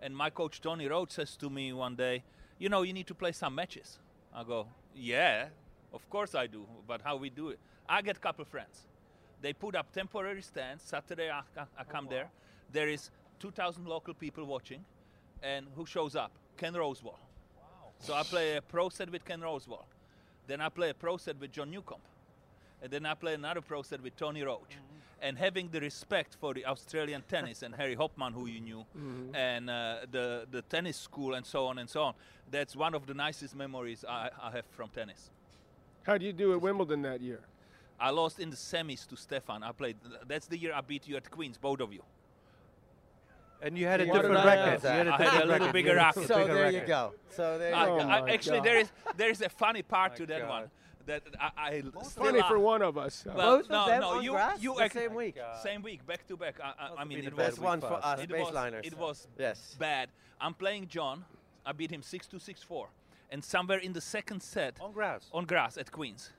And 0.00 0.16
my 0.16 0.30
coach 0.30 0.60
Tony 0.60 0.86
Roche 0.86 1.12
says 1.12 1.36
to 1.36 1.50
me 1.50 1.72
one 1.72 1.96
day, 1.96 2.22
"You 2.58 2.68
know, 2.68 2.82
you 2.82 2.92
need 2.92 3.08
to 3.08 3.14
play 3.14 3.32
some 3.32 3.54
matches." 3.54 3.98
I 4.32 4.44
go, 4.44 4.68
"Yeah, 4.94 5.48
of 5.92 6.08
course 6.08 6.34
I 6.34 6.46
do, 6.46 6.66
but 6.86 7.00
how 7.02 7.16
we 7.16 7.30
do 7.30 7.50
it?" 7.50 7.58
I 7.88 8.02
get 8.02 8.16
a 8.16 8.20
couple 8.20 8.44
friends. 8.44 8.86
They 9.42 9.52
put 9.52 9.74
up 9.74 9.92
temporary 9.92 10.42
stands. 10.42 10.82
Saturday 10.84 11.30
I, 11.30 11.42
I- 11.78 11.84
come 11.84 12.06
oh, 12.06 12.10
there. 12.10 12.30
There 12.72 12.88
is 12.88 13.10
2,000 13.38 13.84
local 13.86 14.14
people 14.14 14.44
watching, 14.44 14.84
and 15.42 15.66
who 15.76 15.86
shows 15.86 16.16
up? 16.16 16.32
Ken 16.56 16.74
Rosewall. 16.74 17.18
So 17.98 18.14
I 18.14 18.22
play 18.22 18.56
a 18.56 18.62
pro 18.62 18.88
set 18.88 19.10
with 19.10 19.24
Ken 19.24 19.40
Rosewall. 19.40 19.86
Then 20.46 20.60
I 20.60 20.68
play 20.68 20.90
a 20.90 20.94
pro 20.94 21.16
set 21.16 21.40
with 21.40 21.52
John 21.52 21.70
Newcombe. 21.70 22.08
And 22.82 22.90
then 22.90 23.06
I 23.06 23.14
play 23.14 23.34
another 23.34 23.60
pro 23.60 23.82
set 23.82 24.02
with 24.02 24.16
Tony 24.16 24.42
Roche. 24.42 24.76
And 25.22 25.38
having 25.38 25.68
the 25.70 25.80
respect 25.80 26.36
for 26.40 26.54
the 26.54 26.64
Australian 26.66 27.22
tennis 27.22 27.62
and 27.62 27.74
Harry 27.74 27.96
Hopman, 27.96 28.32
who 28.32 28.46
you 28.46 28.60
knew, 28.60 28.84
and 29.34 29.70
uh, 29.70 29.98
the 30.10 30.46
the 30.50 30.62
tennis 30.62 30.96
school 30.96 31.34
and 31.34 31.44
so 31.46 31.66
on 31.66 31.78
and 31.78 31.88
so 31.88 32.02
on. 32.02 32.14
That's 32.50 32.76
one 32.76 32.94
of 32.94 33.06
the 33.06 33.14
nicest 33.14 33.54
memories 33.56 34.04
I, 34.08 34.30
I 34.42 34.50
have 34.52 34.66
from 34.70 34.88
tennis. 34.90 35.30
How 36.02 36.18
do 36.18 36.24
you 36.24 36.32
do 36.32 36.52
at 36.52 36.60
Wimbledon 36.60 37.02
that 37.02 37.20
year? 37.20 37.40
I 37.98 38.10
lost 38.10 38.38
in 38.40 38.50
the 38.50 38.56
semis 38.56 39.06
to 39.08 39.16
Stefan. 39.16 39.62
I 39.62 39.72
played. 39.72 39.96
That's 40.26 40.46
the 40.46 40.58
year 40.58 40.72
I 40.74 40.82
beat 40.82 41.08
you 41.08 41.16
at 41.16 41.30
Queens, 41.30 41.56
both 41.58 41.80
of 41.80 41.92
you. 41.92 42.02
And 43.62 43.78
you 43.78 43.86
had 43.86 44.00
a 44.02 44.04
What 44.06 44.20
different 44.20 44.36
did 44.42 44.46
I 44.46 44.54
racket. 44.66 44.82
You 44.82 44.88
had 44.90 45.08
I 45.08 45.22
had 45.24 45.42
a 45.42 45.46
little 45.46 45.72
bigger 45.72 45.92
You 45.94 45.98
had 45.98 46.14
a 46.16 46.20
racket. 46.20 46.28
So 46.28 46.38
bigger 46.38 46.54
there 46.54 46.70
you 46.72 46.80
go. 46.86 47.14
So 47.30 47.58
there 47.58 47.70
you 47.70 47.74
I- 47.76 47.88
Oh 47.88 47.98
go. 47.98 48.04
I- 48.04 48.30
actually, 48.30 48.58
God. 48.58 48.66
there 48.66 48.78
is 48.78 48.92
there 49.16 49.30
is 49.30 49.40
a 49.40 49.48
funny 49.48 49.82
part 49.82 50.12
My 50.12 50.16
to 50.18 50.26
that 50.26 50.48
one. 50.48 50.70
God. 51.06 51.22
That 51.24 51.52
I, 51.56 51.68
I 51.68 51.80
still 52.04 52.24
Funny 52.24 52.40
are- 52.40 52.48
for 52.48 52.58
one 52.58 52.82
of 52.82 52.98
us. 52.98 53.24
Well, 53.26 53.58
Both 53.58 53.70
no, 53.70 53.80
of 53.80 53.86
them 53.88 54.00
no, 54.00 54.08
on 54.08 54.22
you, 54.24 54.30
grass 54.32 54.62
you 54.62 54.74
the 54.76 54.84
ac- 54.84 54.94
same 54.98 55.14
week. 55.14 55.36
Same 55.62 55.82
week, 55.82 56.06
back 56.06 56.26
to 56.28 56.36
back. 56.36 56.56
I, 56.62 56.72
I, 56.78 57.00
I 57.02 57.04
mean, 57.04 57.22
have 57.24 57.32
it 57.32 57.36
was 57.36 57.58
one 57.60 57.80
for 57.80 57.92
us, 57.94 58.04
us 58.04 58.18
huh? 58.18 58.22
it 58.22 58.30
was 58.30 58.48
baseliners. 58.48 58.84
it 58.86 58.98
was 58.98 59.28
Yes. 59.38 59.76
bad. 59.78 60.08
I'm 60.40 60.54
playing 60.54 60.88
John. 60.88 61.24
I 61.64 61.72
beat 61.72 61.90
him 61.90 62.02
six 62.02 62.26
two 62.26 62.38
six 62.38 62.62
four, 62.62 62.88
and 63.30 63.44
somewhere 63.44 63.78
in 63.78 63.92
the 63.92 64.00
second 64.00 64.42
set 64.42 64.76
On 64.80 64.92
grass. 64.92 65.24
on 65.32 65.44
grass 65.46 65.76
at 65.76 65.90
Queens, 65.90 66.30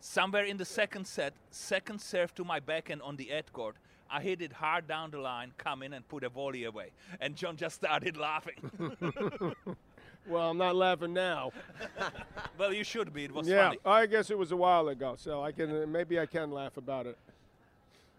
somewhere 0.00 0.44
in 0.44 0.56
the 0.56 0.64
second 0.64 1.06
set, 1.06 1.32
second 1.50 2.00
serve 2.00 2.34
to 2.36 2.44
my 2.44 2.60
backhand 2.60 3.02
on 3.02 3.16
the 3.16 3.32
ad 3.32 3.52
court. 3.52 3.76
I 4.10 4.22
hit 4.22 4.40
it 4.40 4.52
hard 4.54 4.86
down 4.88 5.10
the 5.10 5.18
line, 5.18 5.52
come 5.58 5.82
in 5.82 5.92
and 5.92 6.06
put 6.08 6.22
a 6.24 6.28
volley 6.30 6.64
away, 6.64 6.92
and 7.20 7.36
John 7.36 7.56
just 7.56 7.76
started 7.76 8.16
laughing. 8.16 8.70
Well, 10.26 10.50
I'm 10.50 10.58
not 10.58 10.76
laughing 10.76 11.14
now. 11.14 11.52
well, 12.58 12.72
you 12.72 12.84
should 12.84 13.12
be. 13.12 13.24
It 13.24 13.32
was 13.32 13.48
yeah, 13.48 13.68
funny. 13.68 13.78
I 13.84 14.06
guess 14.06 14.30
it 14.30 14.38
was 14.38 14.52
a 14.52 14.56
while 14.56 14.88
ago, 14.88 15.14
so 15.16 15.42
I 15.42 15.52
can 15.52 15.82
uh, 15.82 15.86
maybe 15.86 16.18
I 16.20 16.26
can 16.26 16.50
laugh 16.50 16.76
about 16.76 17.06
it. 17.06 17.16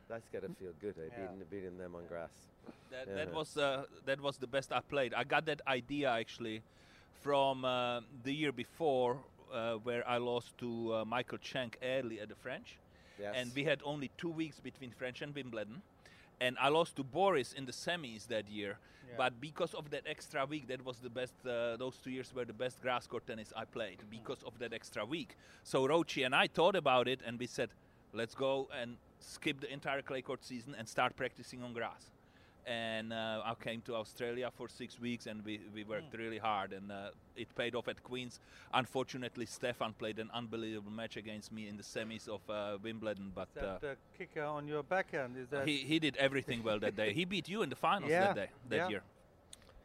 That's 0.07 0.27
gotta 0.33 0.47
feel 0.59 0.71
good, 0.81 0.95
eh? 0.97 1.09
Beating, 1.15 1.45
beating 1.51 1.77
them 1.77 1.95
on 1.95 2.05
grass. 2.07 2.31
That, 2.89 3.07
Yeah. 3.07 3.15
that 3.15 3.33
was 3.33 3.57
uh, 3.57 3.85
that 4.05 4.19
was 4.21 4.38
the 4.38 4.47
best 4.47 4.71
I 4.71 4.79
played. 4.79 5.13
I 5.13 5.23
got 5.23 5.45
that 5.45 5.62
idea 5.67 6.09
actually 6.09 6.63
from 7.21 7.63
uh, 7.63 8.01
the 8.23 8.33
year 8.33 8.51
before, 8.51 9.17
uh, 9.53 9.73
where 9.75 10.07
I 10.07 10.17
lost 10.17 10.57
to 10.59 10.95
uh, 10.95 11.05
Michael 11.05 11.38
Chang 11.38 11.73
early 11.83 12.19
at 12.19 12.29
the 12.29 12.35
French, 12.35 12.77
Yes. 13.19 13.35
and 13.38 13.51
we 13.53 13.65
had 13.65 13.81
only 13.83 14.09
two 14.17 14.29
weeks 14.29 14.59
between 14.59 14.91
French 14.91 15.21
and 15.21 15.35
Wimbledon, 15.35 15.81
and 16.41 16.58
I 16.60 16.69
lost 16.69 16.95
to 16.97 17.04
Boris 17.04 17.54
in 17.54 17.65
the 17.65 17.71
semis 17.71 18.28
that 18.28 18.49
year. 18.49 18.78
But 19.17 19.41
because 19.41 19.73
of 19.73 19.89
that 19.89 20.04
extra 20.06 20.45
week, 20.45 20.67
that 20.67 20.86
was 20.86 20.99
the 20.99 21.10
best. 21.10 21.34
Uh, 21.45 21.75
those 21.78 21.97
two 21.97 22.12
years 22.12 22.32
were 22.34 22.45
the 22.45 22.54
best 22.54 22.82
grass 22.82 23.08
court 23.08 23.25
tennis 23.28 23.52
I 23.56 23.65
played 23.65 23.97
because 24.10 24.43
of 24.43 24.58
that 24.60 24.71
extra 24.71 25.04
week. 25.04 25.36
So 25.63 25.88
Rochey 25.88 26.25
and 26.25 26.36
I 26.36 26.47
thought 26.47 26.75
about 26.75 27.08
it, 27.08 27.19
and 27.25 27.39
we 27.39 27.47
said, 27.47 27.69
let's 28.13 28.36
go 28.36 28.69
and 28.82 28.97
skip 29.19 29.60
the 29.62 29.73
entire 29.73 30.02
clay 30.02 30.21
court 30.21 30.45
season 30.45 30.75
and 30.78 30.88
start 30.88 31.15
practicing 31.15 31.63
on 31.63 31.73
grass 31.73 32.12
and 32.69 33.12
uh, 33.12 33.41
I 33.43 33.55
came 33.55 33.82
to 33.82 33.95
Australia 33.95 34.51
for 34.55 34.69
six 34.69 34.99
weeks, 34.99 35.25
and 35.25 35.43
we, 35.43 35.60
we 35.73 35.84
worked 35.84 36.15
really 36.15 36.38
hard, 36.38 36.71
and 36.71 36.91
uh, 36.91 37.10
it 37.36 37.53
paid 37.55 37.73
off 37.73 37.88
at 37.88 38.03
Queens. 38.03 38.39
Unfortunately, 38.73 39.47
Stefan 39.47 39.93
played 39.93 40.19
an 40.19 40.29
unbelievable 40.34 40.91
match 40.91 41.17
against 41.17 41.51
me 41.51 41.67
in 41.67 41.77
the 41.77 41.84
semis 41.84 42.27
of 42.27 42.41
uh, 42.47 42.77
Wimbledon, 42.84 43.32
but 43.34 43.49
uh, 43.58 43.62
that 43.62 43.82
the 43.82 43.97
kicker 44.17 44.43
on 44.43 44.67
your 44.67 44.84
backhand? 44.84 45.36
Is 45.36 45.47
that 45.49 45.67
he, 45.67 45.77
he 45.77 45.97
did 45.97 46.15
everything 46.17 46.62
well 46.62 46.79
that 46.79 46.95
day. 46.95 47.12
He 47.12 47.25
beat 47.25 47.49
you 47.49 47.63
in 47.63 47.69
the 47.69 47.75
finals 47.75 48.12
Yeah, 48.12 48.27
that 48.27 48.36
day, 48.36 48.49
that 48.69 48.75
yeah. 48.75 48.89
year. 48.89 49.03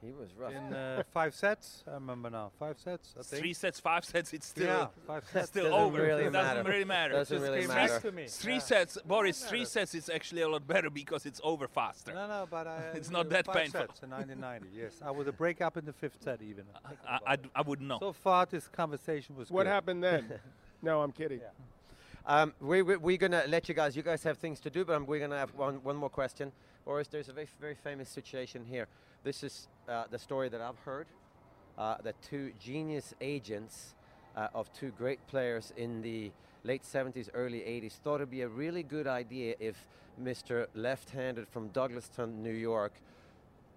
He 0.04 0.12
was 0.12 0.30
rough. 0.36 0.52
in 0.52 0.72
uh, 0.74 1.02
five 1.12 1.34
sets? 1.34 1.82
I 1.88 1.94
remember 1.94 2.30
now. 2.30 2.50
Five 2.58 2.78
sets, 2.78 3.14
I 3.18 3.22
think. 3.22 3.40
Three 3.42 3.52
sets, 3.54 3.80
five 3.80 4.04
sets, 4.04 4.32
it's 4.32 4.46
still 4.46 4.66
yeah, 4.66 4.86
five 5.06 5.24
sets. 5.32 5.48
still 5.48 5.64
Doesn't 5.64 5.80
over. 5.80 6.02
really 6.02 6.24
it 6.24 6.32
doesn't 6.32 6.66
really 6.66 6.84
matter. 6.84 7.14
Doesn't 7.14 7.40
really 7.40 7.66
matter. 7.66 7.92
back 7.94 8.02
to 8.02 8.12
me. 8.12 8.26
Three 8.28 8.54
Yeah. 8.54 8.58
sets, 8.60 8.98
Boris. 9.04 9.44
Three 9.44 9.60
matter. 9.60 9.70
sets 9.70 9.94
is 9.94 10.08
actually 10.08 10.42
a 10.42 10.48
lot 10.48 10.66
better 10.66 10.90
because 10.90 11.26
it's 11.26 11.40
over 11.42 11.66
faster. 11.68 12.12
No, 12.14 12.26
no, 12.28 12.46
but 12.50 12.66
I, 12.66 12.78
It's 12.94 13.10
not 13.10 13.28
that 13.30 13.46
five 13.46 13.56
painful. 13.56 13.80
Sets 13.80 14.02
in 14.02 14.10
1990, 14.10 14.68
yes. 14.76 15.00
I 15.04 15.10
was 15.10 15.26
a 15.26 15.32
break 15.32 15.60
up 15.60 15.76
in 15.76 15.84
the 15.84 15.92
fifth 15.92 16.22
set 16.22 16.40
even. 16.42 16.64
I, 17.06 17.18
I. 17.34 17.36
I 17.54 17.62
wouldn't 17.62 17.88
know. 17.88 17.98
So 18.00 18.12
far, 18.12 18.46
this 18.46 18.68
conversation 18.68 19.36
was 19.36 19.50
What 19.50 19.64
good. 19.64 19.70
happened 19.70 20.02
then? 20.04 20.34
no, 20.82 21.02
I'm 21.02 21.12
kidding. 21.12 21.40
Um, 22.26 22.54
we, 22.60 22.80
we, 22.80 22.96
we're 22.96 23.18
going 23.18 23.32
to 23.32 23.44
let 23.48 23.68
you 23.68 23.74
guys, 23.74 23.94
you 23.96 24.02
guys 24.02 24.22
have 24.22 24.38
things 24.38 24.58
to 24.60 24.70
do, 24.70 24.84
but 24.84 24.96
um, 24.96 25.04
we're 25.06 25.18
going 25.18 25.30
to 25.30 25.36
have 25.36 25.54
one, 25.54 25.74
one 25.82 25.96
more 25.96 26.08
question. 26.08 26.52
Boris, 26.86 27.06
there's 27.08 27.28
a 27.28 27.32
very, 27.32 27.48
very 27.60 27.74
famous 27.74 28.08
situation 28.08 28.64
here. 28.64 28.86
This 29.24 29.42
is 29.42 29.68
uh, 29.88 30.04
the 30.10 30.18
story 30.18 30.48
that 30.48 30.60
I've 30.60 30.78
heard 30.80 31.06
uh, 31.78 31.96
that 32.04 32.20
two 32.22 32.52
genius 32.58 33.14
agents 33.20 33.94
uh, 34.36 34.48
of 34.54 34.72
two 34.72 34.90
great 34.96 35.24
players 35.26 35.72
in 35.76 36.02
the 36.02 36.30
late 36.64 36.82
70s, 36.82 37.28
early 37.34 37.60
80s 37.60 37.92
thought 37.92 38.16
it'd 38.16 38.30
be 38.30 38.42
a 38.42 38.48
really 38.48 38.82
good 38.82 39.06
idea 39.06 39.54
if 39.60 39.86
Mr. 40.22 40.66
Left 40.74 41.10
handed 41.10 41.48
from 41.48 41.68
Douglaston, 41.70 42.38
New 42.38 42.52
York, 42.52 42.92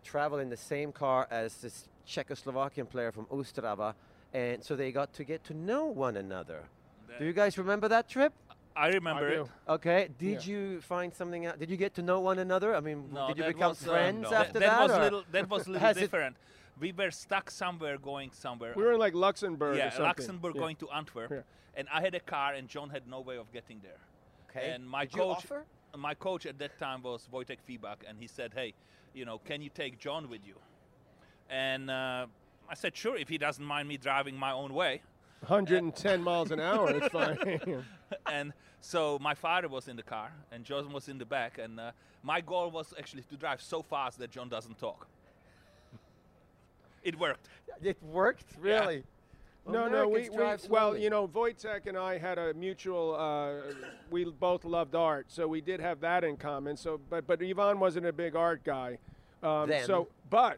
traveled 0.04 0.42
in 0.42 0.50
the 0.50 0.58
same 0.58 0.92
car 0.92 1.28
as 1.30 1.58
this 1.58 1.90
Czechoslovakian 2.08 2.90
player 2.90 3.12
from 3.12 3.26
Ostrava, 3.26 3.94
and 4.34 4.64
so 4.64 4.76
they 4.76 4.92
got 4.92 5.14
to 5.14 5.24
get 5.24 5.44
to 5.46 5.54
know 5.54 5.86
one 5.86 6.16
another. 6.18 6.64
Do 7.20 7.26
you 7.26 7.34
guys 7.34 7.58
remember 7.58 7.88
that 7.88 8.08
trip? 8.08 8.34
I 8.78 8.88
remember 8.90 9.28
I 9.28 9.42
it. 9.42 9.48
Okay. 9.76 10.10
Did 10.20 10.46
Yeah. 10.46 10.52
you 10.54 10.82
find 10.82 11.14
something 11.14 11.46
out? 11.48 11.60
Did 11.60 11.70
you 11.70 11.78
get 11.78 11.94
to 11.96 12.02
know 12.02 12.20
one 12.20 12.40
another? 12.40 12.76
I 12.76 12.80
mean, 12.80 13.10
No, 13.12 13.28
did 13.30 13.38
you 13.40 13.44
become 13.46 13.70
was, 13.70 13.88
uh, 13.88 13.92
friends 13.92 14.22
no. 14.30 14.34
after 14.42 14.60
that, 14.60 14.70
that? 14.70 14.82
was 14.82 14.92
or- 14.92 15.02
little. 15.02 15.24
That 15.32 15.50
was 15.50 15.68
a 15.68 15.72
little 15.76 15.94
different. 15.94 16.38
We 16.80 16.92
were 16.92 17.10
stuck 17.12 17.50
somewhere, 17.50 17.98
going 17.98 18.32
somewhere. 18.34 18.74
We 18.76 18.84
were 18.84 18.94
in 18.94 19.00
like 19.00 19.16
Luxembourg 19.16 19.76
or 19.76 19.78
yeah, 19.78 19.90
something. 19.90 20.06
Luxembourg, 20.06 20.54
Yeah. 20.56 20.62
going 20.62 20.76
to 20.78 20.90
Antwerp, 20.92 21.32
Yeah. 21.32 21.42
and 21.76 21.88
I 21.92 22.02
had 22.02 22.14
a 22.14 22.20
car, 22.20 22.54
and 22.54 22.68
John 22.70 22.90
had 22.92 23.08
no 23.08 23.20
way 23.22 23.38
of 23.38 23.52
getting 23.52 23.80
there. 23.82 24.00
okay. 24.50 24.70
And 24.72 24.88
my 24.88 25.06
Did 25.06 25.14
you 25.16 25.22
coach, 25.22 25.38
offer? 25.38 25.66
my 25.98 26.14
coach 26.14 26.46
at 26.46 26.58
that 26.60 26.78
time 26.78 27.02
was 27.02 27.28
Wojtek 27.34 27.58
Fibak, 27.68 28.00
and 28.08 28.20
he 28.20 28.28
said, 28.28 28.54
"Hey, 28.54 28.74
you 29.14 29.26
know, 29.26 29.40
can 29.40 29.62
you 29.64 29.70
take 29.70 29.98
John 29.98 30.30
with 30.30 30.46
you?" 30.46 30.58
And 31.50 31.90
uh, 31.90 32.28
I 32.70 32.76
said, 32.76 32.96
"Sure, 32.96 33.16
if 33.18 33.28
he 33.30 33.38
doesn't 33.40 33.66
mind 33.66 33.88
me 33.90 33.98
driving 33.98 34.36
my 34.38 34.52
own 34.52 34.74
way." 34.76 35.02
110 35.42 36.24
miles 36.24 36.52
an 36.52 36.60
hour. 36.60 36.90
It's 36.92 37.08
fine. 37.10 37.38
and 38.26 38.54
so 38.82 39.18
my 39.20 39.34
father 39.34 39.68
was 39.68 39.88
in 39.88 39.96
the 39.96 40.04
car, 40.04 40.32
and 40.52 40.64
John 40.64 40.92
was 40.92 41.10
in 41.10 41.18
the 41.18 41.26
back, 41.26 41.58
and 41.58 41.80
uh, 41.80 41.92
my 42.24 42.42
goal 42.42 42.72
was 42.72 42.94
actually 42.98 43.24
to 43.24 43.36
drive 43.36 43.62
so 43.62 43.82
fast 43.82 44.20
that 44.20 44.32
John 44.32 44.50
doesn't 44.50 44.80
talk. 44.80 45.08
It 47.04 47.18
worked. 47.18 47.48
It 47.82 47.98
worked, 48.04 48.46
really. 48.60 49.04
no, 49.68 49.88
no. 49.88 50.08
We, 50.08 50.30
we 50.30 50.38
well, 50.70 50.98
you 50.98 51.10
know, 51.10 51.28
Wojtek 51.28 51.88
and 51.88 51.98
I 51.98 52.18
had 52.18 52.38
a 52.38 52.54
mutual. 52.54 53.16
Uh, 53.16 53.74
we 54.10 54.26
both 54.26 54.66
loved 54.66 54.96
art, 54.96 55.26
so 55.30 55.48
we 55.48 55.62
did 55.62 55.80
have 55.80 56.00
that 56.02 56.24
in 56.24 56.38
common. 56.38 56.76
So, 56.76 57.00
but 57.10 57.28
but 57.28 57.42
Ivan 57.42 57.80
wasn't 57.80 58.06
a 58.06 58.14
big 58.14 58.36
art 58.36 58.64
guy. 58.64 58.98
Um, 59.44 59.70
Then. 59.70 59.86
So, 59.86 60.08
but 60.30 60.58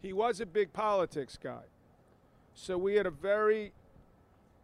he 0.00 0.12
was 0.12 0.40
a 0.40 0.46
big 0.46 0.72
politics 0.72 1.38
guy. 1.42 1.62
So 2.54 2.76
we 2.76 2.94
had 2.96 3.06
a 3.06 3.10
very 3.10 3.72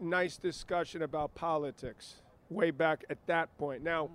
nice 0.00 0.36
discussion 0.36 1.02
about 1.02 1.34
politics 1.34 2.16
way 2.50 2.70
back 2.70 3.04
at 3.10 3.18
that 3.26 3.56
point. 3.58 3.82
Now, 3.82 4.10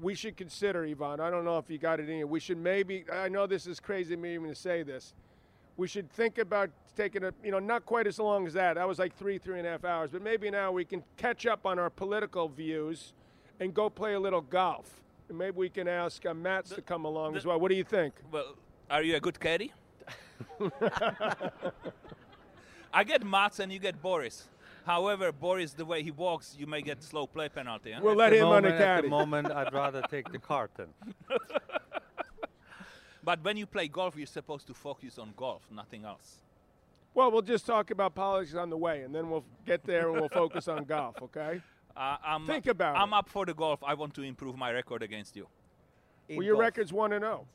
we 0.00 0.14
should 0.14 0.36
consider, 0.36 0.84
Ivan, 0.84 1.20
I 1.20 1.30
don't 1.30 1.44
know 1.44 1.58
if 1.58 1.70
you 1.70 1.78
got 1.78 2.00
it 2.00 2.08
in 2.08 2.16
here. 2.16 2.26
We 2.26 2.40
should 2.40 2.58
maybe, 2.58 3.04
I 3.12 3.28
know 3.28 3.46
this 3.46 3.66
is 3.66 3.78
crazy 3.80 4.16
me 4.16 4.34
even 4.34 4.48
to 4.48 4.54
say 4.54 4.82
this. 4.82 5.14
We 5.76 5.88
should 5.88 6.10
think 6.10 6.38
about 6.38 6.70
taking 6.96 7.24
a, 7.24 7.32
you 7.42 7.50
know, 7.50 7.58
not 7.58 7.84
quite 7.84 8.06
as 8.06 8.18
long 8.18 8.46
as 8.46 8.52
that. 8.54 8.74
That 8.74 8.86
was 8.86 8.98
like 8.98 9.16
three, 9.16 9.38
three 9.38 9.58
and 9.58 9.66
a 9.66 9.70
half 9.70 9.84
hours. 9.84 10.10
But 10.10 10.22
maybe 10.22 10.50
now 10.50 10.72
we 10.72 10.84
can 10.84 11.02
catch 11.16 11.46
up 11.46 11.66
on 11.66 11.78
our 11.78 11.90
political 11.90 12.48
views 12.48 13.12
and 13.60 13.74
go 13.74 13.90
play 13.90 14.14
a 14.14 14.20
little 14.20 14.40
golf. 14.40 15.00
And 15.28 15.38
maybe 15.38 15.56
we 15.56 15.68
can 15.68 15.88
ask 15.88 16.24
uh, 16.26 16.34
Mats 16.34 16.70
to 16.70 16.82
come 16.82 17.04
along 17.04 17.36
as 17.36 17.44
well. 17.46 17.58
What 17.58 17.70
do 17.70 17.74
you 17.74 17.84
think? 17.84 18.14
Well, 18.30 18.54
are 18.90 19.02
you 19.02 19.16
a 19.16 19.20
good 19.20 19.40
caddy? 19.40 19.72
I 22.92 23.02
get 23.04 23.24
Mats 23.24 23.58
and 23.58 23.72
you 23.72 23.78
get 23.78 24.00
Boris. 24.00 24.48
However, 24.84 25.32
Boris, 25.32 25.72
the 25.72 25.84
way 25.84 26.02
he 26.02 26.10
walks, 26.10 26.54
you 26.58 26.66
may 26.66 26.82
get 26.82 27.02
slow 27.02 27.26
play 27.26 27.48
penalty. 27.48 27.92
Huh? 27.92 28.00
We'll 28.02 28.14
let 28.16 28.30
the 28.30 28.38
him 28.38 28.48
on 28.48 28.62
the 28.62 28.68
moment, 28.70 28.82
At 28.82 29.02
the 29.02 29.08
moment, 29.08 29.50
I'd 29.50 29.72
rather 29.72 30.02
take 30.10 30.30
the 30.30 30.38
carton. 30.38 30.88
But 33.24 33.42
when 33.42 33.56
you 33.56 33.64
play 33.66 33.88
golf, 33.88 34.16
you're 34.16 34.26
supposed 34.26 34.66
to 34.66 34.74
focus 34.74 35.18
on 35.18 35.32
golf, 35.36 35.62
nothing 35.70 36.04
else. 36.04 36.40
Well, 37.14 37.30
we'll 37.30 37.42
just 37.42 37.64
talk 37.64 37.90
about 37.90 38.14
politics 38.14 38.54
on 38.54 38.68
the 38.68 38.76
way, 38.76 39.02
and 39.02 39.14
then 39.14 39.30
we'll 39.30 39.44
get 39.64 39.82
there 39.84 40.10
and 40.10 40.20
we'll 40.20 40.28
focus 40.28 40.68
on 40.68 40.84
golf, 40.84 41.20
okay? 41.22 41.60
Uh, 41.96 42.16
I'm, 42.26 42.44
Think 42.44 42.66
about 42.66 42.96
I'm 42.96 43.12
it. 43.12 43.16
up 43.18 43.28
for 43.28 43.46
the 43.46 43.54
golf. 43.54 43.78
I 43.84 43.94
want 43.94 44.14
to 44.14 44.22
improve 44.22 44.56
my 44.56 44.72
record 44.72 45.04
against 45.04 45.36
you. 45.36 45.46
In 46.28 46.38
Well, 46.38 46.44
your 46.44 46.54
golf. 46.56 46.62
record's 46.62 46.92
1 46.92 47.12
and 47.12 47.22
0. 47.22 47.46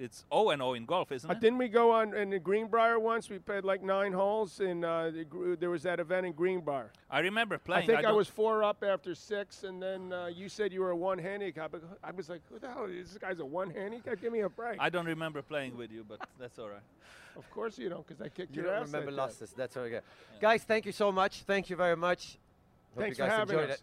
It's 0.00 0.24
O 0.32 0.48
and 0.48 0.62
O 0.62 0.72
in 0.72 0.86
golf, 0.86 1.12
isn't 1.12 1.28
Uh, 1.28 1.34
it? 1.34 1.40
didn't 1.40 1.58
we 1.58 1.68
go 1.68 1.90
on 1.90 2.14
in 2.16 2.30
the 2.30 2.38
Greenbrier 2.38 2.98
once? 2.98 3.28
We 3.28 3.38
played 3.38 3.64
like 3.64 3.82
nine 3.82 4.12
holes, 4.14 4.58
and 4.60 4.82
uh, 4.82 5.10
the, 5.10 5.56
there 5.60 5.68
was 5.68 5.82
that 5.82 6.00
event 6.00 6.24
in 6.24 6.32
Greenbrier. 6.32 6.90
I 7.10 7.20
remember 7.20 7.58
playing. 7.58 7.82
I 7.82 7.86
think 7.86 7.98
I, 7.98 8.02
don't- 8.02 8.16
was 8.16 8.26
four 8.26 8.64
up 8.64 8.82
after 8.82 9.14
six, 9.14 9.62
and 9.62 9.80
then 9.82 10.10
uh, 10.10 10.26
you 10.34 10.48
said 10.48 10.72
you 10.72 10.80
were 10.80 10.90
a 10.92 10.96
one 10.96 11.18
handicap. 11.18 11.74
I 12.02 12.12
was 12.12 12.30
like, 12.30 12.40
"Who 12.50 12.58
the 12.58 12.68
hell? 12.68 12.86
is 12.86 13.10
This 13.10 13.18
guy's 13.18 13.40
a 13.40 13.44
one 13.44 13.68
handicap? 13.68 14.18
Give 14.22 14.32
me 14.32 14.40
a 14.40 14.48
break." 14.48 14.80
I 14.80 14.88
don't 14.88 15.06
remember 15.06 15.42
playing 15.42 15.76
with 15.76 15.92
you, 15.92 16.02
but 16.08 16.18
that's 16.38 16.58
all 16.58 16.70
right. 16.70 16.80
of 17.36 17.50
course 17.50 17.76
you 17.78 17.90
don't, 17.90 18.06
because 18.06 18.22
I 18.22 18.28
kicked 18.30 18.56
You 18.56 18.62
your 18.62 18.72
don't 18.72 18.86
remember 18.86 19.10
that 19.10 19.16
day. 19.16 19.22
losses. 19.22 19.52
That's 19.54 19.76
all 19.76 19.86
good. 19.86 20.02
Guys, 20.40 20.62
thank 20.64 20.86
you 20.86 20.92
so 20.92 21.12
much. 21.12 21.42
Thank 21.42 21.68
you 21.68 21.76
very 21.76 21.96
much. 21.96 22.38
Hope 22.94 23.02
Thanks 23.04 23.18
you 23.18 23.24
for 23.24 23.28
guys 23.28 23.38
having 23.38 23.54
enjoyed 23.58 23.70
us. 23.70 23.76
it. 23.76 23.82